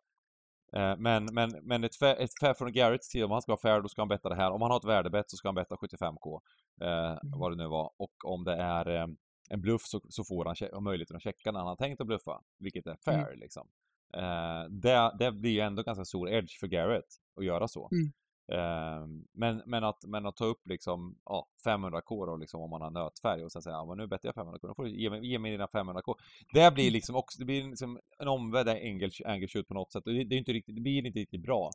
men, 0.99 1.25
men, 1.35 1.51
men 1.63 1.85
ett 1.85 1.97
fair, 1.97 2.17
ett 2.21 2.31
fair 2.41 2.55
från 2.55 2.73
Garretts 2.73 3.09
sida, 3.09 3.25
om 3.25 3.31
han 3.31 3.43
ska 3.43 3.53
vara 3.53 3.61
fair, 3.61 3.81
då 3.81 3.89
ska 3.89 4.01
han 4.01 4.09
betta 4.09 4.29
det 4.29 4.35
här. 4.35 4.51
Om 4.51 4.63
han 4.63 4.71
har 4.71 4.79
ett 4.79 4.85
värdebett 4.85 5.31
så 5.31 5.37
ska 5.37 5.49
han 5.49 5.55
betta 5.55 5.77
75k, 5.77 6.41
eh, 6.81 6.89
Mm. 7.11 7.19
vad 7.39 7.53
det 7.53 7.57
nu 7.57 7.67
var. 7.69 7.91
Och 7.97 8.13
om 8.25 8.45
det 8.45 8.55
är 8.57 8.89
eh, 8.89 9.07
en 9.51 9.61
bluff 9.61 9.83
så, 9.85 10.01
så 10.09 10.25
får 10.25 10.45
han 10.45 10.55
che- 10.55 10.81
möjligheten 10.81 11.17
att 11.17 11.23
checka 11.23 11.53
när 11.53 11.59
han 11.61 11.69
har 11.69 11.77
tänkt 11.77 12.01
att 12.01 12.07
bluffa, 12.07 12.41
vilket 12.59 12.87
är 12.87 12.97
fair 13.05 13.27
Mm. 13.27 13.39
liksom. 13.39 13.69
Eh, 14.17 14.65
det, 14.71 15.17
det 15.19 15.33
blir 15.33 15.51
ju 15.51 15.61
ändå 15.61 15.83
ganska 15.83 16.05
stor 16.05 16.29
edge 16.31 16.59
för 16.61 16.67
Garrett 16.67 17.09
att 17.39 17.45
göra 17.45 17.69
så. 17.69 17.89
Mm. 17.93 18.13
Eh, 18.53 19.07
men, 19.33 19.63
men, 19.67 19.85
att, 19.85 20.05
men 20.05 20.27
att 20.27 20.37
ta 20.37 20.45
upp 20.45 20.67
liksom, 20.69 21.19
ja, 21.25 21.49
500k 21.65 22.27
då, 22.27 22.37
liksom, 22.37 22.61
om 22.61 22.71
man 22.71 22.81
har 22.81 22.91
nötfärg 22.91 23.45
och 23.45 23.53
sen 23.53 23.63
säga 23.63 23.75
ja, 23.75 23.85
men 23.85 23.99
nu 23.99 24.07
bettar 24.07 24.29
jag 24.29 24.47
500k, 24.47 24.67
då 24.67 24.75
får 24.75 24.85
du 24.85 24.91
ge 24.91 25.11
mig, 25.11 25.27
ge 25.27 25.39
mig 25.39 25.51
dina 25.51 25.67
500k. 25.67 26.15
Det 26.53 26.75
blir 26.75 26.91
liksom 26.91 27.17
också, 27.17 27.39
det 27.39 27.45
blir 27.45 27.63
liksom 27.63 28.01
en 28.19 28.29
omvänd 28.29 28.69
angle, 28.69 29.49
shoot 29.49 29.69
på 29.69 29.75
något 29.75 29.93
sätt 29.93 30.07
och 30.07 30.13
det, 30.13 30.25
det, 30.25 30.35
är 30.35 30.39
inte 30.39 30.53
riktigt, 30.53 30.75
det 30.75 30.81
blir 30.81 31.07
inte 31.07 31.19
riktigt 31.19 31.43
bra. 31.43 31.71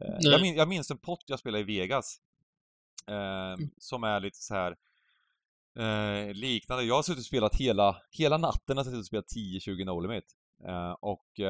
Eh, 0.00 0.16
jag, 0.20 0.42
min, 0.42 0.56
jag 0.56 0.68
minns 0.68 0.90
en 0.90 0.98
pott 0.98 1.24
jag 1.26 1.38
spelade 1.38 1.60
i 1.60 1.64
Vegas 1.64 2.20
eh, 3.10 3.66
som 3.78 4.04
är 4.04 4.20
lite 4.20 4.38
så 4.38 4.54
här 4.54 4.76
eh, 5.78 6.34
liknande. 6.34 6.84
Jag 6.84 6.94
har 6.94 7.02
suttit 7.02 7.18
och 7.18 7.24
spelat 7.24 7.56
hela, 7.56 7.96
hela 8.10 8.38
natten, 8.38 8.76
har 8.76 8.84
suttit 8.84 8.98
och 8.98 9.06
spelat 9.06 9.32
10-20 9.36 9.84
no 9.84 10.00
limit. 10.00 10.24
Eh, 10.66 10.92
och 11.00 11.40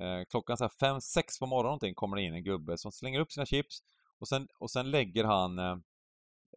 eh, 0.00 0.06
eh 0.06 0.24
klockan 0.24 0.56
5-6 0.56 1.38
på 1.38 1.46
morgonen 1.46 1.66
någonting 1.66 1.94
kommer 1.94 2.16
det 2.16 2.22
in 2.22 2.34
en 2.34 2.44
gubbe 2.44 2.78
som 2.78 2.92
slänger 2.92 3.20
upp 3.20 3.32
sina 3.32 3.46
chips 3.46 3.82
och 4.18 4.28
sen, 4.28 4.48
och 4.58 4.70
sen 4.70 4.90
lägger 4.90 5.24
han 5.24 5.58
eh, 5.58 5.76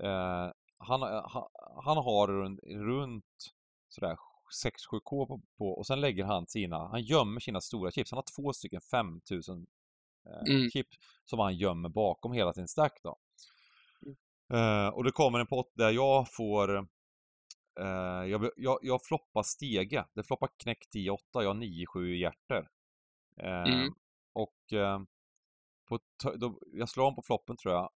eh, 0.04 0.52
han, 0.78 1.02
han, 1.02 1.44
han 1.84 1.98
har 1.98 2.28
runt, 2.28 2.60
runt 2.64 3.54
sådär 3.90 4.18
6-7k 4.64 5.28
på, 5.28 5.42
på, 5.58 5.70
och 5.70 5.88
sen 5.88 6.02
lägger 6.02 6.24
han 6.24 6.48
sina, 6.48 6.88
han 6.88 7.02
gömmer 7.02 7.40
sina 7.40 7.62
stora 7.62 7.92
chips. 7.92 8.12
Han 8.12 8.18
har 8.18 8.36
två 8.36 8.54
stycken 8.54 8.82
5000 8.82 9.68
eh, 10.26 10.56
mm. 10.56 10.70
chips 10.70 10.98
som 11.26 11.40
han 11.40 11.58
gömmer 11.58 11.90
bakom 11.90 12.34
hela 12.34 12.54
sin 12.54 12.68
stack 12.68 13.00
då. 13.04 13.18
Uh, 14.54 14.88
och 14.88 15.04
det 15.04 15.12
kommer 15.12 15.40
en 15.40 15.48
pott 15.48 15.72
där 15.74 15.92
jag 15.92 16.34
får 16.34 16.78
uh, 17.80 18.26
jag, 18.30 18.50
jag, 18.56 18.80
jag 18.82 19.04
floppar 19.04 19.44
stege. 19.44 20.06
Det 20.14 20.24
floppar 20.24 20.50
knäck 20.58 20.88
10-8, 20.94 21.18
jag 21.34 21.48
har 21.48 21.54
9-7 21.54 22.06
hjärter. 22.06 22.70
Uh, 23.44 23.74
mm. 23.74 23.94
Och 24.34 24.56
på 25.88 26.00
då, 26.36 26.60
jag 26.74 26.90
slår 26.90 27.06
om 27.06 27.16
på 27.16 27.22
floppen 27.22 27.58
tror 27.58 27.74
jag. 27.74 27.92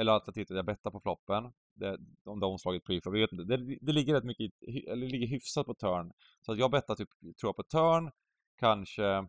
eller 0.00 0.12
alternativt 0.12 0.50
jag 0.50 0.66
bettar 0.66 0.90
på 0.90 1.00
floppen. 1.00 1.52
Det, 1.74 1.98
om 2.24 2.40
det 2.40 2.46
har 2.46 2.52
omslaget 2.52 2.84
preflop, 2.84 3.14
jag 3.14 3.20
vet 3.20 3.32
inte. 3.32 3.56
Det, 3.56 3.78
det, 3.80 3.92
ligger 3.92 4.14
rätt 4.14 4.24
mycket, 4.24 4.50
eller 4.88 5.06
ligger 5.06 5.26
hyfsat 5.26 5.66
på 5.66 5.74
turn. 5.74 6.12
Så 6.40 6.52
att 6.52 6.58
jag 6.58 6.70
bettar 6.70 6.94
typ, 6.94 7.08
tror 7.40 7.48
jag 7.48 7.56
på 7.56 7.62
turn, 7.62 8.10
kanske 8.56 9.28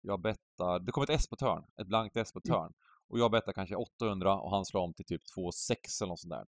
jag 0.00 0.20
bettar, 0.20 0.78
det 0.78 0.92
kommer 0.92 1.04
ett 1.04 1.20
S 1.20 1.28
på 1.28 1.36
turn, 1.36 1.64
ett 1.80 1.86
blankt 1.86 2.16
S 2.16 2.32
på 2.32 2.40
turn. 2.40 2.56
Mm. 2.56 2.72
Och 3.08 3.18
jag 3.18 3.30
bettar 3.30 3.52
kanske 3.52 3.76
800 3.76 4.40
och 4.40 4.50
han 4.50 4.64
slår 4.64 4.80
om 4.80 4.94
till 4.94 5.04
typ 5.04 5.22
2,6 5.36 6.02
eller 6.02 6.08
något 6.08 6.20
sånt 6.20 6.30
där. 6.30 6.46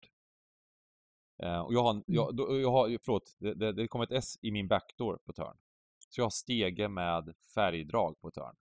Eh, 1.42 1.60
och 1.60 1.74
jag 1.74 1.84
har, 1.84 2.04
jag, 2.06 2.36
då, 2.36 2.60
jag 2.60 2.72
har 2.72 2.98
förlåt, 3.02 3.36
det, 3.40 3.54
det, 3.54 3.72
det 3.72 3.88
kommer 3.88 4.06
ett 4.06 4.12
S 4.12 4.38
i 4.42 4.52
min 4.52 4.68
backdoor 4.68 5.20
på 5.26 5.34
turn. 5.34 5.58
Så 6.10 6.22
jag 6.22 6.26
har 6.26 6.30
stege 6.30 6.88
med 6.88 7.34
färgdrag 7.56 8.22
på 8.22 8.32
turn. 8.32 8.56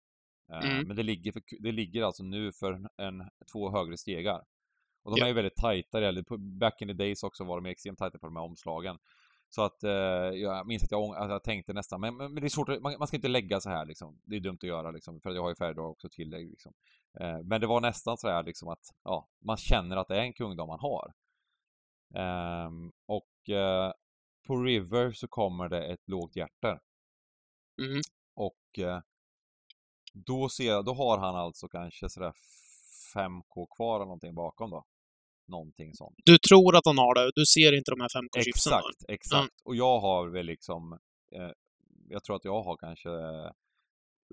Eh, 0.52 0.70
mm. 0.70 0.86
Men 0.86 0.96
det 0.96 1.02
ligger, 1.02 1.32
för, 1.32 1.42
det 1.60 1.72
ligger 1.72 2.02
alltså 2.02 2.22
nu 2.22 2.52
för 2.52 2.72
en, 2.96 3.28
två 3.52 3.70
högre 3.70 3.96
stegar. 3.96 4.42
Och 5.02 5.10
de 5.10 5.18
ja. 5.18 5.24
är 5.24 5.28
ju 5.28 5.34
väldigt 5.34 5.56
tajta, 5.56 6.00
eller 6.00 6.38
back 6.58 6.82
in 6.82 6.88
the 6.88 6.94
days 6.94 7.22
också 7.22 7.44
var 7.44 7.60
de 7.60 7.70
extremt 7.70 7.98
tajta 7.98 8.18
på 8.18 8.26
de 8.26 8.36
här 8.36 8.42
omslagen. 8.42 8.98
Så 9.48 9.62
att 9.62 9.82
eh, 9.82 9.90
jag 10.34 10.66
minns 10.66 10.82
att 10.82 10.90
jag, 10.90 11.16
att 11.16 11.30
jag 11.30 11.44
tänkte 11.44 11.72
nästan, 11.72 12.00
men, 12.00 12.16
men, 12.16 12.34
det 12.34 12.46
är 12.46 12.48
svårt, 12.48 12.68
man, 12.68 12.98
man, 12.98 13.06
ska 13.06 13.16
inte 13.16 13.28
lägga 13.28 13.60
så 13.60 13.70
här 13.70 13.86
liksom. 13.86 14.18
Det 14.24 14.36
är 14.36 14.40
dumt 14.40 14.58
att 14.62 14.68
göra 14.68 14.90
liksom, 14.90 15.20
för 15.20 15.30
jag 15.30 15.42
har 15.42 15.48
ju 15.48 15.54
färgdrag 15.54 15.90
också 15.90 16.08
tillägg 16.08 16.50
liksom. 16.50 16.72
Eh, 17.20 17.38
men 17.44 17.60
det 17.60 17.66
var 17.66 17.80
nästan 17.80 18.16
så 18.16 18.28
här 18.28 18.42
liksom 18.42 18.68
att, 18.68 18.94
ja, 19.04 19.28
man 19.44 19.56
känner 19.56 19.96
att 19.96 20.08
det 20.08 20.16
är 20.16 20.20
en 20.20 20.32
kungdom 20.32 20.68
man 20.68 20.80
har. 20.80 21.12
Eh, 22.14 22.70
och 23.06 23.54
eh, 23.54 23.92
på 24.46 24.56
River 24.56 25.12
så 25.12 25.28
kommer 25.28 25.68
det 25.68 25.84
ett 25.84 26.08
lågt 26.08 26.36
hjärta. 26.36 26.80
Mm. 27.82 28.00
Och 28.34 28.78
eh, 28.78 29.00
då 30.12 30.48
ser 30.48 30.82
då 30.82 30.94
har 30.94 31.18
han 31.18 31.36
alltså 31.36 31.68
kanske 31.68 32.08
sådär 32.08 32.32
5K 33.14 33.66
kvar 33.76 33.96
eller 33.96 34.04
någonting 34.04 34.34
bakom 34.34 34.70
då. 34.70 34.84
Någonting 35.48 35.94
sånt. 35.94 36.16
Du 36.24 36.38
tror 36.38 36.76
att 36.76 36.86
han 36.86 36.98
har 36.98 37.14
det, 37.14 37.30
du 37.34 37.46
ser 37.46 37.78
inte 37.78 37.90
de 37.90 38.00
här 38.00 38.08
5K-chipsen? 38.08 38.48
Exakt, 38.48 39.04
exakt. 39.08 39.40
Mm. 39.40 39.64
Och 39.64 39.76
jag 39.76 40.00
har 40.00 40.28
väl 40.28 40.46
liksom, 40.46 40.92
eh, 41.32 41.50
jag 42.08 42.24
tror 42.24 42.36
att 42.36 42.44
jag 42.44 42.62
har 42.62 42.76
kanske 42.76 43.10
eh, 43.10 43.50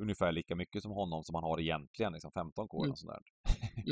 ungefär 0.01 0.31
lika 0.31 0.55
mycket 0.55 0.81
som 0.81 0.91
honom 0.91 1.23
som 1.23 1.35
han 1.35 1.43
har 1.43 1.59
egentligen, 1.59 2.13
liksom 2.13 2.31
15K 2.31 2.83
mm. 2.83 2.91
och 2.91 2.97
sånt 2.97 3.11
där. 3.11 3.23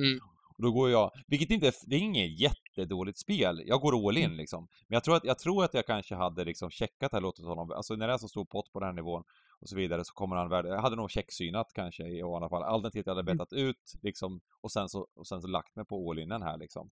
Mm. 0.02 0.20
Och 0.62 0.66
då 0.68 0.72
går 0.72 0.90
jag, 0.90 1.12
vilket 1.28 1.50
inte, 1.50 1.72
det 1.88 1.96
är 1.96 2.00
inget 2.00 2.40
jättedåligt 2.40 3.20
spel, 3.20 3.64
jag 3.66 3.82
går 3.82 4.08
all 4.08 4.18
in 4.18 4.26
mm. 4.26 4.38
liksom. 4.38 4.68
Men 4.88 4.96
jag 4.96 5.04
tror 5.04 5.16
att 5.16 5.24
jag, 5.24 5.40
tror 5.40 5.64
att 5.64 5.74
jag 5.74 5.86
kanske 5.86 6.16
hade 6.16 6.46
liksom 6.46 6.70
checkat 6.70 7.14
här, 7.14 7.22
låtit 7.22 7.46
honom, 7.46 7.72
alltså 7.72 7.96
när 7.96 8.08
det 8.08 8.14
är 8.14 8.18
så 8.18 8.28
stor 8.28 8.46
pott 8.46 8.72
på 8.74 8.80
den 8.80 8.88
här 8.88 8.94
nivån 8.94 9.24
och 9.60 9.70
så 9.70 9.76
vidare 9.76 10.06
så 10.06 10.14
kommer 10.14 10.36
han, 10.36 10.66
jag 10.66 10.82
hade 10.82 10.96
nog 10.96 11.12
checksynat 11.12 11.74
kanske 11.74 12.08
i 12.08 12.22
alla 12.22 12.50
fall, 12.50 12.64
alternativt 12.64 13.06
jag 13.06 13.16
hade 13.16 13.32
mm. 13.32 13.38
bettat 13.38 13.54
ut 13.54 13.94
liksom 14.02 14.42
och 14.62 14.72
sen 14.72 14.90
så, 14.90 15.08
och 15.16 15.28
sen 15.28 15.42
så 15.42 15.48
lagt 15.48 15.76
mig 15.76 15.86
på 15.86 16.12
all 16.12 16.20
inen 16.20 16.42
här 16.42 16.58
liksom. 16.58 16.90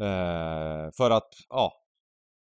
Eh, 0.00 0.90
för 0.96 1.10
att, 1.10 1.34
ja, 1.48 1.72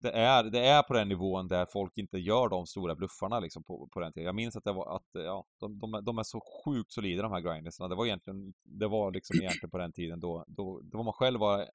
det 0.03 0.11
är, 0.11 0.45
det 0.45 0.67
är 0.67 0.83
på 0.83 0.95
den 0.95 1.09
nivån 1.09 1.49
där 1.49 1.67
folk 1.67 1.99
inte 1.99 2.19
gör 2.19 2.49
de 2.49 2.67
stora 2.67 2.95
bluffarna 2.95 3.41
liksom 3.41 3.65
på, 3.65 3.89
på 3.93 4.01
den 4.01 4.13
tiden. 4.13 4.27
Jag 4.27 4.35
minns 4.35 4.57
att 4.57 4.65
det 4.65 4.73
var 4.73 4.97
att, 4.97 5.09
ja, 5.13 5.45
de, 5.61 5.79
de, 5.79 6.05
de 6.05 6.19
är 6.19 6.23
så 6.23 6.41
sjukt 6.65 6.93
solida 6.93 7.23
de 7.23 7.33
här 7.33 7.41
grindersna. 7.41 7.89
Det 7.89 7.95
var 7.95 8.07
egentligen, 8.07 8.55
det 8.63 8.89
var 8.89 9.13
liksom 9.13 9.37
egentligen 9.41 9.71
på 9.71 9.79
den 9.79 9.93
tiden 9.93 10.21
då, 10.21 10.45
då, 10.47 10.81
då 10.83 10.99
var 10.99 11.05
man 11.05 11.13
själv 11.13 11.41
var 11.41 11.69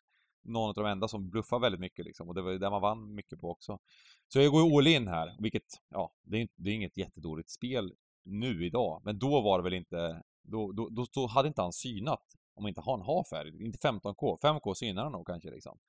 någon 0.44 0.70
av 0.70 0.74
de 0.74 0.86
enda 0.86 1.08
som 1.08 1.30
bluffade 1.30 1.62
väldigt 1.62 1.82
mycket 1.82 2.06
liksom 2.06 2.28
och 2.28 2.36
det 2.36 2.42
var 2.42 2.54
där 2.54 2.70
man 2.70 2.82
vann 2.82 3.16
mycket 3.16 3.40
på 3.40 3.52
också. 3.52 3.80
Så 4.28 4.40
jag 4.40 4.52
går 4.52 4.63
ju 4.63 4.78
all 4.78 4.88
in 4.88 5.08
här, 5.08 5.36
vilket, 5.40 5.63
ja, 5.90 6.12
det 6.24 6.42
är, 6.42 6.48
det 6.56 6.70
är 6.70 6.74
inget 6.74 6.98
jättedåligt 6.98 7.50
spel 7.50 7.94
nu 8.26 8.66
idag, 8.66 9.02
men 9.06 9.20
då 9.20 9.42
var 9.42 9.58
det 9.58 9.63
väl 9.63 9.74
inte, 9.74 10.24
då, 10.44 10.72
då, 10.72 10.90
då, 10.90 11.06
då 11.13 11.28
hade 11.28 11.48
inte 11.48 11.62
han 11.62 11.74
synat 11.74 12.24
om 12.54 12.68
inte 12.68 12.82
han 12.82 13.02
har 13.02 13.24
färg, 13.24 13.66
inte 13.66 13.88
15K, 13.88 14.40
5K 14.42 14.74
synar 14.74 15.04
han 15.04 15.12
nog 15.12 15.28
kanske 15.28 15.50
liksom. 15.50 15.80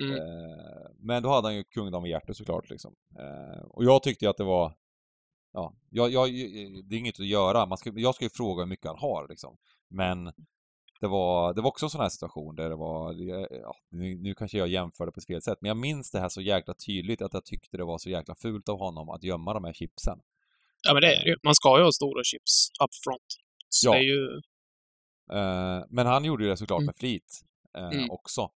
Mm. 0.00 0.16
Eh, 0.16 0.90
men 0.98 1.22
då 1.22 1.28
hade 1.28 1.48
han 1.48 1.56
ju 1.56 1.64
kungdom 1.64 2.06
i 2.06 2.10
hjärtat 2.10 2.36
såklart 2.36 2.70
liksom. 2.70 2.94
Eh, 3.18 3.64
och 3.64 3.84
jag 3.84 4.02
tyckte 4.02 4.30
att 4.30 4.36
det 4.36 4.44
var, 4.44 4.74
ja, 5.52 5.74
jag, 5.90 6.12
jag, 6.12 6.28
det 6.84 6.96
är 6.96 6.98
inget 6.98 7.20
att 7.20 7.26
göra, 7.26 7.66
Man 7.66 7.78
ska, 7.78 7.92
jag 7.94 8.14
ska 8.14 8.24
ju 8.24 8.30
fråga 8.30 8.62
hur 8.62 8.68
mycket 8.68 8.86
han 8.86 8.98
har 8.98 9.26
liksom. 9.28 9.56
Men 9.88 10.24
det 11.00 11.06
var, 11.06 11.54
det 11.54 11.60
var 11.62 11.68
också 11.68 11.86
en 11.86 11.90
sån 11.90 12.00
här 12.00 12.08
situation 12.08 12.56
där 12.56 12.68
det 12.68 12.76
var, 12.76 13.12
ja, 13.12 13.76
nu, 13.90 14.14
nu 14.14 14.34
kanske 14.34 14.58
jag 14.58 14.68
jämför 14.68 15.06
det 15.06 15.12
på 15.12 15.20
fel 15.20 15.42
sätt, 15.42 15.58
men 15.60 15.68
jag 15.68 15.76
minns 15.76 16.10
det 16.10 16.20
här 16.20 16.28
så 16.28 16.40
jäkla 16.40 16.74
tydligt 16.74 17.22
att 17.22 17.34
jag 17.34 17.44
tyckte 17.44 17.76
det 17.76 17.84
var 17.84 17.98
så 17.98 18.10
jäkla 18.10 18.34
fult 18.34 18.68
av 18.68 18.78
honom 18.78 19.10
att 19.10 19.22
gömma 19.22 19.54
de 19.54 19.64
här 19.64 19.72
chipsen. 19.72 20.18
Ja 20.82 20.92
men 20.92 21.00
det 21.00 21.16
är 21.16 21.26
ju. 21.26 21.36
Man 21.42 21.54
ska 21.54 21.78
ju 21.78 21.84
ha 21.84 21.92
stora 21.92 22.24
chips 22.24 22.68
up 22.84 22.94
front. 23.04 23.26
Så 23.68 23.88
ja. 23.88 23.92
det 23.92 23.98
är 23.98 24.02
ju 24.02 24.40
Eh, 25.32 25.84
men 25.88 26.06
han 26.06 26.24
gjorde 26.24 26.44
ju 26.44 26.50
det 26.50 26.56
såklart 26.56 26.78
mm. 26.78 26.86
med 26.86 26.96
flit 26.96 27.44
eh, 27.76 27.88
mm. 27.88 28.10
också. 28.10 28.50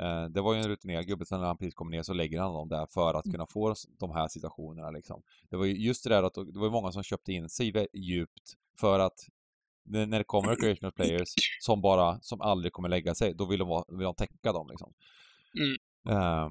Eh, 0.00 0.24
det 0.24 0.40
var 0.40 0.54
ju 0.54 0.60
en 0.60 0.68
rutinerad 0.68 1.06
gubbe, 1.06 1.26
sen 1.26 1.40
när 1.40 1.46
han 1.46 1.56
precis 1.56 1.74
kom 1.74 1.90
ner 1.90 2.02
så 2.02 2.12
lägger 2.12 2.40
han 2.40 2.52
dem 2.52 2.68
där 2.68 2.86
för 2.86 3.14
att 3.14 3.24
mm. 3.24 3.32
kunna 3.32 3.46
få 3.46 3.74
de 3.98 4.10
här 4.10 4.28
situationerna 4.28 4.90
liksom. 4.90 5.22
Det 5.50 5.56
var 5.56 5.64
ju 5.64 5.76
just 5.76 6.04
det 6.04 6.10
där 6.10 6.22
att 6.22 6.34
det 6.34 6.58
var 6.58 6.70
många 6.70 6.92
som 6.92 7.02
köpte 7.02 7.32
in 7.32 7.48
sig 7.48 7.86
djupt 7.92 8.54
för 8.80 8.98
att 8.98 9.26
när 9.88 10.18
det 10.18 10.24
kommer 10.24 10.48
recreational 10.48 10.92
players 10.92 11.28
som 11.60 11.80
bara, 11.80 12.20
som 12.20 12.40
aldrig 12.40 12.72
kommer 12.72 12.88
lägga 12.88 13.14
sig, 13.14 13.34
då 13.34 13.46
vill 13.46 13.58
de, 13.58 13.84
vill 13.88 14.04
de 14.04 14.14
täcka 14.14 14.52
dem 14.52 14.68
liksom. 14.68 14.92
Mm. 15.58 16.18
Uh, 16.18 16.50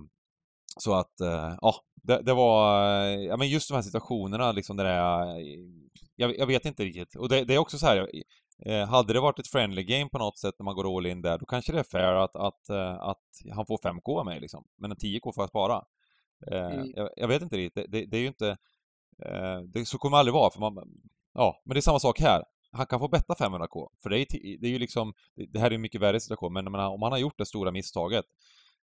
så 0.78 0.94
att, 0.94 1.14
uh, 1.22 1.58
ja, 1.62 1.76
det, 2.04 2.22
det, 2.22 2.34
var, 2.34 2.84
ja 3.08 3.38
men 3.38 3.50
just 3.50 3.70
de 3.70 3.76
här 3.76 3.82
situationerna 3.82 4.52
liksom 4.52 4.78
där 4.78 4.84
det 4.84 4.92
är, 4.92 5.40
jag, 6.16 6.38
jag 6.38 6.48
vet 6.48 6.66
inte 6.66 6.84
riktigt. 6.84 7.16
Och 7.16 7.30
det, 7.30 7.44
det, 7.44 7.54
är 7.54 7.58
också 7.58 7.78
så 7.78 7.86
här, 7.86 8.10
Eh, 8.60 8.88
hade 8.88 9.14
det 9.14 9.20
varit 9.20 9.40
ett 9.40 9.48
friendly 9.48 9.84
game 9.84 10.10
på 10.10 10.18
något 10.18 10.38
sätt 10.38 10.56
när 10.60 10.64
man 10.64 10.76
går 10.76 10.98
all 10.98 11.06
in 11.06 11.22
där, 11.22 11.38
då 11.38 11.46
kanske 11.46 11.72
det 11.72 11.80
är 11.80 11.84
fair 11.84 12.14
att, 12.14 12.36
att, 12.36 12.70
eh, 12.70 12.94
att 12.94 13.24
han 13.54 13.66
får 13.66 13.78
5K 13.78 14.20
av 14.20 14.26
mig 14.26 14.40
liksom. 14.40 14.68
Men 14.78 14.92
en 14.92 14.98
10K 14.98 15.34
får 15.34 15.42
jag 15.42 15.50
spara. 15.50 15.86
Eh, 16.52 16.66
mm. 16.66 16.92
jag, 16.96 17.10
jag, 17.16 17.28
vet 17.28 17.42
inte 17.42 17.58
riktigt, 17.58 17.92
det, 17.92 18.00
det, 18.00 18.06
det, 18.06 18.18
är 18.18 18.22
ju 18.22 18.28
inte... 18.28 18.50
Eh, 19.26 19.60
det, 19.68 19.86
så 19.86 19.98
kommer 19.98 20.18
det 20.18 20.20
aldrig 20.20 20.34
vara, 20.34 20.52
för 20.52 20.60
man... 20.60 20.78
Ja, 21.34 21.62
men 21.66 21.74
det 21.74 21.80
är 21.80 21.82
samma 21.82 22.00
sak 22.00 22.20
här. 22.20 22.44
Han 22.72 22.86
kan 22.86 23.00
få 23.00 23.08
betta 23.08 23.34
500K, 23.34 23.90
för 24.04 24.10
det 24.10 24.20
är, 24.20 24.26
det 24.60 24.68
är 24.68 24.72
ju 24.72 24.80
liksom... 24.80 25.14
Det 25.36 25.60
här 25.60 25.72
är 25.72 25.76
en 25.76 25.82
mycket 25.82 26.02
värre 26.02 26.20
situation, 26.20 26.54
men, 26.54 26.72
men 26.72 26.82
om 26.82 27.02
han 27.02 27.12
har 27.12 27.20
gjort 27.20 27.38
det 27.38 27.46
stora 27.46 27.72
misstaget 27.72 28.26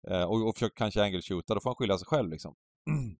eh, 0.08 0.24
och, 0.24 0.48
och 0.48 0.56
försökt 0.56 0.78
kanske 0.78 1.04
angle 1.04 1.22
shoota, 1.22 1.54
då 1.54 1.60
får 1.60 1.70
han 1.70 1.76
skylla 1.76 1.98
sig 1.98 2.08
själv 2.08 2.30
liksom. 2.30 2.56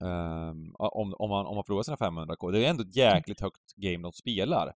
Um, 0.00 0.74
om, 0.78 1.14
om, 1.18 1.30
man, 1.30 1.46
om 1.46 1.54
man 1.54 1.64
förlorar 1.64 1.82
sina 1.82 1.96
500K. 1.96 2.52
Det 2.52 2.66
är 2.66 2.70
ändå 2.70 2.82
ett 2.82 2.96
jäkligt 2.96 3.40
högt 3.40 3.74
game 3.76 3.98
de 3.98 4.12
spelar. 4.12 4.72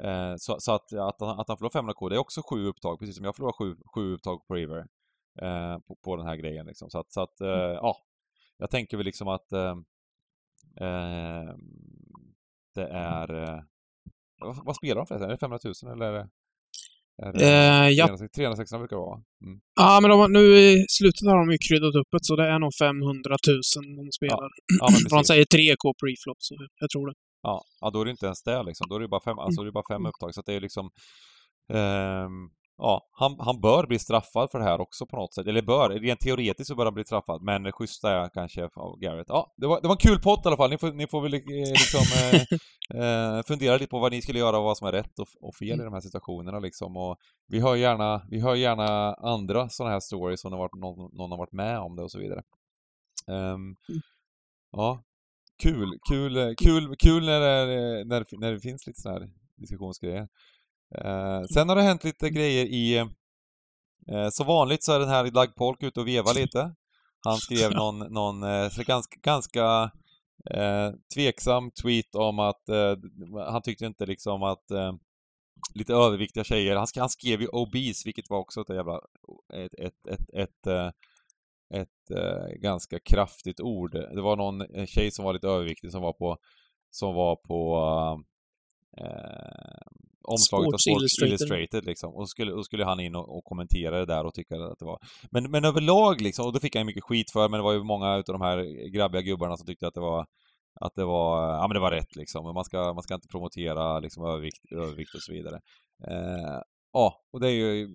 Eh, 0.00 0.34
så, 0.36 0.56
så, 0.60 0.72
att, 0.72 0.92
att, 0.92 1.20
han, 1.20 1.40
att 1.40 1.48
han 1.48 1.56
förlorar 1.56 1.82
500k, 1.82 2.08
det 2.08 2.16
är 2.16 2.20
också 2.20 2.42
sju 2.50 2.66
upptag, 2.66 2.98
precis 2.98 3.16
som 3.16 3.24
jag 3.24 3.36
förlorar 3.36 3.52
sju, 3.52 3.76
sju 3.94 4.14
upptag 4.14 4.46
på 4.46 4.54
River. 4.54 4.86
Eh, 5.42 5.78
på, 5.78 5.96
på, 6.04 6.16
den 6.16 6.26
här 6.26 6.36
grejen 6.36 6.66
liksom. 6.66 6.90
Så 6.90 6.98
att, 6.98 7.12
så 7.12 7.20
att 7.20 7.40
mm. 7.40 7.52
eh, 7.52 7.60
ja. 7.60 7.96
Jag 8.58 8.70
tänker 8.70 8.96
väl 8.96 9.06
liksom 9.06 9.28
att 9.28 9.52
eh, 9.52 9.76
ehm, 10.80 11.60
det 12.74 12.88
är... 12.88 13.34
Eh, 13.34 13.60
vad, 14.40 14.64
vad, 14.64 14.76
spelar 14.76 14.96
de 14.96 15.06
förresten? 15.06 15.28
Är 15.28 15.32
det 15.32 15.38
500 15.38 15.58
000 15.82 15.92
eller? 15.92 16.28
Är 17.22 17.32
det, 17.32 17.44
är 17.46 17.82
det 17.82 17.86
eh, 17.86 17.90
ja. 17.90 18.06
360 18.36 18.78
brukar 18.78 18.96
det 18.96 19.00
vara. 19.00 19.20
Mm. 19.44 19.60
Ja, 19.80 19.98
men 20.02 20.10
de, 20.10 20.32
nu 20.32 20.44
i 20.58 20.84
slutet 20.88 21.26
har 21.28 21.38
de 21.38 21.50
ju 21.52 21.58
kryddat 21.68 21.94
upp 21.94 22.08
det, 22.12 22.18
så 22.22 22.36
det 22.36 22.46
är 22.54 22.58
nog 22.58 22.74
500 22.74 23.36
000 23.48 23.60
de 23.96 24.12
spelar. 24.12 24.48
Ja. 24.80 24.88
Ja, 24.88 24.88
de 25.16 25.24
säger 25.24 25.44
3K 25.44 25.84
preflop, 26.00 26.36
så 26.38 26.54
jag 26.80 26.90
tror 26.90 27.06
det. 27.08 27.14
Ja, 27.44 27.62
ja, 27.80 27.90
då 27.90 28.00
är 28.00 28.04
det 28.04 28.10
inte 28.10 28.26
ens 28.26 28.42
det 28.42 28.62
liksom. 28.62 28.86
Då 28.88 28.94
är 28.96 29.00
det 29.00 29.08
bara 29.08 29.20
fem, 29.24 29.38
alltså, 29.38 29.62
det 29.62 29.68
är 29.70 29.72
bara 29.72 29.94
fem 29.94 29.96
Mm. 30.02 30.08
upptag. 30.08 30.34
Så 30.34 30.42
det 30.46 30.54
är 30.54 30.60
liksom... 30.60 30.90
ehm, 31.72 32.50
ja, 32.76 33.08
han, 33.12 33.36
han 33.40 33.60
bör 33.60 33.86
bli 33.86 33.98
straffad 33.98 34.50
för 34.50 34.58
det 34.58 34.64
här 34.64 34.80
också 34.80 35.06
på 35.06 35.16
något 35.16 35.34
sätt. 35.34 35.46
Eller 35.46 35.62
bör, 35.62 35.90
rent 35.90 36.20
teoretiskt 36.20 36.68
så 36.68 36.74
bör 36.74 36.84
han 36.84 36.94
bli 36.94 37.04
straffad. 37.04 37.42
Men 37.42 37.72
schyssta 37.72 38.10
är 38.10 38.28
kanske 38.34 38.64
av 38.74 38.98
Garrett. 39.00 39.26
Ja, 39.28 39.54
det 39.56 39.66
var, 39.66 39.80
det 39.80 39.88
var 39.88 39.94
en 39.94 39.98
kul 39.98 40.20
pott 40.20 40.44
i 40.44 40.48
alla 40.48 40.56
fall. 40.56 40.70
Ni 40.70 40.78
får, 40.78 40.92
ni 40.92 41.06
får 41.06 41.20
väl 41.22 41.34
eh, 41.34 41.40
liksom 41.82 42.04
eh, 42.20 42.42
eh, 43.38 43.42
fundera 43.42 43.74
lite 43.76 43.86
på 43.90 43.98
vad 43.98 44.12
ni 44.12 44.22
skulle 44.22 44.38
göra 44.38 44.58
och 44.58 44.64
vad 44.64 44.78
som 44.78 44.86
är 44.88 44.92
rätt 44.92 45.18
och, 45.18 45.28
och 45.40 45.54
fel 45.54 45.80
i 45.80 45.84
de 45.84 45.92
här 45.92 46.00
situationerna 46.00 46.58
liksom. 46.58 46.96
Och 46.96 47.16
vi 47.48 47.60
hör 47.60 47.76
gärna, 47.76 48.22
vi 48.30 48.40
hör 48.40 48.54
gärna 48.54 49.14
andra 49.14 49.68
sådana 49.68 49.92
här 49.92 50.00
stories 50.00 50.44
om 50.44 50.50
någon, 50.50 51.10
någon 51.16 51.30
har 51.30 51.38
varit 51.38 51.52
med 51.52 51.78
om 51.78 51.96
det 51.96 52.02
och 52.02 52.10
så 52.10 52.18
vidare. 52.18 52.42
Ehm, 53.28 53.76
ja, 54.72 55.02
kul, 55.62 55.98
kul, 56.08 56.36
eh, 56.36 56.50
kul, 56.64 56.96
kul 56.98 57.24
när 57.24 57.40
det, 57.40 57.46
är- 57.46 58.04
när, 58.04 58.20
det- 58.20 58.38
när 58.40 58.52
det 58.52 58.60
finns 58.60 58.86
lite 58.86 59.00
sådana 59.00 59.20
här 59.20 59.28
diskussionsgrejer. 59.56 60.28
Eh, 60.98 61.42
sen 61.54 61.68
har 61.68 61.76
det 61.76 61.82
hänt 61.82 62.04
lite 62.04 62.30
grejer 62.30 62.64
i... 62.66 62.96
Eh, 64.12 64.28
som 64.30 64.46
vanligt 64.46 64.84
så 64.84 64.92
är 64.92 64.98
den 65.00 65.08
här 65.08 65.30
Doug 65.30 65.54
Polk 65.54 65.82
ute 65.82 66.00
och 66.00 66.08
vevar 66.08 66.34
lite. 66.34 66.74
Han 67.24 67.36
skrev 67.36 67.70
någon, 67.76 67.98
någon 67.98 68.42
eh, 68.42 68.68
så 68.68 68.82
ganska, 68.82 69.16
ganska 69.22 69.90
eh, 70.50 70.90
tveksam 71.14 71.70
tweet 71.70 72.14
om 72.14 72.38
att 72.38 72.68
eh, 72.68 72.96
han 73.52 73.62
tyckte 73.62 73.86
inte 73.86 74.06
liksom 74.06 74.42
att 74.42 74.70
eh, 74.70 74.92
lite 75.74 75.92
överviktiga 75.94 76.44
tjejer, 76.44 76.76
han, 76.76 76.86
han 76.96 77.08
skrev 77.08 77.40
ju 77.40 77.46
obese, 77.48 78.02
vilket 78.04 78.30
var 78.30 78.38
också 78.38 78.60
ett 78.60 78.68
jävla, 78.68 79.00
ett, 79.54 79.74
ett, 79.78 80.06
ett, 80.08 80.30
ett, 80.34 80.66
eh, 80.66 80.90
ett 81.74 82.10
eh, 82.10 82.54
ganska 82.60 82.98
kraftigt 83.00 83.60
ord. 83.60 83.92
Det 83.92 84.22
var 84.22 84.36
någon 84.36 84.60
eh, 84.60 84.86
tjej 84.86 85.10
som 85.10 85.24
var 85.24 85.32
lite 85.32 85.48
överviktig 85.48 85.92
som 85.92 86.02
var 86.02 86.12
på, 86.12 86.36
som 86.90 87.14
var 87.14 87.36
på 87.36 87.76
eh, 89.00 89.84
omslaget 90.22 90.66
Sports 90.66 90.74
av 90.74 90.78
Sports 90.78 90.86
Illustrated. 90.86 91.28
Illustrated, 91.28 91.84
liksom. 91.84 92.14
Och 92.14 92.30
skulle, 92.30 92.52
och 92.52 92.64
skulle 92.64 92.84
han 92.84 93.00
in 93.00 93.14
och, 93.14 93.36
och 93.36 93.44
kommentera 93.44 93.98
det 93.98 94.06
där 94.06 94.26
och 94.26 94.34
tycka 94.34 94.56
att 94.56 94.78
det 94.78 94.84
var... 94.84 94.98
Men, 95.30 95.50
men 95.50 95.64
överlag 95.64 96.20
liksom, 96.20 96.46
och 96.46 96.52
då 96.52 96.60
fick 96.60 96.74
han 96.74 96.80
ju 96.80 96.86
mycket 96.86 97.04
skit 97.04 97.30
för, 97.30 97.48
men 97.48 97.58
det 97.58 97.64
var 97.64 97.72
ju 97.72 97.82
många 97.82 98.16
utav 98.16 98.32
de 98.32 98.42
här 98.42 98.88
grabbiga 98.88 99.22
gubbarna 99.22 99.56
som 99.56 99.66
tyckte 99.66 99.86
att 99.86 99.94
det 99.94 100.00
var 100.00 100.26
att 100.80 100.94
det 100.94 101.04
var, 101.04 101.48
ja 101.48 101.68
men 101.68 101.74
det 101.74 101.80
var 101.80 101.90
rätt 101.90 102.16
liksom. 102.16 102.54
Man 102.54 102.64
ska, 102.64 102.92
man 102.94 103.02
ska 103.02 103.14
inte 103.14 103.28
promotera 103.28 104.00
liksom 104.00 104.24
övervikt, 104.24 104.72
övervikt 104.72 105.14
och 105.14 105.22
så 105.22 105.32
vidare. 105.32 105.60
Eh, 106.08 106.60
ja, 106.92 107.22
och 107.32 107.40
det 107.40 107.48
är 107.48 107.52
ju... 107.52 107.88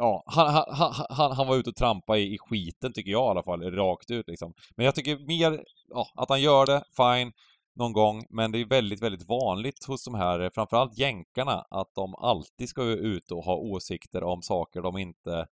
Ja, 0.00 0.22
han, 0.26 0.64
han, 0.68 0.92
han, 1.10 1.32
han, 1.32 1.46
var 1.46 1.56
ute 1.56 1.70
och 1.70 1.76
trampa 1.76 2.18
i, 2.18 2.34
i 2.34 2.38
skiten 2.38 2.92
tycker 2.92 3.10
jag 3.10 3.26
i 3.26 3.30
alla 3.30 3.42
fall, 3.42 3.62
rakt 3.62 4.10
ut 4.10 4.28
liksom. 4.28 4.54
Men 4.76 4.86
jag 4.86 4.94
tycker 4.94 5.18
mer, 5.18 5.64
ja, 5.88 6.06
att 6.14 6.28
han 6.28 6.42
gör 6.42 6.66
det, 6.66 6.82
fine, 6.96 7.32
någon 7.74 7.92
gång, 7.92 8.24
men 8.30 8.52
det 8.52 8.58
är 8.60 8.64
väldigt, 8.64 9.02
väldigt 9.02 9.28
vanligt 9.28 9.84
hos 9.84 10.04
de 10.04 10.14
här, 10.14 10.50
framförallt 10.54 10.98
jänkarna, 10.98 11.64
att 11.70 11.94
de 11.94 12.14
alltid 12.14 12.68
ska 12.68 12.82
ut 12.82 13.30
och 13.30 13.44
ha 13.44 13.54
åsikter 13.54 14.24
om 14.24 14.42
saker 14.42 14.82
de 14.82 14.98
inte, 14.98 15.46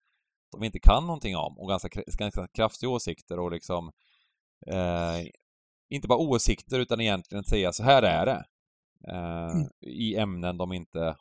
de 0.53 0.65
inte 0.65 0.79
kan 0.79 1.07
någonting 1.07 1.37
om, 1.37 1.59
och 1.59 1.69
ganska, 1.69 1.89
ganska 2.19 2.47
kraftiga 2.55 2.91
åsikter 2.91 3.39
och 3.39 3.51
liksom 3.51 3.91
eh, 4.67 5.27
inte 5.91 6.09
bara 6.09 6.19
åsikter 6.19 6.79
utan 6.81 7.01
egentligen 7.01 7.45
säga 7.45 7.73
så 7.73 7.83
här 7.83 8.03
är 8.03 8.27
det. 8.27 8.45
Eh, 9.09 9.51
Mm. 9.51 9.69
I 9.81 10.17
ämnen 10.17 10.57
de 10.57 10.73
inte 10.73 11.17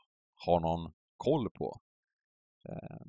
har 0.45 0.59
någon 0.59 0.91
koll 1.17 1.49
på. 1.49 1.80
Eh, 2.69 3.05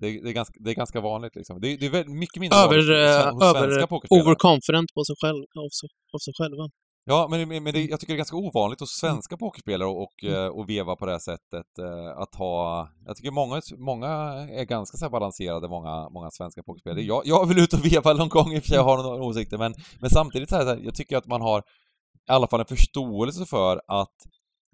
det, 0.00 0.20
det, 0.22 0.28
är 0.28 0.32
ganska, 0.32 0.54
det 0.60 0.70
är 0.70 0.74
ganska 0.74 1.00
vanligt 1.00 1.36
liksom. 1.36 1.60
Det, 1.60 1.76
det 1.76 1.86
är 1.86 1.90
väldigt 1.90 2.16
mycket 2.16 2.40
mindre 2.40 2.58
Över, 2.58 2.68
vanligt 2.68 2.88
hos- 2.88 3.26
eh, 3.26 3.32
hos 3.34 3.42
över 3.42 3.66
svenska 3.68 3.86
pokerspelare. 3.86 4.22
overconfident 4.24 4.94
på 4.94 5.04
sig 5.04 5.16
själv, 5.22 5.42
av, 5.64 5.68
sig, 5.80 5.88
av 6.14 6.18
sig 6.18 6.34
själva. 6.38 6.64
Ja, 7.10 7.26
men, 7.30 7.48
men 7.48 7.72
det, 7.72 7.84
jag 7.84 8.00
tycker 8.00 8.12
det 8.12 8.16
är 8.16 8.24
ganska 8.24 8.36
ovanligt 8.36 8.80
hos 8.80 8.90
svenska 8.90 9.36
pokerspelare 9.36 9.88
och, 9.88 10.14
Mm. 10.22 10.34
eh, 10.34 10.46
och 10.48 10.68
veva 10.70 10.96
på 10.96 11.06
det 11.06 11.12
här 11.12 11.18
sättet. 11.18 11.66
Att 12.16 12.34
ha... 12.34 12.88
Jag 13.06 13.16
tycker 13.16 13.30
många, 13.30 13.60
många 13.78 14.08
är 14.60 14.64
ganska 14.64 14.96
så 14.98 15.10
balanserade, 15.10 15.68
många, 15.68 16.08
många 16.08 16.30
svenska 16.30 16.62
pokerspelare. 16.62 17.00
Mm. 17.00 17.08
Jag, 17.08 17.22
jag 17.26 17.46
vill 17.46 17.58
ut 17.58 17.72
och 17.72 17.84
veva 17.92 18.12
någon 18.12 18.28
gång 18.28 18.52
i 18.52 18.58
och 18.58 18.64
för 18.64 18.74
jag 18.74 18.84
har 18.84 19.02
några 19.02 19.22
åsikter, 19.24 19.58
men, 19.58 19.74
men 20.00 20.10
samtidigt 20.10 20.48
så 20.48 20.56
här, 20.56 20.76
jag 20.82 20.94
tycker 20.94 21.16
att 21.16 21.26
man 21.26 21.40
har 21.40 21.58
i 21.58 22.32
alla 22.32 22.46
fall 22.48 22.60
en 22.60 22.66
förståelse 22.66 23.46
för 23.46 23.80
att 23.86 24.16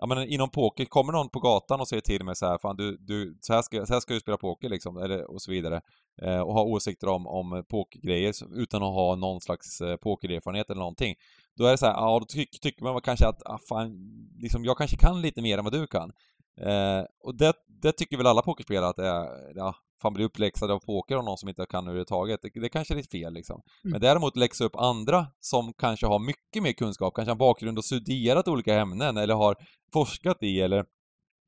Ja 0.04 0.08
men 0.08 0.28
inom 0.28 0.50
poker, 0.50 0.84
kommer 0.84 1.12
någon 1.12 1.28
på 1.28 1.40
gatan 1.40 1.80
och 1.80 1.88
säger 1.88 2.00
till 2.00 2.24
mig 2.24 2.36
så 2.36 2.46
här, 2.46 2.58
fan 2.58 2.76
du, 2.76 2.96
du 2.96 3.38
så, 3.40 3.52
här 3.52 3.62
ska, 3.62 3.86
så 3.86 3.92
här 3.92 4.00
ska 4.00 4.14
du 4.14 4.20
spela 4.20 4.36
poker 4.36 4.68
liksom, 4.68 4.96
eller 4.96 5.30
och 5.30 5.42
så 5.42 5.50
vidare. 5.50 5.80
Eh, 6.22 6.40
och 6.40 6.54
ha 6.54 6.62
åsikter 6.62 7.08
om, 7.08 7.26
om 7.26 7.64
pokergrejer 7.70 8.34
utan 8.54 8.82
att 8.82 8.94
ha 8.94 9.16
någon 9.16 9.40
slags 9.40 9.80
eh, 9.80 9.96
pokererfarenhet 9.96 10.70
eller 10.70 10.78
någonting. 10.78 11.14
Då 11.56 11.66
är 11.66 11.70
det 11.70 11.78
så 11.78 11.86
här, 11.86 11.92
ja 11.92 12.18
då 12.18 12.26
ty 12.26 12.46
tycker 12.46 12.84
man 12.84 13.00
kanske 13.00 13.26
att, 13.26 13.42
ah, 13.46 13.58
fan, 13.68 13.90
liksom, 14.38 14.64
jag 14.64 14.78
kanske 14.78 14.96
kan 14.96 15.20
lite 15.20 15.42
mer 15.42 15.58
än 15.58 15.64
vad 15.64 15.72
du 15.72 15.86
kan. 15.86 16.12
Eh, 16.60 17.04
och 17.24 17.34
det, 17.34 17.52
det 17.82 17.92
tycker 17.92 18.16
väl 18.16 18.26
alla 18.26 18.42
pokerspelare 18.42 18.90
att 18.90 18.96
det 18.96 19.06
är, 19.06 19.52
ja, 19.54 19.74
fan 20.04 20.14
bli 20.14 20.24
uppläxade 20.24 20.72
av 20.72 20.78
poker 20.78 21.16
av 21.16 21.24
någon 21.24 21.38
som 21.38 21.48
inte 21.48 21.66
kan 21.66 21.84
överhuvudtaget. 21.84 22.40
Det, 22.42 22.60
det 22.60 22.68
kanske 22.68 22.94
är 22.94 22.96
lite 22.96 23.18
fel 23.18 23.34
liksom. 23.34 23.62
Mm. 23.84 23.92
Men 23.92 24.00
däremot 24.00 24.36
läxa 24.36 24.64
upp 24.64 24.76
andra 24.76 25.26
som 25.40 25.72
kanske 25.72 26.06
har 26.06 26.18
mycket 26.18 26.62
mer 26.62 26.72
kunskap, 26.72 27.14
kanske 27.14 27.30
har 27.30 27.36
bakgrund 27.36 27.78
och 27.78 27.84
studerat 27.84 28.48
olika 28.48 28.74
ämnen 28.74 29.16
eller 29.16 29.34
har 29.34 29.56
forskat 29.92 30.42
i 30.42 30.60
eller 30.60 30.84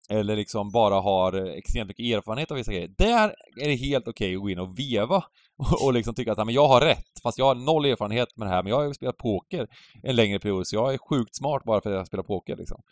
eller 0.09 0.37
liksom 0.37 0.71
bara 0.71 1.01
har 1.01 1.33
extremt 1.33 1.89
mycket 1.89 2.17
erfarenhet 2.17 2.51
av 2.51 2.57
vissa 2.57 2.73
grejer. 2.73 2.95
Där 2.99 3.35
är 3.61 3.69
det 3.69 3.75
helt 3.75 4.09
okej 4.09 4.35
att 4.35 4.43
gå 4.43 4.51
in 4.51 4.59
och 4.59 4.79
veva 4.79 5.25
och, 5.57 5.85
och 5.85 5.93
liksom 5.93 6.15
tycka 6.15 6.33
att 6.33 6.39
"Ja, 6.39 6.45
men 6.45 6.55
jag 6.55 6.69
har 6.69 6.81
rätt, 6.81 7.21
fast 7.23 7.39
jag 7.39 7.45
har 7.45 7.55
noll 7.55 7.85
erfarenhet 7.85 8.37
med 8.37 8.49
det 8.49 8.51
här, 8.51 8.63
men 8.63 8.71
jag 8.71 8.77
har 8.77 8.85
ju 8.85 8.95
spelat 8.95 9.17
poker 9.17 9.69
en 10.03 10.17
längre 10.17 10.39
period, 10.39 10.67
så 10.67 10.77
jag 10.77 10.95
är 10.95 10.99
sjukt 10.99 11.37
smart 11.37 11.65
bara 11.65 11.81
för 11.81 11.91
att 11.91 11.97
jag 11.97 12.07
spelar 12.07 12.25
poker 12.25 12.57
liksom. 12.57 12.83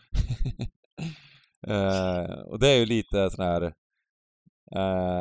eh, 1.67 2.41
och 2.47 2.59
det 2.59 2.69
är 2.69 2.79
ju 2.79 2.87
lite 2.87 3.31
sån 3.31 3.45
här... 3.45 3.73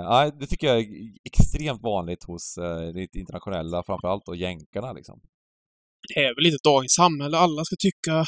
Nej, 0.09 0.31
det 0.39 0.47
tycker 0.47 0.67
jag 0.67 0.79
är 0.79 0.87
extremt 1.23 1.81
vanligt 1.81 2.23
hos 2.23 2.57
eh, 2.57 2.93
lite 2.93 3.19
internationella, 3.19 3.83
framförallt 3.83 4.25
då 4.25 4.35
jänkarna 4.35 4.93
liksom. 4.93 5.21
Det 6.13 6.19
är 6.25 6.35
väl 6.35 6.43
lite 6.43 6.57
dagens 6.63 6.93
samhälle. 6.93 7.37
Alla 7.37 7.65
ska 7.65 7.75
tycka 7.79 8.25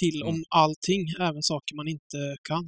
till 0.00 0.22
om 0.22 0.28
Mm. 0.34 0.42
allting, 0.50 1.00
även 1.20 1.42
saker 1.42 1.76
man 1.76 1.88
inte 1.88 2.36
kan. 2.48 2.64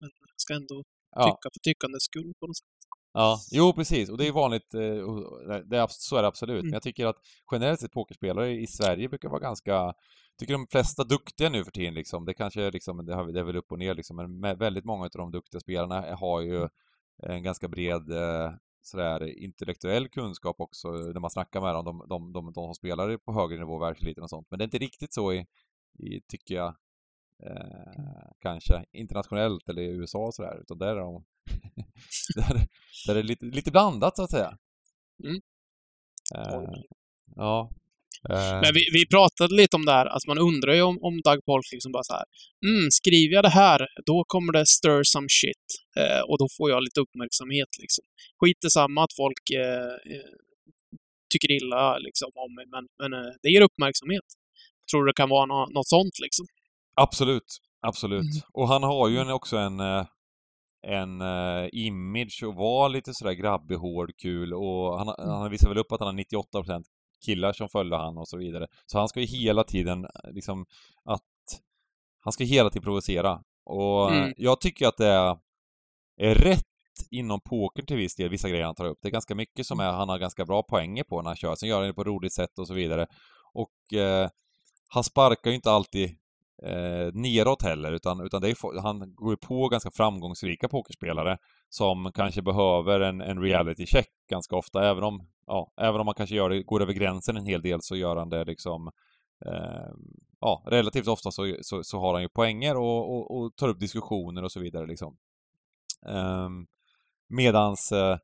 Men 0.00 0.10
ska 0.36 0.54
ändå 0.54 0.82
Ja. 1.16 1.22
tycka 1.24 1.48
för 1.54 1.60
tyckandets 1.70 2.04
skull 2.04 2.32
på 2.40 2.46
något 2.46 2.56
sätt. 2.56 2.66
Ja, 3.12 3.38
jo 3.52 3.72
precis. 3.72 4.08
Och 4.10 4.18
det 4.18 4.26
är 4.26 4.32
vanligt, 4.32 4.74
eh, 4.74 5.58
det 5.70 5.76
är, 5.78 5.86
så 5.90 6.16
är 6.16 6.22
det 6.22 6.28
absolut. 6.28 6.56
Men 6.56 6.64
Mm. 6.66 6.72
jag 6.72 6.82
tycker 6.82 7.06
att 7.06 7.16
generellt 7.52 7.80
sett 7.80 7.92
pokerspelare 7.92 8.52
i 8.52 8.66
Sverige 8.66 9.08
brukar 9.08 9.28
vara 9.28 9.40
ganska, 9.40 9.92
tycker 10.38 10.52
de 10.52 10.66
flesta 10.70 11.04
duktiga 11.04 11.48
nu 11.48 11.64
för 11.64 11.70
tiden 11.70 11.94
liksom. 11.94 12.24
Det 12.24 12.34
kanske 12.34 12.62
är 12.62 12.72
liksom, 12.72 13.06
det, 13.06 13.14
har, 13.14 13.32
det 13.32 13.40
är 13.40 13.44
väl 13.44 13.56
upp 13.56 13.72
och 13.72 13.78
ner 13.78 13.94
liksom, 13.94 14.16
men 14.40 14.58
väldigt 14.58 14.84
många 14.84 15.04
av 15.04 15.10
de 15.12 15.30
duktiga 15.30 15.60
spelarna 15.60 16.16
har 16.16 16.40
ju 16.40 16.68
en 17.22 17.42
ganska 17.42 17.68
bred 17.68 18.10
eh, 18.10 18.52
sådär 18.82 19.38
intellektuell 19.42 20.08
kunskap 20.08 20.60
också 20.60 20.88
när 20.88 21.20
man 21.20 21.30
snackar 21.30 21.60
med 21.60 21.74
dem, 21.74 21.84
de, 21.84 22.08
de, 22.08 22.32
de, 22.32 22.52
de 22.52 22.66
som 22.66 22.74
spelar 22.74 23.16
på 23.16 23.32
högre 23.32 23.58
nivå, 23.58 23.78
världseliten 23.78 24.22
och 24.22 24.30
sånt. 24.30 24.46
Men 24.50 24.58
det 24.58 24.62
är 24.62 24.66
inte 24.66 24.78
riktigt 24.78 25.14
så 25.14 25.32
i, 25.32 25.46
i 25.98 26.20
tycker 26.28 26.54
jag, 26.54 26.76
eh, 27.46 28.30
kanske 28.38 28.84
internationellt 28.92 29.68
eller 29.68 29.82
i 29.82 29.96
USA 29.96 30.18
och 30.18 30.34
sådär, 30.34 30.60
utan 30.60 30.78
där 30.78 30.96
är 30.96 31.00
de 31.00 31.24
där, 32.36 32.66
där 33.06 33.14
är 33.14 33.14
det 33.14 33.22
lite, 33.22 33.46
lite 33.46 33.70
blandat 33.70 34.16
så 34.16 34.22
att 34.22 34.30
säga. 34.30 34.58
Mm. 35.24 35.40
Eh, 36.36 36.70
ja. 37.36 37.70
Eh, 38.30 38.60
Men 38.62 38.74
vi, 38.74 38.82
vi 38.92 39.06
pratade 39.06 39.54
lite 39.54 39.76
om 39.76 39.84
det 39.84 39.92
här, 39.92 40.06
alltså 40.06 40.28
man 40.30 40.38
undrar 40.38 40.74
ju 40.74 40.82
om, 40.82 40.98
om 41.02 41.20
Doug 41.24 41.44
Polk 41.44 41.66
liksom 41.72 41.92
bara 41.92 42.02
så 42.02 42.12
här, 42.12 42.24
mm, 42.66 42.90
skriver 42.90 43.34
jag 43.34 43.44
det 43.44 43.48
här, 43.64 43.86
då 44.06 44.24
kommer 44.26 44.52
det 44.52 44.66
stir 44.66 45.02
some 45.02 45.26
shit. 45.40 45.66
Eh, 46.00 46.20
och 46.28 46.38
då 46.38 46.46
får 46.56 46.70
jag 46.70 46.82
lite 46.82 47.00
uppmärksamhet 47.00 47.68
liksom. 47.80 48.04
Skit 48.40 48.72
samma 48.72 49.04
att 49.04 49.12
folk 49.22 49.44
eh, 49.54 50.14
eh, 50.14 50.28
tycker 51.32 51.50
illa 51.58 51.98
liksom 51.98 52.30
om 52.34 52.54
mig, 52.54 52.66
men, 52.74 52.84
men 53.00 53.20
eh, 53.20 53.30
det 53.42 53.48
ger 53.50 53.60
uppmärksamhet. 53.60 54.24
Tror 54.90 55.04
du 55.04 55.06
det 55.10 55.16
kan 55.16 55.28
vara 55.28 55.46
nå- 55.46 55.68
något 55.74 55.88
sånt 55.88 56.18
liksom? 56.22 56.46
Absolut, 56.96 57.50
absolut. 57.86 58.22
Mm. 58.34 58.42
Och 58.52 58.68
han 58.68 58.82
har 58.82 59.08
ju 59.08 59.18
en, 59.18 59.30
också 59.30 59.56
en, 59.56 59.80
eh, 59.80 60.04
en 60.86 61.20
eh, 61.20 61.68
image 61.72 62.42
och 62.46 62.54
var 62.54 62.88
lite 62.88 63.14
sådär 63.14 63.32
grabbig, 63.32 63.76
hård, 63.76 64.10
kul 64.22 64.54
och 64.54 64.98
han, 64.98 65.08
Mm. 65.08 65.30
han 65.30 65.50
visar 65.50 65.68
väl 65.68 65.78
upp 65.78 65.92
att 65.92 66.00
han 66.00 66.06
har 66.16 66.24
98% 66.24 66.82
killar 67.26 67.52
som 67.52 67.68
följer 67.68 67.98
han 67.98 68.18
och 68.18 68.28
så 68.28 68.36
vidare. 68.38 68.66
Så 68.86 68.98
han 68.98 69.08
ska 69.08 69.20
ju 69.20 69.26
hela 69.26 69.64
tiden 69.64 70.04
eh, 70.04 70.32
liksom 70.32 70.66
att 71.04 71.22
han 72.20 72.32
ska 72.32 72.44
hela 72.44 72.70
tiden 72.70 72.84
provocera. 72.84 73.42
Och 73.64 74.12
eh, 74.12 74.18
Mm. 74.18 74.34
jag 74.36 74.60
tycker 74.60 74.88
att 74.88 74.96
det 74.96 75.06
är, 75.06 75.38
är 76.16 76.34
rätt 76.34 76.60
inom 77.10 77.40
poker 77.40 77.82
till 77.82 77.96
viss 77.96 78.14
del, 78.16 78.28
vissa 78.30 78.48
grejer 78.48 78.64
han 78.64 78.74
tar 78.74 78.84
upp. 78.86 78.98
Det 79.02 79.08
är 79.08 79.12
ganska 79.12 79.34
mycket 79.34 79.66
som 79.66 79.80
är, 79.80 79.92
han 79.92 80.08
har 80.08 80.18
ganska 80.18 80.44
bra 80.44 80.62
poänger 80.62 81.04
på 81.04 81.22
när 81.22 81.30
han 81.30 81.36
kör. 81.36 81.54
Sen 81.54 81.68
gör 81.68 81.78
han 81.78 81.86
det 81.86 81.94
på 81.94 82.04
roligt 82.04 82.32
sätt 82.32 82.58
och 82.58 82.66
så 82.66 82.74
vidare. 82.74 83.06
Och 83.52 83.98
eh, 83.98 84.28
han 84.88 85.04
sparkar 85.04 85.50
ju 85.50 85.56
inte 85.56 85.70
alltid 85.70 86.10
eh, 86.62 87.12
neråt 87.12 87.62
heller, 87.62 87.92
utan, 87.92 88.20
utan 88.20 88.40
det 88.42 88.48
är, 88.48 88.80
han 88.82 89.14
går 89.14 89.32
ju 89.32 89.36
på 89.36 89.68
ganska 89.68 89.90
framgångsrika 89.90 90.68
pokerspelare 90.68 91.38
som 91.68 92.12
kanske 92.14 92.42
behöver 92.42 93.00
en, 93.00 93.20
en 93.20 93.40
reality 93.42 93.86
check 93.86 94.08
ganska 94.30 94.56
ofta, 94.56 94.88
även 94.88 95.04
om, 95.04 95.28
ja, 95.46 95.72
även 95.76 96.00
om 96.00 96.06
man 96.06 96.14
kanske 96.14 96.36
gör 96.36 96.50
det, 96.50 96.62
går 96.62 96.82
över 96.82 96.92
gränsen 96.92 97.36
en 97.36 97.46
hel 97.46 97.62
del 97.62 97.82
så 97.82 97.96
gör 97.96 98.16
han 98.16 98.28
det 98.28 98.44
liksom 98.44 98.90
eh, 99.46 99.92
ja, 100.40 100.62
relativt 100.66 101.08
ofta 101.08 101.30
så, 101.30 101.56
så, 101.62 101.84
så, 101.84 102.00
har 102.00 102.12
han 102.12 102.22
ju 102.22 102.28
poänger 102.28 102.76
och, 102.76 103.16
och, 103.16 103.36
och, 103.36 103.56
tar 103.56 103.68
upp 103.68 103.80
diskussioner 103.80 104.42
och 104.42 104.52
så 104.52 104.60
vidare 104.60 104.86
liksom. 104.86 105.16
Eh, 106.06 106.48
medans 107.28 107.92
eh, 107.92 108.18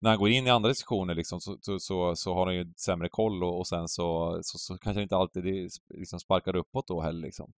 när 0.00 0.10
han 0.10 0.18
går 0.18 0.28
in 0.28 0.46
i 0.46 0.50
andra 0.50 0.68
diskussioner 0.68 1.14
liksom, 1.14 1.40
så, 1.40 1.78
så, 1.80 2.16
så, 2.16 2.34
har 2.34 2.46
han 2.46 2.54
ju 2.54 2.72
sämre 2.76 3.08
koll 3.08 3.44
och, 3.44 3.58
och 3.58 3.66
sen 3.66 3.88
så, 3.88 4.38
så, 4.42 4.58
så 4.58 4.78
kanske 4.78 5.02
inte 5.02 5.16
alltid 5.16 5.70
liksom 5.88 6.20
sparkar 6.20 6.56
uppåt 6.56 6.88
då 6.88 7.00
heller 7.00 7.20
liksom. 7.20 7.52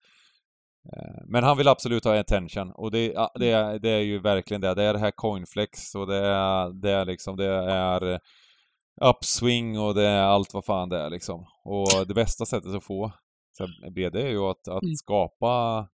Eh, 0.92 1.22
men 1.26 1.44
han 1.44 1.56
vill 1.56 1.68
absolut 1.68 2.04
ha 2.04 2.18
attention 2.18 2.70
och 2.70 2.90
det, 2.90 3.28
det, 3.34 3.50
är, 3.50 3.78
det 3.78 3.90
är 3.90 4.00
ju 4.00 4.18
verkligen 4.18 4.60
det. 4.60 4.74
Det 4.74 4.82
är 4.82 4.92
det 4.92 4.98
här 4.98 5.10
coinflex 5.10 5.94
och 5.94 6.06
det 6.06 6.26
är, 6.26 6.70
det 6.70 6.90
är 6.90 7.04
liksom, 7.04 7.36
det 7.36 7.46
är 7.46 8.20
upswing 9.00 9.78
och 9.78 9.94
det 9.94 10.06
är 10.06 10.22
allt 10.22 10.54
vad 10.54 10.64
fan 10.64 10.88
det 10.88 10.98
är 10.98 11.10
liksom. 11.10 11.46
Och 11.64 12.06
det 12.06 12.14
bästa 12.14 12.46
sättet 12.46 12.74
att 12.74 12.84
få 12.84 13.12
BD 13.94 14.16
är 14.16 14.28
ju 14.28 14.38
att, 14.38 14.68
att 14.68 14.82
mm. 14.82 14.94
skapa 14.94 15.88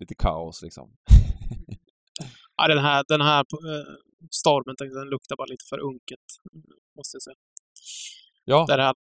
lite 0.00 0.14
kaos 0.14 0.62
liksom. 0.62 0.96
ja, 2.56 2.68
den 2.68 2.78
här, 2.78 3.04
den 3.08 3.20
här 3.20 3.40
eh, 3.40 3.94
stormen 4.30 4.76
den 4.78 5.08
luktar 5.08 5.36
bara 5.36 5.46
lite 5.46 5.64
för 5.68 5.78
unket, 5.78 6.26
måste 6.96 7.16
jag 7.16 7.22
säga. 7.22 7.36
Ja. 8.44 8.64
Där 8.68 8.94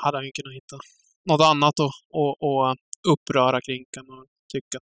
hade 0.00 0.16
han 0.18 0.24
ju 0.24 0.32
kunnat 0.32 0.54
hitta 0.54 0.76
något 1.24 1.40
annat 1.40 1.80
att 1.80 1.90
och, 2.10 2.42
och 2.42 2.76
uppröra 3.08 3.60
kring, 3.60 3.84
kan 3.90 4.06
man 4.06 4.26
tycka. 4.52 4.78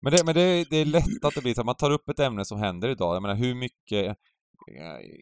Men, 0.00 0.12
det, 0.12 0.24
men 0.24 0.34
det, 0.34 0.64
det 0.70 0.76
är 0.76 0.84
lätt 0.84 1.24
att 1.24 1.34
det 1.34 1.42
blir 1.42 1.54
så 1.54 1.64
man 1.64 1.74
tar 1.74 1.90
upp 1.90 2.08
ett 2.08 2.18
ämne 2.18 2.44
som 2.44 2.58
händer 2.58 2.88
idag. 2.88 3.14
Jag 3.14 3.22
menar 3.22 3.34
hur 3.34 3.54
mycket 3.54 4.16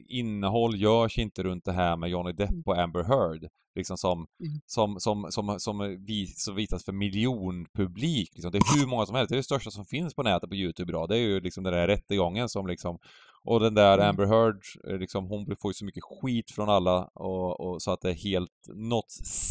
innehåll 0.08 0.80
görs 0.80 1.18
inte 1.18 1.42
runt 1.42 1.64
det 1.64 1.72
här 1.72 1.96
med 1.96 2.10
Johnny 2.10 2.32
Depp 2.32 2.66
och 2.66 2.78
Amber 2.78 3.02
Heard. 3.04 3.48
Liksom 3.74 3.96
som, 3.96 4.18
mm. 4.18 4.60
som, 4.66 5.00
som, 5.00 5.26
som, 5.30 5.60
som, 5.60 6.04
vis, 6.06 6.44
som 6.44 6.54
visas 6.54 6.84
för 6.84 6.92
miljonpublik. 6.92 8.30
Liksom. 8.34 8.52
Det 8.52 8.58
är 8.58 8.80
hur 8.80 8.86
många 8.86 9.06
som 9.06 9.14
helst. 9.14 9.28
Det 9.28 9.34
är 9.34 9.36
det 9.36 9.42
största 9.42 9.70
som 9.70 9.84
finns 9.84 10.14
på 10.14 10.22
nätet 10.22 10.48
på 10.48 10.56
Youtube 10.56 10.90
idag. 10.92 11.08
Det 11.08 11.16
är 11.16 11.20
ju 11.20 11.40
liksom 11.40 11.64
den 11.64 11.72
där 11.72 11.86
rättegången 11.86 12.48
som 12.48 12.66
liksom 12.66 12.98
och 13.44 13.60
den 13.60 13.74
där 13.74 13.94
mm. 13.94 14.08
Amber 14.08 14.26
Heard, 14.26 14.62
eh, 14.88 14.98
liksom, 14.98 15.26
hon 15.26 15.56
får 15.60 15.70
ju 15.70 15.74
så 15.74 15.84
mycket 15.84 16.04
skit 16.04 16.50
från 16.50 16.68
alla 16.68 17.04
och, 17.04 17.60
och 17.60 17.82
så 17.82 17.92
att 17.92 18.00
det 18.00 18.10
är 18.10 18.14
helt 18.14 18.68
något 18.74 19.10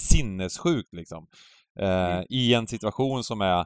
sinnessjukt 0.09 0.93
liksom. 0.93 1.27
Eh, 1.81 2.15
mm. 2.15 2.25
I 2.29 2.53
en 2.53 2.67
situation 2.67 3.23
som 3.23 3.41
är, 3.41 3.65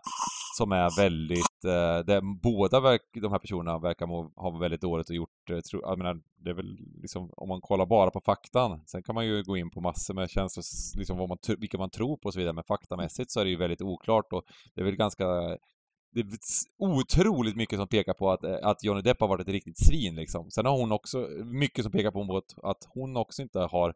som 0.57 0.72
är 0.72 0.97
väldigt, 0.97 1.66
eh, 1.66 2.05
där 2.05 2.41
båda 2.41 2.80
verk, 2.80 3.01
de 3.22 3.32
här 3.32 3.39
personerna 3.39 3.80
verkar 3.80 4.07
må, 4.07 4.32
ha 4.36 4.59
väldigt 4.59 4.82
dåligt 4.82 5.09
och 5.09 5.16
gjort, 5.16 5.49
eh, 5.49 5.59
tro, 5.59 5.82
jag 5.82 5.97
menar, 5.97 6.22
det 6.38 6.49
är 6.49 6.53
väl 6.53 6.78
liksom, 7.01 7.30
om 7.38 7.49
man 7.49 7.61
kollar 7.61 7.86
bara 7.86 8.11
på 8.11 8.22
faktan, 8.22 8.82
sen 8.86 9.03
kan 9.03 9.16
man 9.16 9.26
ju 9.26 9.43
gå 9.43 9.57
in 9.57 9.70
på 9.70 9.82
massor 9.82 10.14
med 10.14 10.30
känslor, 10.30 10.64
liksom 10.97 11.18
vad 11.18 11.30
man, 11.30 11.38
vilka 11.57 11.78
man 11.78 11.89
tror 11.89 12.18
på 12.18 12.28
och 12.28 12.34
så 12.34 12.39
vidare, 12.39 12.53
men 12.53 12.64
faktamässigt 12.64 13.32
så 13.32 13.39
är 13.39 13.43
det 13.43 13.51
ju 13.51 13.57
väldigt 13.57 13.82
oklart 13.82 14.34
och 14.34 14.43
det 14.76 14.82
är 14.82 14.86
väl 14.86 14.95
ganska 14.95 15.26
det 16.14 16.20
är 16.20 16.28
otroligt 16.78 17.55
mycket 17.55 17.80
som 17.80 17.88
pekar 17.88 18.14
på 18.14 18.32
att, 18.32 18.43
att 18.43 18.84
Johnny 18.84 19.01
Depp 19.01 19.22
har 19.22 19.28
varit 19.28 19.47
ett 19.47 19.53
riktigt 19.53 19.86
svin 19.86 20.16
liksom. 20.16 20.51
Sen 20.51 20.66
har 20.66 20.78
hon 20.78 20.91
också, 20.91 21.28
mycket 21.45 21.84
som 21.84 21.91
pekar 21.91 22.11
på 22.11 22.41
att 22.64 22.88
hon 22.89 23.18
också 23.18 23.41
inte 23.41 23.59
har 23.59 23.89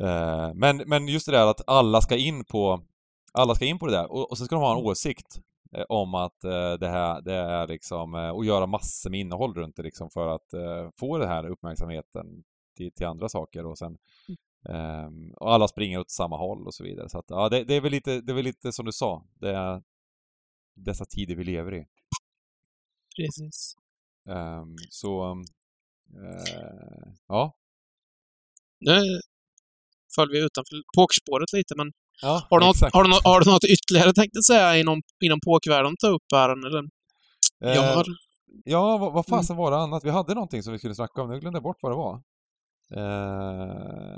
eh, 0.00 0.54
men, 0.54 0.76
men 0.86 1.08
just 1.08 1.26
det 1.26 1.32
där 1.32 1.46
att 1.46 1.68
alla 1.68 2.00
ska 2.00 2.16
in 2.16 2.44
på 2.44 2.82
alla 3.36 3.54
ska 3.54 3.64
in 3.64 3.78
på 3.78 3.86
det 3.86 3.92
där 3.92 4.12
och, 4.12 4.30
och 4.30 4.38
så 4.38 4.44
ska 4.44 4.54
de 4.54 4.62
ha 4.62 4.72
en 4.72 4.78
mm. 4.78 4.90
åsikt 4.90 5.40
eh, 5.72 5.84
om 5.88 6.14
att 6.14 6.44
eh, 6.44 6.72
det 6.72 6.88
här, 6.88 7.20
det 7.22 7.34
är 7.34 7.66
liksom, 7.66 8.14
eh, 8.14 8.30
och 8.30 8.44
göra 8.44 8.66
massor 8.66 9.10
med 9.10 9.20
innehåll 9.20 9.54
runt 9.54 9.76
det 9.76 9.82
liksom 9.82 10.10
för 10.10 10.28
att 10.28 10.52
eh, 10.52 10.90
få 10.96 11.18
den 11.18 11.28
här 11.28 11.50
uppmärksamheten 11.50 12.44
till, 12.76 12.92
till 12.92 13.06
andra 13.06 13.28
saker 13.28 13.66
och 13.66 13.78
sen 13.78 13.98
mm. 14.28 14.78
ehm, 14.78 15.32
och 15.34 15.52
alla 15.52 15.68
springer 15.68 15.98
åt 15.98 16.10
samma 16.10 16.36
håll 16.36 16.66
och 16.66 16.74
så 16.74 16.84
vidare. 16.84 17.08
Så 17.08 17.18
att, 17.18 17.24
ja, 17.28 17.48
det, 17.48 17.64
det, 17.64 17.74
är 17.74 17.80
väl 17.80 17.92
lite, 17.92 18.20
det 18.20 18.32
är 18.32 18.34
väl 18.34 18.44
lite 18.44 18.72
som 18.72 18.86
du 18.86 18.92
sa, 18.92 19.24
det 19.34 19.50
är 19.50 19.82
dessa 20.74 21.04
tider 21.04 21.34
vi 21.34 21.44
lever 21.44 21.74
i. 21.74 21.86
Precis. 23.16 23.76
Um, 24.28 24.76
så, 24.90 25.30
uh, 25.30 27.12
ja. 27.26 27.56
Nu 28.80 29.20
föll 30.14 30.30
vi 30.30 30.38
utanför 30.38 30.82
pokerspåret 30.96 31.52
lite, 31.52 31.74
men 31.76 31.92
Ja, 32.22 32.46
har, 32.50 32.60
du 32.60 32.66
något, 32.66 32.92
har, 32.92 33.04
du 33.04 33.10
något, 33.10 33.24
har 33.24 33.40
du 33.40 33.50
något 33.50 33.64
ytterligare 33.64 34.12
tänkt 34.12 34.36
att 34.36 34.44
säga 34.44 34.78
inom, 34.78 35.02
inom 35.24 35.40
pokervärlden 35.44 35.92
att 35.92 35.98
ta 35.98 36.08
upp 36.08 36.22
här? 36.34 36.48
Eller? 36.48 36.82
Eh, 37.64 37.94
har... 37.96 38.06
Ja, 38.64 38.98
vad, 38.98 39.12
vad 39.12 39.26
fasen 39.26 39.54
mm. 39.54 39.62
var 39.62 39.70
det 39.70 39.76
annat? 39.76 40.04
Vi 40.04 40.10
hade 40.10 40.34
någonting 40.34 40.62
som 40.62 40.72
vi 40.72 40.78
skulle 40.78 40.94
snacka 40.94 41.22
om, 41.22 41.30
nu 41.30 41.40
glömde 41.40 41.56
jag 41.56 41.62
bort 41.62 41.78
vad 41.80 41.92
det 41.92 41.96
var. 41.96 42.14
Eh, 42.92 44.16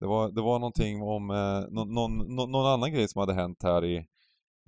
det 0.00 0.06
var, 0.06 0.32
det 0.32 0.40
var 0.40 0.58
någonting 0.58 1.02
om 1.02 1.30
eh, 1.30 1.60
någon, 1.70 1.94
någon, 1.94 2.50
någon, 2.52 2.66
annan 2.66 2.92
grej 2.92 3.08
som 3.08 3.20
hade 3.20 3.34
hänt 3.34 3.58
här 3.62 3.84
i... 3.84 3.96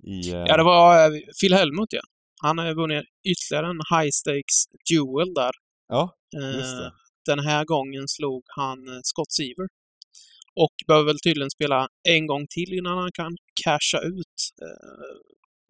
i 0.03 0.31
eh... 0.33 0.43
Ja, 0.47 0.57
det 0.57 0.63
var 0.63 1.05
eh, 1.05 1.11
Phil 1.41 1.53
Helmut, 1.53 1.89
ja. 1.89 2.01
Han 2.41 2.57
har 2.57 2.75
vunnit 2.75 3.03
ytterligare 3.23 3.67
en 3.69 3.81
high 3.97 4.11
stakes 4.11 4.57
duel 4.89 5.33
där. 5.33 5.51
Ja, 5.87 6.15
just 6.57 6.77
det. 6.77 6.85
Eh, 6.85 6.91
den 7.25 7.39
här 7.39 7.65
gången 7.65 8.07
slog 8.07 8.43
han 8.47 8.77
Scott 9.03 9.31
Seaver 9.31 9.67
och 10.63 10.75
behöver 10.87 11.05
väl 11.05 11.19
tydligen 11.19 11.49
spela 11.49 11.87
en 12.15 12.27
gång 12.27 12.47
till 12.49 12.73
innan 12.73 12.97
han 12.97 13.11
kan 13.11 13.37
casha 13.63 13.99
ut, 13.99 14.37
eh, 14.65 15.13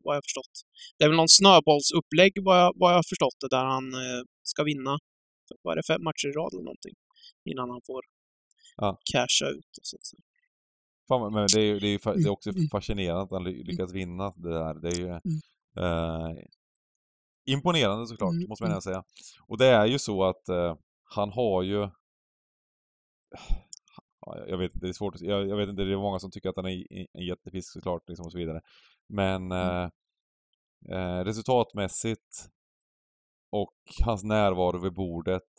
vad 0.03 0.15
jag 0.15 0.23
förstått. 0.23 0.55
Det 0.97 1.03
är 1.03 1.09
väl 1.09 1.17
någon 1.17 1.35
snöbollsupplägg 1.39 2.31
vad 2.43 2.57
jag, 2.61 2.73
vad 2.75 2.93
jag 2.93 3.05
förstått 3.11 3.37
det, 3.41 3.49
där 3.55 3.65
han 3.65 3.93
eh, 3.93 4.21
ska 4.43 4.63
vinna, 4.63 4.97
vad 5.61 5.71
är 5.71 5.75
det, 5.75 5.83
fem 5.93 6.03
matcher 6.03 6.27
i 6.27 6.31
rad 6.31 6.53
eller 6.53 6.63
någonting, 6.71 6.95
innan 7.51 7.69
han 7.69 7.81
får 7.87 8.01
ja. 8.77 8.99
casha 9.13 9.47
ut. 9.49 9.73
Så 9.81 9.95
att 9.97 10.05
säga. 10.05 10.21
Fan, 11.07 11.33
men 11.33 11.47
det 11.53 11.61
är, 11.61 11.79
det, 11.79 11.87
är, 11.87 12.15
det 12.15 12.29
är 12.29 12.29
också 12.29 12.49
mm. 12.49 12.67
fascinerande 12.67 13.23
att 13.23 13.31
han 13.31 13.43
lyckas 13.43 13.93
vinna 13.93 14.33
det 14.35 14.49
där. 14.49 14.73
Det 14.73 14.87
är 14.87 14.99
ju 14.99 15.07
mm. 15.07 15.39
eh, 15.77 16.43
imponerande 17.45 18.07
såklart, 18.07 18.33
mm. 18.33 18.49
måste 18.49 18.63
man 18.63 18.71
gärna 18.71 18.81
säga. 18.81 19.03
Och 19.47 19.57
det 19.57 19.67
är 19.67 19.85
ju 19.85 19.99
så 19.99 20.23
att 20.23 20.49
eh, 20.49 20.75
han 21.03 21.31
har 21.31 21.63
ju 21.63 21.89
ja, 24.37 24.45
jag 24.47 24.57
vet 24.57 24.71
det 24.73 24.89
är 24.89 24.93
svårt 24.93 25.21
jag, 25.21 25.47
jag, 25.47 25.57
vet 25.57 25.69
inte, 25.69 25.83
det 25.83 25.93
är 25.93 25.97
många 25.97 26.19
som 26.19 26.31
tycker 26.31 26.49
att 26.49 26.55
han 26.55 26.65
är 26.65 26.85
en 27.13 27.25
jättefisk 27.25 27.71
såklart 27.71 28.09
liksom 28.09 28.25
och 28.25 28.31
så 28.31 28.37
vidare. 28.37 28.61
Men 29.09 29.51
mm. 29.51 29.91
eh, 30.89 30.97
eh, 30.97 31.23
resultatmässigt 31.23 32.49
och 33.51 33.75
hans 34.05 34.23
närvaro 34.23 34.77
vid 34.77 34.93
bordet 34.93 35.49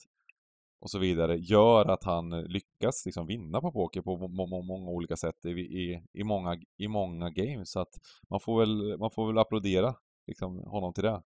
och 0.81 0.91
så 0.91 0.99
vidare 0.99 1.37
gör 1.37 1.85
att 1.87 2.05
han 2.05 2.31
lyckas 2.31 3.07
liksom 3.07 3.27
vinna 3.27 3.61
på 3.61 3.73
poker 3.73 4.03
på 4.03 4.29
må 4.29 4.47
må 4.47 4.63
många 4.63 4.91
olika 4.91 5.17
sätt 5.17 5.45
i, 5.45 5.51
i, 5.51 6.05
i, 6.13 6.25
många, 6.25 6.57
i 6.79 6.89
många 6.89 7.31
games. 7.31 7.71
Så 7.71 7.81
att 7.81 7.95
man 8.31 8.41
får 8.41 8.61
väl, 8.61 8.99
man 8.99 9.11
får 9.11 9.27
väl 9.27 9.39
applådera 9.39 9.95
liksom, 10.27 10.59
honom 10.59 10.95
till 10.95 11.05
det. 11.05 11.23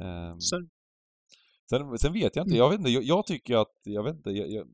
Um, 0.00 0.40
sen, 0.40 0.70
sen 2.00 2.12
vet 2.12 2.36
jag 2.36 2.46
inte, 2.46 2.56
jag 2.56 2.70
vet 2.70 2.78
inte, 2.78 2.90
jag, 2.90 3.02
jag 3.02 3.26
tycker 3.26 3.56
att, 3.56 3.74
jag 3.82 4.02
vet 4.04 4.14
inte, 4.14 4.30
jag, 4.30 4.50
jag, 4.50 4.68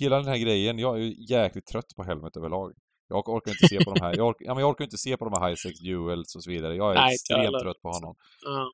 hela 0.00 0.16
den 0.16 0.26
här 0.26 0.38
grejen, 0.38 0.78
jag 0.78 0.96
är 0.96 1.00
ju 1.00 1.14
jäkligt 1.18 1.66
trött 1.66 1.96
på 1.96 2.02
Helmet 2.02 2.36
överlag. 2.36 2.72
Jag 3.08 3.28
orkar 3.28 3.50
inte 3.50 3.68
se 3.68 3.84
på 3.84 3.94
de 3.94 4.00
här, 4.00 4.16
jag 4.16 4.26
orkar, 4.26 4.46
ja, 4.46 4.54
men 4.54 4.60
jag 4.60 4.70
orkar 4.70 4.84
inte 4.84 4.98
se 4.98 5.16
på 5.16 5.24
de 5.24 5.40
här 5.40 5.48
high 5.48 5.56
sex 5.56 5.80
duels 5.80 6.36
och 6.36 6.44
så 6.44 6.50
vidare. 6.50 6.76
Jag 6.76 6.90
är 6.90 6.94
Nej, 6.94 7.14
extremt 7.14 7.62
trött 7.62 7.82
på 7.82 7.88
honom. 7.88 8.14
Mm. 8.46 8.68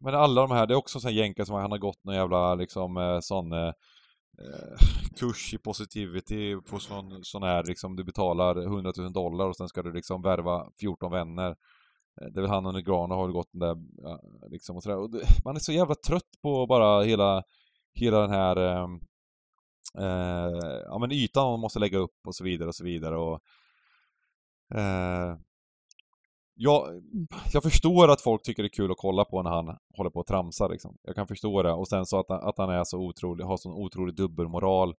Men 0.00 0.14
alla 0.14 0.40
de 0.40 0.50
här, 0.50 0.66
det 0.66 0.74
är 0.74 0.78
också 0.78 1.00
sån 1.00 1.14
jänkar 1.14 1.44
som 1.44 1.54
han 1.54 1.70
har 1.70 1.78
gått 1.78 2.04
någon 2.04 2.14
jävla 2.14 2.54
liksom 2.54 2.96
eh, 2.96 3.20
sån 3.20 3.52
eh, 3.52 3.72
eh, 4.38 4.78
kurs 5.16 5.54
i 5.54 5.58
positivity 5.58 6.56
på 6.70 6.78
sån, 6.78 7.24
sån 7.24 7.42
här 7.42 7.64
liksom 7.64 7.96
du 7.96 8.04
betalar 8.04 8.62
100 8.62 8.92
000 8.96 9.12
dollar 9.12 9.48
och 9.48 9.56
sen 9.56 9.68
ska 9.68 9.82
du 9.82 9.92
liksom 9.92 10.22
värva 10.22 10.70
14 10.80 11.12
vänner. 11.12 11.50
Eh, 12.20 12.26
det 12.32 12.40
är 12.40 12.42
väl 12.42 12.50
han 12.50 12.66
och 12.66 12.74
Negrano 12.74 13.14
har 13.14 13.28
gått 13.28 13.48
den 13.52 13.60
där 13.60 13.76
liksom 14.50 14.76
och 14.76 14.82
sådär. 14.82 14.98
Och 14.98 15.10
det, 15.10 15.22
man 15.44 15.56
är 15.56 15.60
så 15.60 15.72
jävla 15.72 15.94
trött 15.94 16.30
på 16.42 16.66
bara 16.66 17.02
hela, 17.02 17.42
hela 17.94 18.20
den 18.20 18.30
här 18.30 18.56
eh, 18.56 18.86
eh, 19.98 20.80
ja, 20.84 20.98
men 21.00 21.12
ytan 21.12 21.50
man 21.50 21.60
måste 21.60 21.78
lägga 21.78 21.98
upp 21.98 22.26
och 22.26 22.34
så 22.34 22.44
vidare 22.44 22.68
och 22.68 22.74
så 22.74 22.84
vidare. 22.84 23.16
Och, 23.16 23.40
eh, 24.74 25.36
jag, 26.54 27.02
jag 27.52 27.62
förstår 27.62 28.08
att 28.10 28.20
folk 28.20 28.42
tycker 28.42 28.62
det 28.62 28.66
är 28.66 28.76
kul 28.76 28.90
att 28.90 28.98
kolla 28.98 29.24
på 29.24 29.42
när 29.42 29.50
han 29.50 29.78
håller 29.96 30.10
på 30.10 30.20
att 30.20 30.26
tramsa 30.26 30.68
liksom. 30.68 30.96
Jag 31.02 31.14
kan 31.14 31.26
förstå 31.26 31.62
det. 31.62 31.72
Och 31.72 31.88
sen 31.88 32.06
så 32.06 32.18
att, 32.18 32.30
att 32.30 32.58
han 32.58 32.70
är 32.70 32.84
så 32.84 32.98
otrolig, 32.98 33.44
har 33.44 33.56
sån 33.56 33.72
otrolig 33.72 34.14
dubbelmoral 34.14 34.94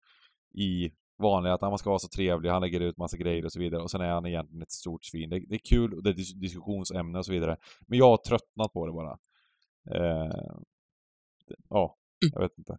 i 0.53 0.91
vanliga, 1.17 1.53
att 1.53 1.61
han 1.61 1.77
ska 1.77 1.89
vara 1.89 1.99
så 1.99 2.07
trevlig, 2.07 2.49
han 2.49 2.61
lägger 2.61 2.79
ut 2.79 2.97
massa 2.97 3.17
grejer 3.17 3.45
och 3.45 3.51
så 3.51 3.59
vidare. 3.59 3.81
Och 3.81 3.91
sen 3.91 4.01
är 4.01 4.11
han 4.11 4.25
egentligen 4.25 4.61
ett 4.61 4.71
stort 4.71 5.05
svin. 5.05 5.29
Det, 5.29 5.39
det 5.39 5.55
är 5.55 5.59
kul 5.59 5.93
och 5.93 6.03
det 6.03 6.09
är 6.09 6.39
diskussionsämne 6.39 7.19
och 7.19 7.25
så 7.25 7.31
vidare. 7.31 7.57
Men 7.87 7.99
jag 7.99 8.09
har 8.09 8.17
tröttnat 8.17 8.73
på 8.73 8.85
det 8.85 8.93
bara. 8.93 9.17
Eh, 9.91 10.53
ja, 11.69 11.97
jag 12.33 12.41
vet 12.41 12.57
inte. 12.57 12.77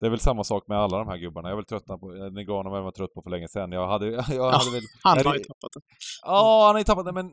Det 0.00 0.06
är 0.06 0.10
väl 0.10 0.20
samma 0.20 0.44
sak 0.44 0.68
med 0.68 0.78
alla 0.78 0.98
de 0.98 1.08
här 1.08 1.16
gubbarna. 1.16 1.48
Jag 1.48 1.52
är 1.52 1.56
väl 1.56 1.64
tröttnat 1.64 2.00
på, 2.00 2.06
Negano 2.08 2.70
var 2.70 2.80
jag 2.80 2.94
trött 2.94 3.14
på 3.14 3.22
för 3.22 3.30
länge 3.30 3.48
sedan. 3.48 3.72
Jag 3.72 3.88
hade, 3.88 4.06
jag 4.10 4.24
ja, 4.28 4.50
hade 4.50 4.70
väl... 4.70 4.82
Han 5.02 5.26
har 5.26 5.34
ju 5.34 5.44
tappat 5.44 5.72
det. 5.72 5.80
Ja, 6.22 6.62
han 6.66 6.74
har 6.74 6.80
ju 6.80 6.84
tappat 6.84 7.04
det, 7.04 7.12
men... 7.12 7.30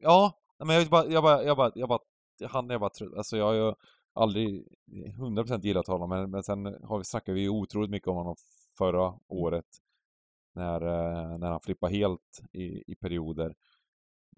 Ja, 0.00 0.32
men 0.64 0.76
jag 0.76 0.86
bara, 0.86 1.06
jag 1.06 1.22
bara, 1.22 1.44
jag 1.44 1.56
bara, 1.56 1.72
jag 1.74 1.88
bara 1.88 1.98
han 2.48 2.70
är 2.70 2.78
bara 2.78 2.90
trött. 2.90 3.14
Alltså 3.16 3.36
jag 3.36 3.44
har 3.44 3.54
ju 3.54 3.74
aldrig 4.14 4.66
100% 5.18 5.60
gillat 5.62 5.86
honom, 5.86 6.08
men, 6.08 6.30
men 6.30 6.42
sen 6.42 6.64
har 6.64 6.98
vi, 6.98 7.04
snackade 7.04 7.34
vi 7.34 7.40
ju 7.40 7.48
otroligt 7.48 7.90
mycket 7.90 8.08
om 8.08 8.16
honom 8.16 8.36
förra 8.78 9.14
året. 9.28 9.66
när, 10.54 10.80
eh, 10.80 11.38
när 11.38 11.50
han 11.50 11.60
flippar 11.60 11.88
helt 11.88 12.40
i, 12.52 12.92
i 12.92 12.94
perioder. 12.94 13.54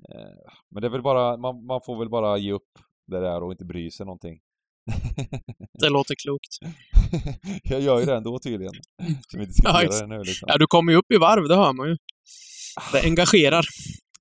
Eh, 0.09 0.53
men 0.71 0.81
det 0.81 0.87
är 0.87 0.91
väl 0.91 1.03
bara, 1.03 1.37
man, 1.37 1.67
man 1.67 1.81
får 1.81 1.99
väl 1.99 2.09
bara 2.09 2.39
ge 2.39 2.53
upp 2.53 2.79
det 3.07 3.21
där 3.21 3.43
och 3.43 3.53
inte 3.53 3.65
bry 3.65 3.91
sig 3.91 4.07
någonting. 4.07 4.41
Det 5.73 5.89
låter 5.89 6.15
klokt. 6.15 6.59
jag 7.63 7.81
gör 7.81 8.01
ju 8.01 8.07
det 8.07 8.17
ändå 8.17 8.39
tydligen. 8.39 8.75
Som 9.29 9.41
vi 9.41 9.41
Ja, 9.41 9.47
diskuterar 9.47 9.83
ex- 9.85 10.01
det 10.01 10.07
nu 10.07 10.19
liksom. 10.19 10.47
Ja, 10.49 10.59
du 10.59 10.67
kommer 10.67 10.93
ju 10.93 10.99
upp 10.99 11.13
i 11.13 11.17
varv, 11.17 11.49
det 11.49 11.57
hör 11.57 11.73
man 11.73 11.89
ju. 11.89 11.97
Det 12.93 13.03
engagerar. 13.05 13.65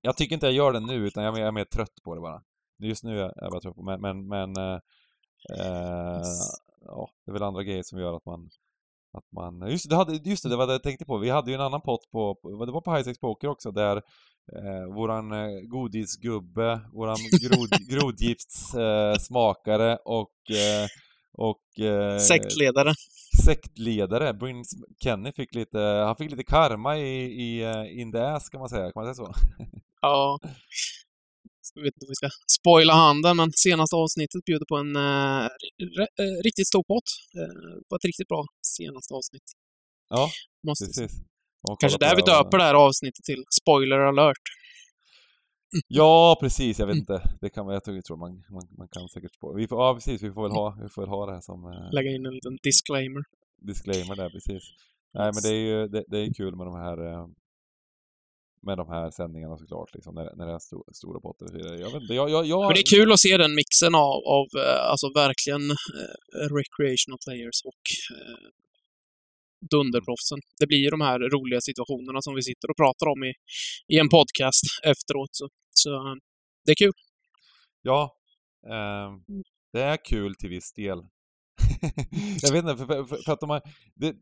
Jag 0.02 0.16
tycker 0.16 0.34
inte 0.34 0.46
jag 0.46 0.54
gör 0.54 0.72
det 0.72 0.80
nu, 0.80 1.06
utan 1.06 1.24
jag 1.24 1.30
är 1.30 1.34
mer, 1.34 1.40
jag 1.40 1.48
är 1.48 1.52
mer 1.52 1.64
trött 1.64 1.94
på 2.04 2.14
det 2.14 2.20
bara. 2.20 2.40
Just 2.82 3.04
nu 3.04 3.20
är 3.20 3.32
jag 3.36 3.50
bara 3.50 3.60
trött 3.60 3.74
på 3.74 3.90
det, 3.90 3.98
men, 3.98 4.28
men, 4.28 4.56
eh, 4.56 4.78
eh, 5.58 6.22
ja, 6.84 7.08
det 7.26 7.30
är 7.30 7.32
väl 7.32 7.42
andra 7.42 7.62
grejer 7.62 7.82
som 7.82 7.98
gör 7.98 8.16
att 8.16 8.26
man 8.26 8.50
att 9.18 9.32
man, 9.32 9.70
just, 9.70 9.90
det, 9.90 9.96
hade, 9.96 10.14
just 10.14 10.42
det, 10.42 10.48
det 10.48 10.56
var 10.56 10.66
det 10.66 10.72
jag 10.72 10.82
tänkte 10.82 11.04
på. 11.04 11.18
Vi 11.18 11.30
hade 11.30 11.50
ju 11.50 11.54
en 11.54 11.60
annan 11.60 11.80
pott 11.80 12.10
på, 12.12 12.36
det 12.66 12.72
var 12.72 12.80
på 12.80 12.94
High 12.94 13.04
Sex 13.04 13.18
Poker 13.20 13.48
också, 13.48 13.70
där 13.70 13.96
eh, 13.96 14.94
våran 14.94 15.32
eh, 15.32 15.60
godisgubbe, 15.68 16.80
våran 16.92 17.16
grod, 17.42 17.68
grodgiftssmakare 17.90 19.92
eh, 19.92 19.98
och, 20.04 20.32
eh, 20.50 20.86
och 21.34 21.80
eh, 21.80 22.18
Sektledare. 22.18 22.94
sektledare, 23.44 24.34
Brins 24.34 24.70
Kenny 25.02 25.32
fick 25.32 25.54
lite, 25.54 25.78
han 25.78 26.16
fick 26.16 26.30
lite 26.30 26.44
karma 26.44 26.98
i, 26.98 27.24
i 27.24 27.62
eh, 27.62 28.00
in 28.00 28.12
the 28.12 28.18
ass 28.18 28.48
kan 28.48 28.60
man 28.60 28.68
säga, 28.68 28.92
kan 28.92 29.04
man 29.04 29.14
säga 29.14 29.26
så? 29.26 29.34
Ja. 30.00 30.38
Jag 31.74 31.82
vet 31.82 31.94
inte 31.96 32.06
om 32.06 32.12
vi 32.14 32.20
ska 32.22 32.28
spoila 32.60 32.92
handen, 32.92 33.36
men 33.36 33.48
senaste 33.66 33.96
avsnittet 33.96 34.44
bjuder 34.44 34.66
på 34.72 34.76
en 34.76 34.96
eh, 34.96 35.44
eh, 36.22 36.36
riktigt 36.44 36.68
stor 36.72 36.84
pott. 36.92 37.08
Eh, 37.40 37.72
på 37.88 37.92
ett 37.96 38.04
riktigt 38.04 38.28
bra 38.28 38.42
senaste 38.76 39.14
avsnitt. 39.14 39.48
Ja, 40.08 40.30
Måste 40.66 40.84
precis. 40.86 41.12
Kanske 41.80 41.98
där 41.98 42.16
vi 42.16 42.22
döper 42.22 42.58
det 42.58 42.64
här 42.64 42.74
avsnittet 42.74 43.24
till 43.24 43.42
Spoiler 43.60 43.98
alert. 43.98 44.44
Ja, 45.88 46.36
precis. 46.40 46.78
Jag 46.78 46.86
vet 46.86 46.96
inte. 46.96 47.22
Det 47.40 47.50
kan 47.50 47.68
jag 47.68 47.84
tror- 47.84 48.16
man, 48.16 48.44
man, 48.50 48.68
man 48.78 48.88
kan 48.88 49.08
säkert 49.08 49.34
spå. 49.34 49.54
Vi 49.54 49.68
får, 49.68 49.78
ja, 49.82 49.94
precis. 49.94 50.22
Vi 50.22 50.32
får 50.32 50.42
väl 50.42 50.52
ha, 50.52 50.78
vi 50.82 50.88
får 50.88 51.02
väl 51.02 51.08
ha 51.08 51.26
det 51.26 51.32
här 51.32 51.40
som 51.40 51.64
eh, 51.64 51.92
Lägga 51.92 52.10
in 52.10 52.26
en 52.26 52.34
liten 52.34 52.56
disclaimer. 52.62 53.22
disclaimer 53.60 54.16
där, 54.16 54.30
precis. 54.30 54.62
Nej, 55.14 55.30
men 55.34 55.42
det 55.42 55.48
är 55.48 55.60
ju 55.66 55.88
det, 55.88 56.04
det 56.08 56.18
är 56.18 56.34
kul 56.34 56.56
med 56.56 56.66
de 56.66 56.74
här 56.74 57.06
eh, 57.12 57.26
med 58.66 58.78
de 58.78 58.88
här 58.88 59.10
sändningarna 59.10 59.56
såklart, 59.58 59.94
liksom, 59.94 60.14
när, 60.14 60.36
när 60.36 60.46
det 60.46 60.52
är 60.52 60.58
sto, 60.58 60.84
stora 60.92 61.20
potter. 61.20 61.46
Jag 61.80 61.90
vet 61.92 62.10
jag, 62.10 62.30
jag, 62.30 62.46
jag, 62.46 62.60
Men 62.66 62.74
det 62.74 62.80
är 62.80 62.96
kul 62.96 63.12
att 63.12 63.20
se 63.20 63.36
den 63.36 63.54
mixen 63.54 63.94
av, 63.94 64.16
av 64.38 64.46
eh, 64.64 64.90
alltså 64.90 65.06
verkligen 65.22 65.64
eh, 65.70 66.46
recreational 66.58 67.18
players 67.26 67.58
och 67.70 67.84
eh, 68.16 68.46
dunderproffsen. 69.74 70.38
Det 70.60 70.66
blir 70.66 70.78
ju 70.86 70.90
de 70.96 71.00
här 71.00 71.18
roliga 71.36 71.60
situationerna 71.60 72.20
som 72.22 72.34
vi 72.38 72.42
sitter 72.42 72.70
och 72.70 72.76
pratar 72.76 73.06
om 73.14 73.20
i, 73.30 73.32
i 73.94 73.96
en 74.02 74.08
podcast 74.08 74.64
efteråt. 74.92 75.32
Så, 75.38 75.44
så 75.74 75.94
eh, 75.94 76.14
det 76.64 76.70
är 76.70 76.76
kul. 76.76 76.92
Ja, 77.82 78.16
ehm, 78.66 79.42
det 79.72 79.82
är 79.82 80.04
kul 80.04 80.34
till 80.34 80.50
viss 80.50 80.72
del. 80.72 80.98
jag 82.42 82.52
vet 82.52 82.64
inte, 82.64 82.76
för, 82.76 83.04
för, 83.04 83.16
för 83.16 83.32
att 83.32 83.40
de 83.40 83.50
har, 83.50 83.62
det, 83.94 84.16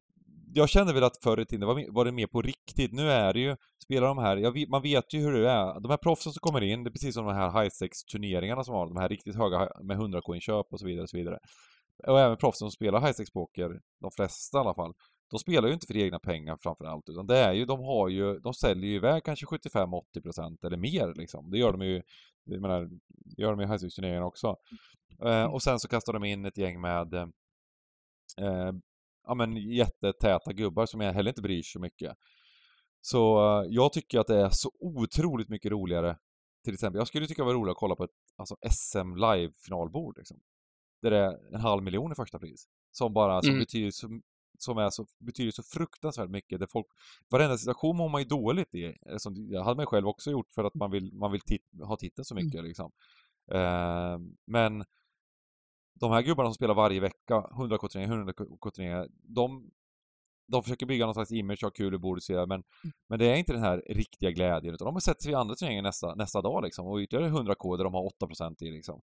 jag 0.55 0.69
känner 0.69 0.95
väl 0.95 1.05
att 1.05 1.23
förr 1.23 1.41
i 1.41 1.47
tiden 1.47 1.69
var, 1.69 1.93
var 1.93 2.05
det 2.05 2.13
mer 2.13 2.27
på 2.27 2.43
riktigt. 2.43 2.93
Nu 2.93 3.11
är 3.11 3.33
det 3.33 3.41
ju, 3.41 3.57
spelar 3.85 4.07
de 4.09 4.19
här, 4.19 4.37
jag 4.37 4.69
man 4.69 4.83
vet 4.83 5.15
ju 5.15 5.21
hur 5.21 5.33
det 5.33 5.51
är. 5.51 5.81
De 5.81 5.91
här 5.91 5.97
proffsen 5.97 6.33
som 6.33 6.41
kommer 6.41 6.61
in, 6.61 6.85
det 6.85 6.89
är 6.89 6.93
precis 6.93 7.15
som 7.15 7.27
de 7.27 7.35
här 7.35 7.63
high 7.63 7.71
sex 7.71 8.05
turneringarna 8.05 8.65
som 8.65 8.75
har, 8.75 8.87
de 8.87 8.97
här 8.97 9.09
riktigt 9.09 9.37
höga 9.37 9.69
med 9.83 9.97
100 9.97 10.21
inköp 10.35 10.67
och 10.71 10.81
så 10.81 10.87
vidare 10.87 11.03
och 11.03 11.11
så 11.11 11.17
vidare. 11.17 11.39
Och 12.07 12.21
även 12.21 12.37
proffsen 12.37 12.59
som 12.59 12.71
spelar 12.71 13.01
high 13.01 13.13
sex 13.13 13.31
poker, 13.31 13.81
de 14.01 14.11
flesta 14.11 14.59
i 14.59 14.61
alla 14.61 14.75
fall, 14.75 14.93
de 15.33 15.39
spelar 15.39 15.69
ju 15.69 15.75
inte 15.75 15.87
för 15.87 15.97
egna 15.97 16.19
pengar 16.19 16.57
framför 16.61 16.85
allt, 16.85 17.09
utan 17.09 17.27
det 17.27 17.39
är 17.39 17.53
ju, 17.53 17.65
de 17.65 17.81
har 17.81 18.09
ju, 18.09 18.39
de 18.39 18.55
säljer 18.55 18.91
ju 18.91 18.97
iväg 18.97 19.25
kanske 19.25 19.47
75-80% 19.47 20.67
eller 20.67 20.77
mer 20.77 21.15
liksom. 21.15 21.51
Det 21.51 21.59
gör 21.59 21.73
de 21.73 21.83
ju, 21.83 22.03
jag 22.45 22.61
menar, 22.61 22.89
det 23.09 23.43
gör 23.43 23.57
de 23.57 23.61
i 23.61 23.67
high 23.67 24.23
också. 24.23 24.57
Eh, 25.25 25.45
och 25.45 25.63
sen 25.63 25.79
så 25.79 25.89
kastar 25.89 26.13
de 26.13 26.25
in 26.25 26.45
ett 26.45 26.59
gäng 26.59 26.81
med 26.81 27.15
eh, 27.15 27.27
eh, 28.39 28.73
ja, 29.27 29.35
men 29.35 29.57
jättetäta 29.57 30.53
gubbar 30.53 30.87
som 30.87 31.01
jag 31.01 31.13
heller 31.13 31.31
inte 31.31 31.43
bryr 31.43 31.63
sig 31.63 31.73
så 31.73 31.81
mycket. 31.81 32.17
Så 33.01 33.39
eh, 33.61 33.67
jag 33.71 33.93
tycker 33.93 34.19
att 34.19 34.27
det 34.27 34.41
är 34.41 34.51
så 34.51 34.71
otroligt 34.81 35.49
mycket 35.49 35.73
roligare. 35.73 36.17
Till 36.65 36.75
exempel, 36.75 36.99
jag 36.99 37.07
skulle 37.09 37.27
tycka 37.27 37.43
det 37.43 37.47
var 37.47 37.55
roligt 37.55 37.73
att 37.73 37.77
kolla 37.79 37.97
på 37.97 38.05
ett 38.05 38.11
alltså 38.37 38.57
SM 38.71 39.15
live-finalbord. 39.17 40.19
Liksom. 40.19 40.41
Där 41.03 41.11
det 41.11 41.19
är 41.19 41.55
en 41.55 41.61
halv 41.61 41.83
miljon 41.83 42.13
i 42.13 42.15
första 42.15 42.39
pris. 42.39 42.65
Som 42.91 43.13
bara 43.13 43.43
som 43.43 43.51
Mm. 43.51 43.61
betyder, 43.61 43.91
så, 43.91 44.21
som 44.63 44.79
är 44.79 44.91
så, 44.91 45.07
betyder 45.19 45.51
så 45.51 45.63
fruktansvärt 45.63 46.31
mycket. 46.31 46.61
Där 46.61 46.67
folk, 46.67 46.87
varenda 47.29 47.59
situation 47.59 47.97
mår 47.97 48.09
man 48.09 48.21
ju 48.21 48.29
dåligt 48.29 48.75
i. 48.75 48.85
Eh, 48.85 49.17
Som, 49.17 49.47
jag 49.51 49.65
hade 49.65 49.77
man 49.77 49.87
själv 49.87 50.09
också 50.09 50.31
gjort 50.31 50.53
för 50.55 50.65
att 50.65 50.75
man 50.75 50.91
vill, 50.91 51.13
man 51.15 51.33
vill 51.33 51.41
tit, 51.41 51.63
ha 51.83 51.97
titeln 51.97 52.25
så 52.25 52.35
mycket. 52.35 52.65
Liksom. 52.65 52.93
Eh, 53.53 54.19
men 54.47 54.85
de 55.95 56.11
här 56.11 56.23
gubbarna 56.23 56.49
som 56.49 56.55
spelar 56.55 56.75
varje 56.75 57.01
vecka, 57.01 57.51
100 57.53 57.79
K-turneringar, 57.79 58.17
100 58.17 58.33
K-turneringar, 58.61 59.09
de, 59.23 59.71
de 60.47 60.63
försöker 60.63 60.87
bygga 60.87 61.05
någon 61.05 61.15
slags 61.15 61.33
image, 61.33 61.63
ha 61.63 61.71
kul 61.71 61.95
i 61.95 61.99
bordet, 61.99 62.23
så 62.23 62.33
vidare, 62.33 62.47
men, 62.47 62.63
men 63.09 63.19
det 63.19 63.27
är 63.27 63.37
inte 63.37 63.53
den 63.53 63.63
här 63.63 63.83
riktiga 63.87 64.31
glädjen, 64.31 64.75
utan 64.75 64.95
de 64.95 65.01
sätter 65.01 65.23
sig 65.23 65.33
i 65.33 65.35
andra 65.35 65.55
turneringar 65.55 65.83
nästa, 65.83 66.15
nästa 66.15 66.43
dag 66.43 66.63
liksom, 66.65 66.87
och 66.87 66.99
ytterligare 66.99 67.29
100 67.29 67.55
K 67.55 67.77
där 67.77 67.85
de 67.85 67.95
har 67.95 68.11
8% 68.21 68.63
i 68.63 68.71
liksom. 68.71 69.01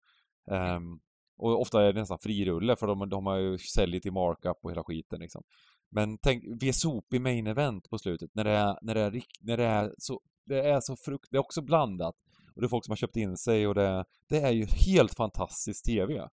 Ehm, 0.51 0.99
och 1.39 1.61
ofta 1.61 1.83
är 1.83 1.93
det 1.93 1.99
nästan 1.99 2.19
frirulle, 2.19 2.75
för 2.75 2.87
de, 2.87 3.09
de 3.09 3.25
har 3.25 3.37
ju 3.37 3.57
säljer 3.57 3.99
till 3.99 4.11
markup 4.13 4.57
och 4.61 4.71
hela 4.71 4.83
skiten 4.83 5.19
liksom. 5.19 5.43
Men 5.91 6.17
tänk, 6.17 6.43
VSOP 6.63 7.13
i 7.13 7.19
main 7.19 7.47
event 7.47 7.89
på 7.89 7.97
slutet, 7.97 8.31
när 8.33 8.43
det 8.43 8.51
är, 8.51 8.77
när 8.81 8.95
det 8.95 9.01
är, 9.01 9.21
när 9.41 9.57
det 9.57 9.65
är 9.65 9.93
så, 9.97 10.21
det 10.45 10.59
är 10.69 10.79
så 10.81 10.95
frukt, 10.95 11.27
det 11.31 11.37
är 11.37 11.41
också 11.41 11.61
blandat. 11.61 12.15
Och 12.55 12.61
det 12.61 12.65
är 12.65 12.69
folk 12.69 12.85
som 12.85 12.91
har 12.91 12.97
köpt 12.97 13.15
in 13.17 13.37
sig 13.37 13.67
och 13.67 13.75
det, 13.75 14.05
det 14.29 14.37
är 14.41 14.51
ju 14.51 14.65
helt 14.65 15.15
fantastisk 15.15 15.85
TV. 15.85 16.27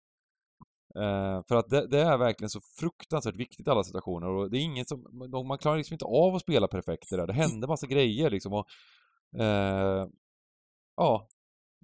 Eh, 0.95 1.43
för 1.47 1.55
att 1.55 1.69
det, 1.69 1.87
det 1.87 1.99
är 1.99 2.17
verkligen 2.17 2.49
så 2.49 2.59
fruktansvärt 2.79 3.35
viktigt 3.35 3.67
i 3.67 3.69
alla 3.69 3.83
situationer 3.83 4.27
och 4.27 4.51
det 4.51 4.57
är 4.57 4.61
ingen 4.61 4.85
som, 4.85 5.07
man- 5.31 5.47
man 5.47 5.57
klarar 5.57 5.77
liksom 5.77 5.93
inte 5.93 6.05
av 6.05 6.35
att 6.35 6.41
spela 6.41 6.67
perfekt 6.67 7.09
det 7.09 7.17
där. 7.17 7.27
Det 7.27 7.33
händer 7.33 7.67
massa 7.67 7.87
grejer 7.87 8.29
liksom 8.29 8.53
och 8.53 8.67
eh, 9.41 10.07
ja, 10.97 11.27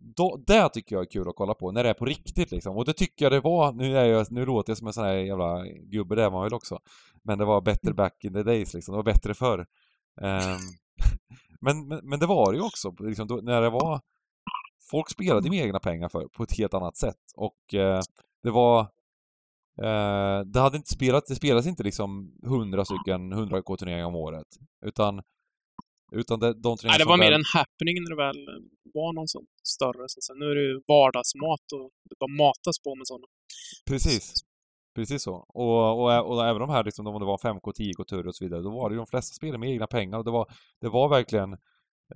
då, 0.02 0.38
det 0.48 0.70
tycker 0.70 0.96
jag 0.96 1.02
är 1.02 1.12
kul 1.12 1.30
att 1.30 1.36
kolla 1.36 1.54
på, 1.54 1.72
när 1.72 1.84
det 1.84 1.90
är 1.90 1.94
på 1.94 2.06
riktigt 2.06 2.52
liksom. 2.52 2.78
Och 2.78 2.86
det 2.86 2.94
tycker 2.94 3.26
jag 3.26 3.32
det 3.32 3.40
var, 3.40 3.72
nu, 3.72 3.98
är 3.98 4.06
jag, 4.06 4.32
nu 4.32 4.46
låter 4.46 4.72
jag 4.72 4.78
som 4.78 4.88
en 4.88 4.94
sån 4.94 5.06
här 5.06 5.14
jävla 5.14 5.66
gubbe, 5.66 6.16
det 6.16 6.24
är 6.24 6.32
man 6.32 6.44
väl 6.44 6.54
också. 6.54 6.80
Men 7.24 7.38
det 7.38 7.46
var 7.46 7.62
bättre 7.62 7.94
back 7.94 8.24
in 8.24 8.34
the 8.34 8.44
days 8.44 8.74
liksom, 8.74 8.92
det 8.92 8.98
var 8.98 9.04
bättre 9.04 9.34
förr. 9.34 9.60
Um, 10.22 10.60
men, 11.62 11.88
men, 11.88 12.00
men 12.04 12.20
det 12.20 12.26
var 12.26 12.52
det 12.52 12.58
ju 12.58 12.64
också, 12.64 12.96
liksom, 13.00 13.28
då, 13.28 13.36
när 13.36 13.62
det 13.62 13.70
var 13.70 14.02
Folk 14.92 15.10
spelade 15.10 15.50
med 15.50 15.66
egna 15.66 15.80
pengar 15.80 16.10
för, 16.10 16.28
på 16.28 16.44
ett 16.44 16.58
helt 16.58 16.74
annat 16.74 16.98
sätt 16.98 17.18
och 17.36 17.74
eh, 17.74 18.02
det 18.44 18.52
var 18.52 18.80
eh, 19.82 20.46
Det 20.46 20.60
hade 20.60 20.78
inte 20.78 20.94
spelat, 20.94 21.26
det 21.28 21.36
spelas 21.36 21.68
inte 21.68 21.84
liksom 21.84 22.34
100 22.46 22.86
stycken 22.86 23.34
100k 23.34 23.78
turneringar 23.78 24.06
om 24.06 24.16
året 24.16 24.48
utan 24.86 25.22
utan 26.16 26.40
det, 26.40 26.54
de 26.54 26.78
Nej, 26.84 26.98
det 26.98 27.06
var 27.06 27.18
mer 27.18 27.32
en 27.32 27.50
happening 27.54 27.96
när 28.04 28.10
det 28.10 28.22
väl 28.26 28.40
var 28.94 29.14
någon 29.14 29.28
sån 29.28 29.46
större. 29.64 30.04
Så 30.08 30.22
sen 30.22 30.40
nu 30.40 30.46
är 30.52 30.56
det 30.56 30.62
ju 30.62 30.82
vardagsmat 30.88 31.66
och 31.76 31.90
det 32.10 32.16
bara 32.20 32.34
matas 32.44 32.80
på 32.86 32.96
med 32.96 33.08
sådana. 33.08 33.28
Precis. 33.90 34.34
Precis 34.96 35.24
så. 35.24 35.34
Och, 35.34 36.02
och, 36.02 36.32
och 36.32 36.46
även 36.46 36.60
de 36.60 36.70
här, 36.70 36.84
liksom, 36.84 37.08
om 37.08 37.20
det 37.20 37.26
var 37.26 37.38
5K, 37.38 37.72
10K 37.80 38.04
turr 38.04 38.28
och 38.28 38.36
så 38.36 38.46
vidare, 38.46 38.62
då 38.62 38.70
var 38.70 38.90
det 38.90 38.94
ju 38.94 38.98
de 38.98 39.08
flesta 39.08 39.34
spelade 39.34 39.58
med 39.58 39.70
egna 39.70 39.88
pengar 39.88 40.18
och 40.18 40.26
det 40.26 40.32
var, 40.32 40.52
det 40.82 40.90
var 40.90 41.10
verkligen 41.10 41.54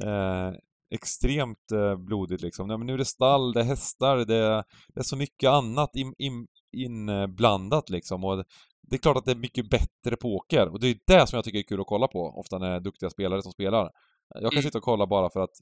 eh, 0.04 0.52
extremt 0.96 1.72
eh, 1.72 1.96
blodigt 1.96 2.42
liksom. 2.42 2.68
Nej, 2.68 2.78
men 2.78 2.88
nu 2.88 2.94
är 2.94 2.98
det 2.98 3.06
stall, 3.06 3.54
det 3.54 3.60
är 3.60 3.64
hästar, 3.64 4.18
det, 4.18 4.64
det 4.88 5.00
är 5.00 5.04
så 5.04 5.16
mycket 5.18 5.50
annat 5.50 5.96
in, 5.96 6.14
in, 6.18 6.48
inblandat 6.72 7.90
liksom. 7.90 8.24
Och 8.24 8.46
det 8.88 8.96
är 8.96 8.98
klart 8.98 9.18
att 9.18 9.26
det 9.26 9.32
är 9.32 9.36
mycket 9.36 9.70
bättre 9.70 10.16
poker 10.16 10.68
och 10.68 10.80
det 10.80 10.88
är 10.88 11.00
det 11.08 11.28
som 11.28 11.38
jag 11.38 11.44
tycker 11.46 11.60
är 11.60 11.64
kul 11.64 11.82
att 11.82 11.88
kolla 11.88 12.08
på, 12.08 12.20
ofta 12.40 12.58
när 12.58 12.70
det 12.70 12.76
är 12.76 12.80
duktiga 12.80 13.10
spelare 13.10 13.42
som 13.42 13.52
spelar. 13.52 13.92
Jag 14.30 14.42
kan 14.42 14.52
Mm. 14.52 14.64
sitta 14.64 14.78
och 14.78 14.84
kolla 14.84 15.08
bara 15.08 15.30
för 15.30 15.40
att 15.40 15.62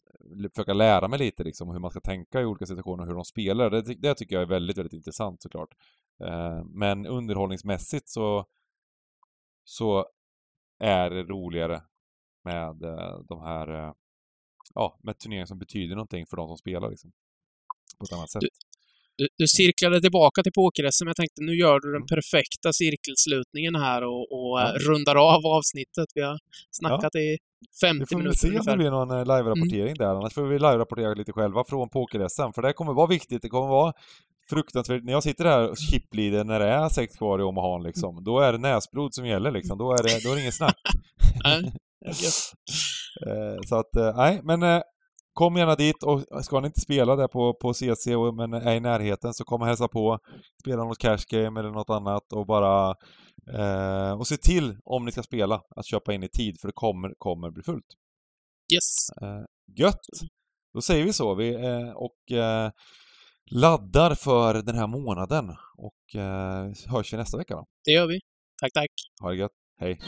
försöka 0.54 0.74
lära 0.74 1.08
mig 1.08 1.20
lite 1.20 1.44
liksom 1.44 1.70
hur 1.70 1.80
man 1.80 1.92
ska 1.92 2.00
tänka 2.00 2.42
i 2.42 2.46
olika 2.46 2.66
situationer 2.66 3.04
och 3.04 3.08
hur 3.08 3.16
de 3.16 3.26
spelar. 3.26 3.70
Det, 3.70 3.82
det 3.82 4.16
tycker 4.16 4.36
jag 4.36 4.42
är 4.42 4.48
väldigt, 4.48 4.78
väldigt 4.78 4.94
intressant 4.94 5.42
såklart. 5.42 5.70
Eh, 6.24 6.64
Men 6.66 7.06
underhållningsmässigt 7.06 8.10
så, 8.10 8.46
så 9.64 10.06
är 10.80 11.10
det 11.10 11.24
roligare 11.24 11.82
med 12.44 12.84
eh, 12.84 13.20
de 13.30 13.42
här, 13.42 13.88
eh, 13.88 13.94
ja, 14.74 15.00
med 15.04 15.18
turneringar 15.20 15.46
som 15.46 15.60
betyder 15.60 15.96
någonting 15.96 16.26
för 16.26 16.38
de 16.38 16.48
som 16.48 16.58
spelar 16.58 16.90
liksom. 16.90 17.12
På 18.00 18.06
ett 18.06 18.14
annat 18.14 18.30
sätt. 18.32 18.42
Du- 19.18 19.28
Du, 19.38 19.48
cirklade 19.48 20.02
tillbaka 20.02 20.44
till 20.44 20.52
poker-SM. 20.52 21.08
Jag 21.08 21.16
tänkte 21.16 21.42
nu 21.42 21.54
gör 21.56 21.80
du 21.80 21.88
den 21.92 21.96
Mm. 21.96 22.08
perfekta 22.08 22.74
cirkelslutningen 22.74 23.76
här 23.76 24.02
och, 24.04 24.22
och 24.32 24.60
Ja. 24.60 24.70
eh, 24.70 24.74
rundar 24.90 25.16
av 25.16 25.46
avsnittet. 25.46 26.08
Vi 26.16 26.22
har 26.22 26.38
snackat 26.72 27.16
i 27.16 27.38
50 27.82 28.00
Vi 28.00 28.06
får 28.06 28.16
väl 28.16 28.24
minuter 28.24 28.38
se 28.38 28.48
om 28.48 28.54
det 28.54 28.60
ungefär. 28.60 28.78
blir 28.78 28.92
någon 28.92 29.12
eh, 29.12 29.26
live-rapportering 29.26 29.96
där, 29.98 30.06
annars 30.06 30.34
får 30.34 30.44
vi 30.48 30.60
live-rapportera 30.60 31.14
lite 31.14 31.32
själva 31.34 31.64
från 31.64 31.90
poker-SM, 31.90 32.52
för 32.56 32.62
det 32.62 32.74
kommer 32.74 32.94
vara 32.94 33.08
viktigt, 33.08 33.42
det 33.42 33.50
kommer 33.50 33.68
vara 33.68 33.94
fruktansvärt, 34.50 35.04
när 35.04 35.14
jag 35.14 35.24
sitter 35.24 35.46
här 35.46 35.70
och 35.70 35.78
chiplider 35.78 36.44
när 36.44 36.60
det 36.60 36.68
är 36.68 36.90
sex 36.90 37.16
kvar 37.18 37.40
i 37.40 37.44
Omaha 37.44 37.78
liksom, 37.78 38.24
då 38.24 38.40
är 38.40 38.52
det 38.52 38.58
näsblod 38.58 39.14
som 39.14 39.26
gäller 39.28 39.52
liksom, 39.52 39.78
då 39.78 39.92
är 39.92 40.04
det, 40.04 40.24
då 40.24 40.32
är 40.32 40.36
det 40.36 40.42
ingen 40.42 40.52
snack. 40.52 40.78
Eh, 43.28 43.62
så 43.68 43.76
att, 43.76 44.16
nej, 44.16 44.40
men 44.44 44.64
kom 45.34 45.56
gärna 45.56 45.76
dit 45.76 46.04
och 46.04 46.46
ska 46.46 46.60
ni 46.60 46.68
inte 46.68 46.82
spela 46.82 47.16
där 47.16 47.28
på, 47.28 47.54
på 47.54 47.74
CC 47.74 48.08
och, 48.08 48.36
men 48.36 48.54
är 48.54 48.76
i 48.76 48.80
närheten 48.80 49.34
så 49.34 49.44
kom 49.44 49.62
och 49.62 49.68
hälsa 49.68 49.88
på. 49.88 50.20
Spela 50.62 50.84
något 50.84 50.98
cash 50.98 51.26
game 51.30 51.60
eller 51.60 51.72
något 51.72 51.90
annat 51.90 52.34
och 52.34 52.46
bara 52.46 52.96
eh, 53.54 54.12
och 54.20 54.28
se 54.28 54.38
till 54.38 54.78
om 54.84 55.06
ni 55.06 55.12
ska 55.12 55.24
spela 55.24 55.62
att 55.76 55.86
köpa 55.86 56.14
in 56.14 56.24
i 56.24 56.30
tid 56.30 56.60
för 56.60 56.68
det 56.68 56.74
kommer, 56.74 57.14
kommer 57.18 57.52
bli 57.52 57.64
fullt. 57.64 57.86
Yes. 58.74 59.10
Eh, 59.22 59.44
gött! 59.76 60.02
Då 60.74 60.82
säger 60.82 61.06
vi 61.06 61.14
så 61.14 61.36
vi, 61.36 61.54
eh, 61.54 61.90
och 61.90 62.32
eh, 62.32 62.72
laddar 63.52 64.16
för 64.16 64.54
den 64.54 64.76
här 64.76 64.88
månaden 64.88 65.56
och 65.78 66.16
eh, 66.16 66.72
hörs 66.88 67.14
vi 67.14 67.18
nästa 67.18 67.38
vecka 67.38 67.56
då. 67.56 67.66
Det 67.86 67.92
gör 67.92 68.08
vi. 68.08 68.20
Tack, 68.62 68.74
tack. 68.74 68.92
Ha 69.22 69.30
det 69.30 69.36
gött, 69.36 69.52
hej! 69.80 70.00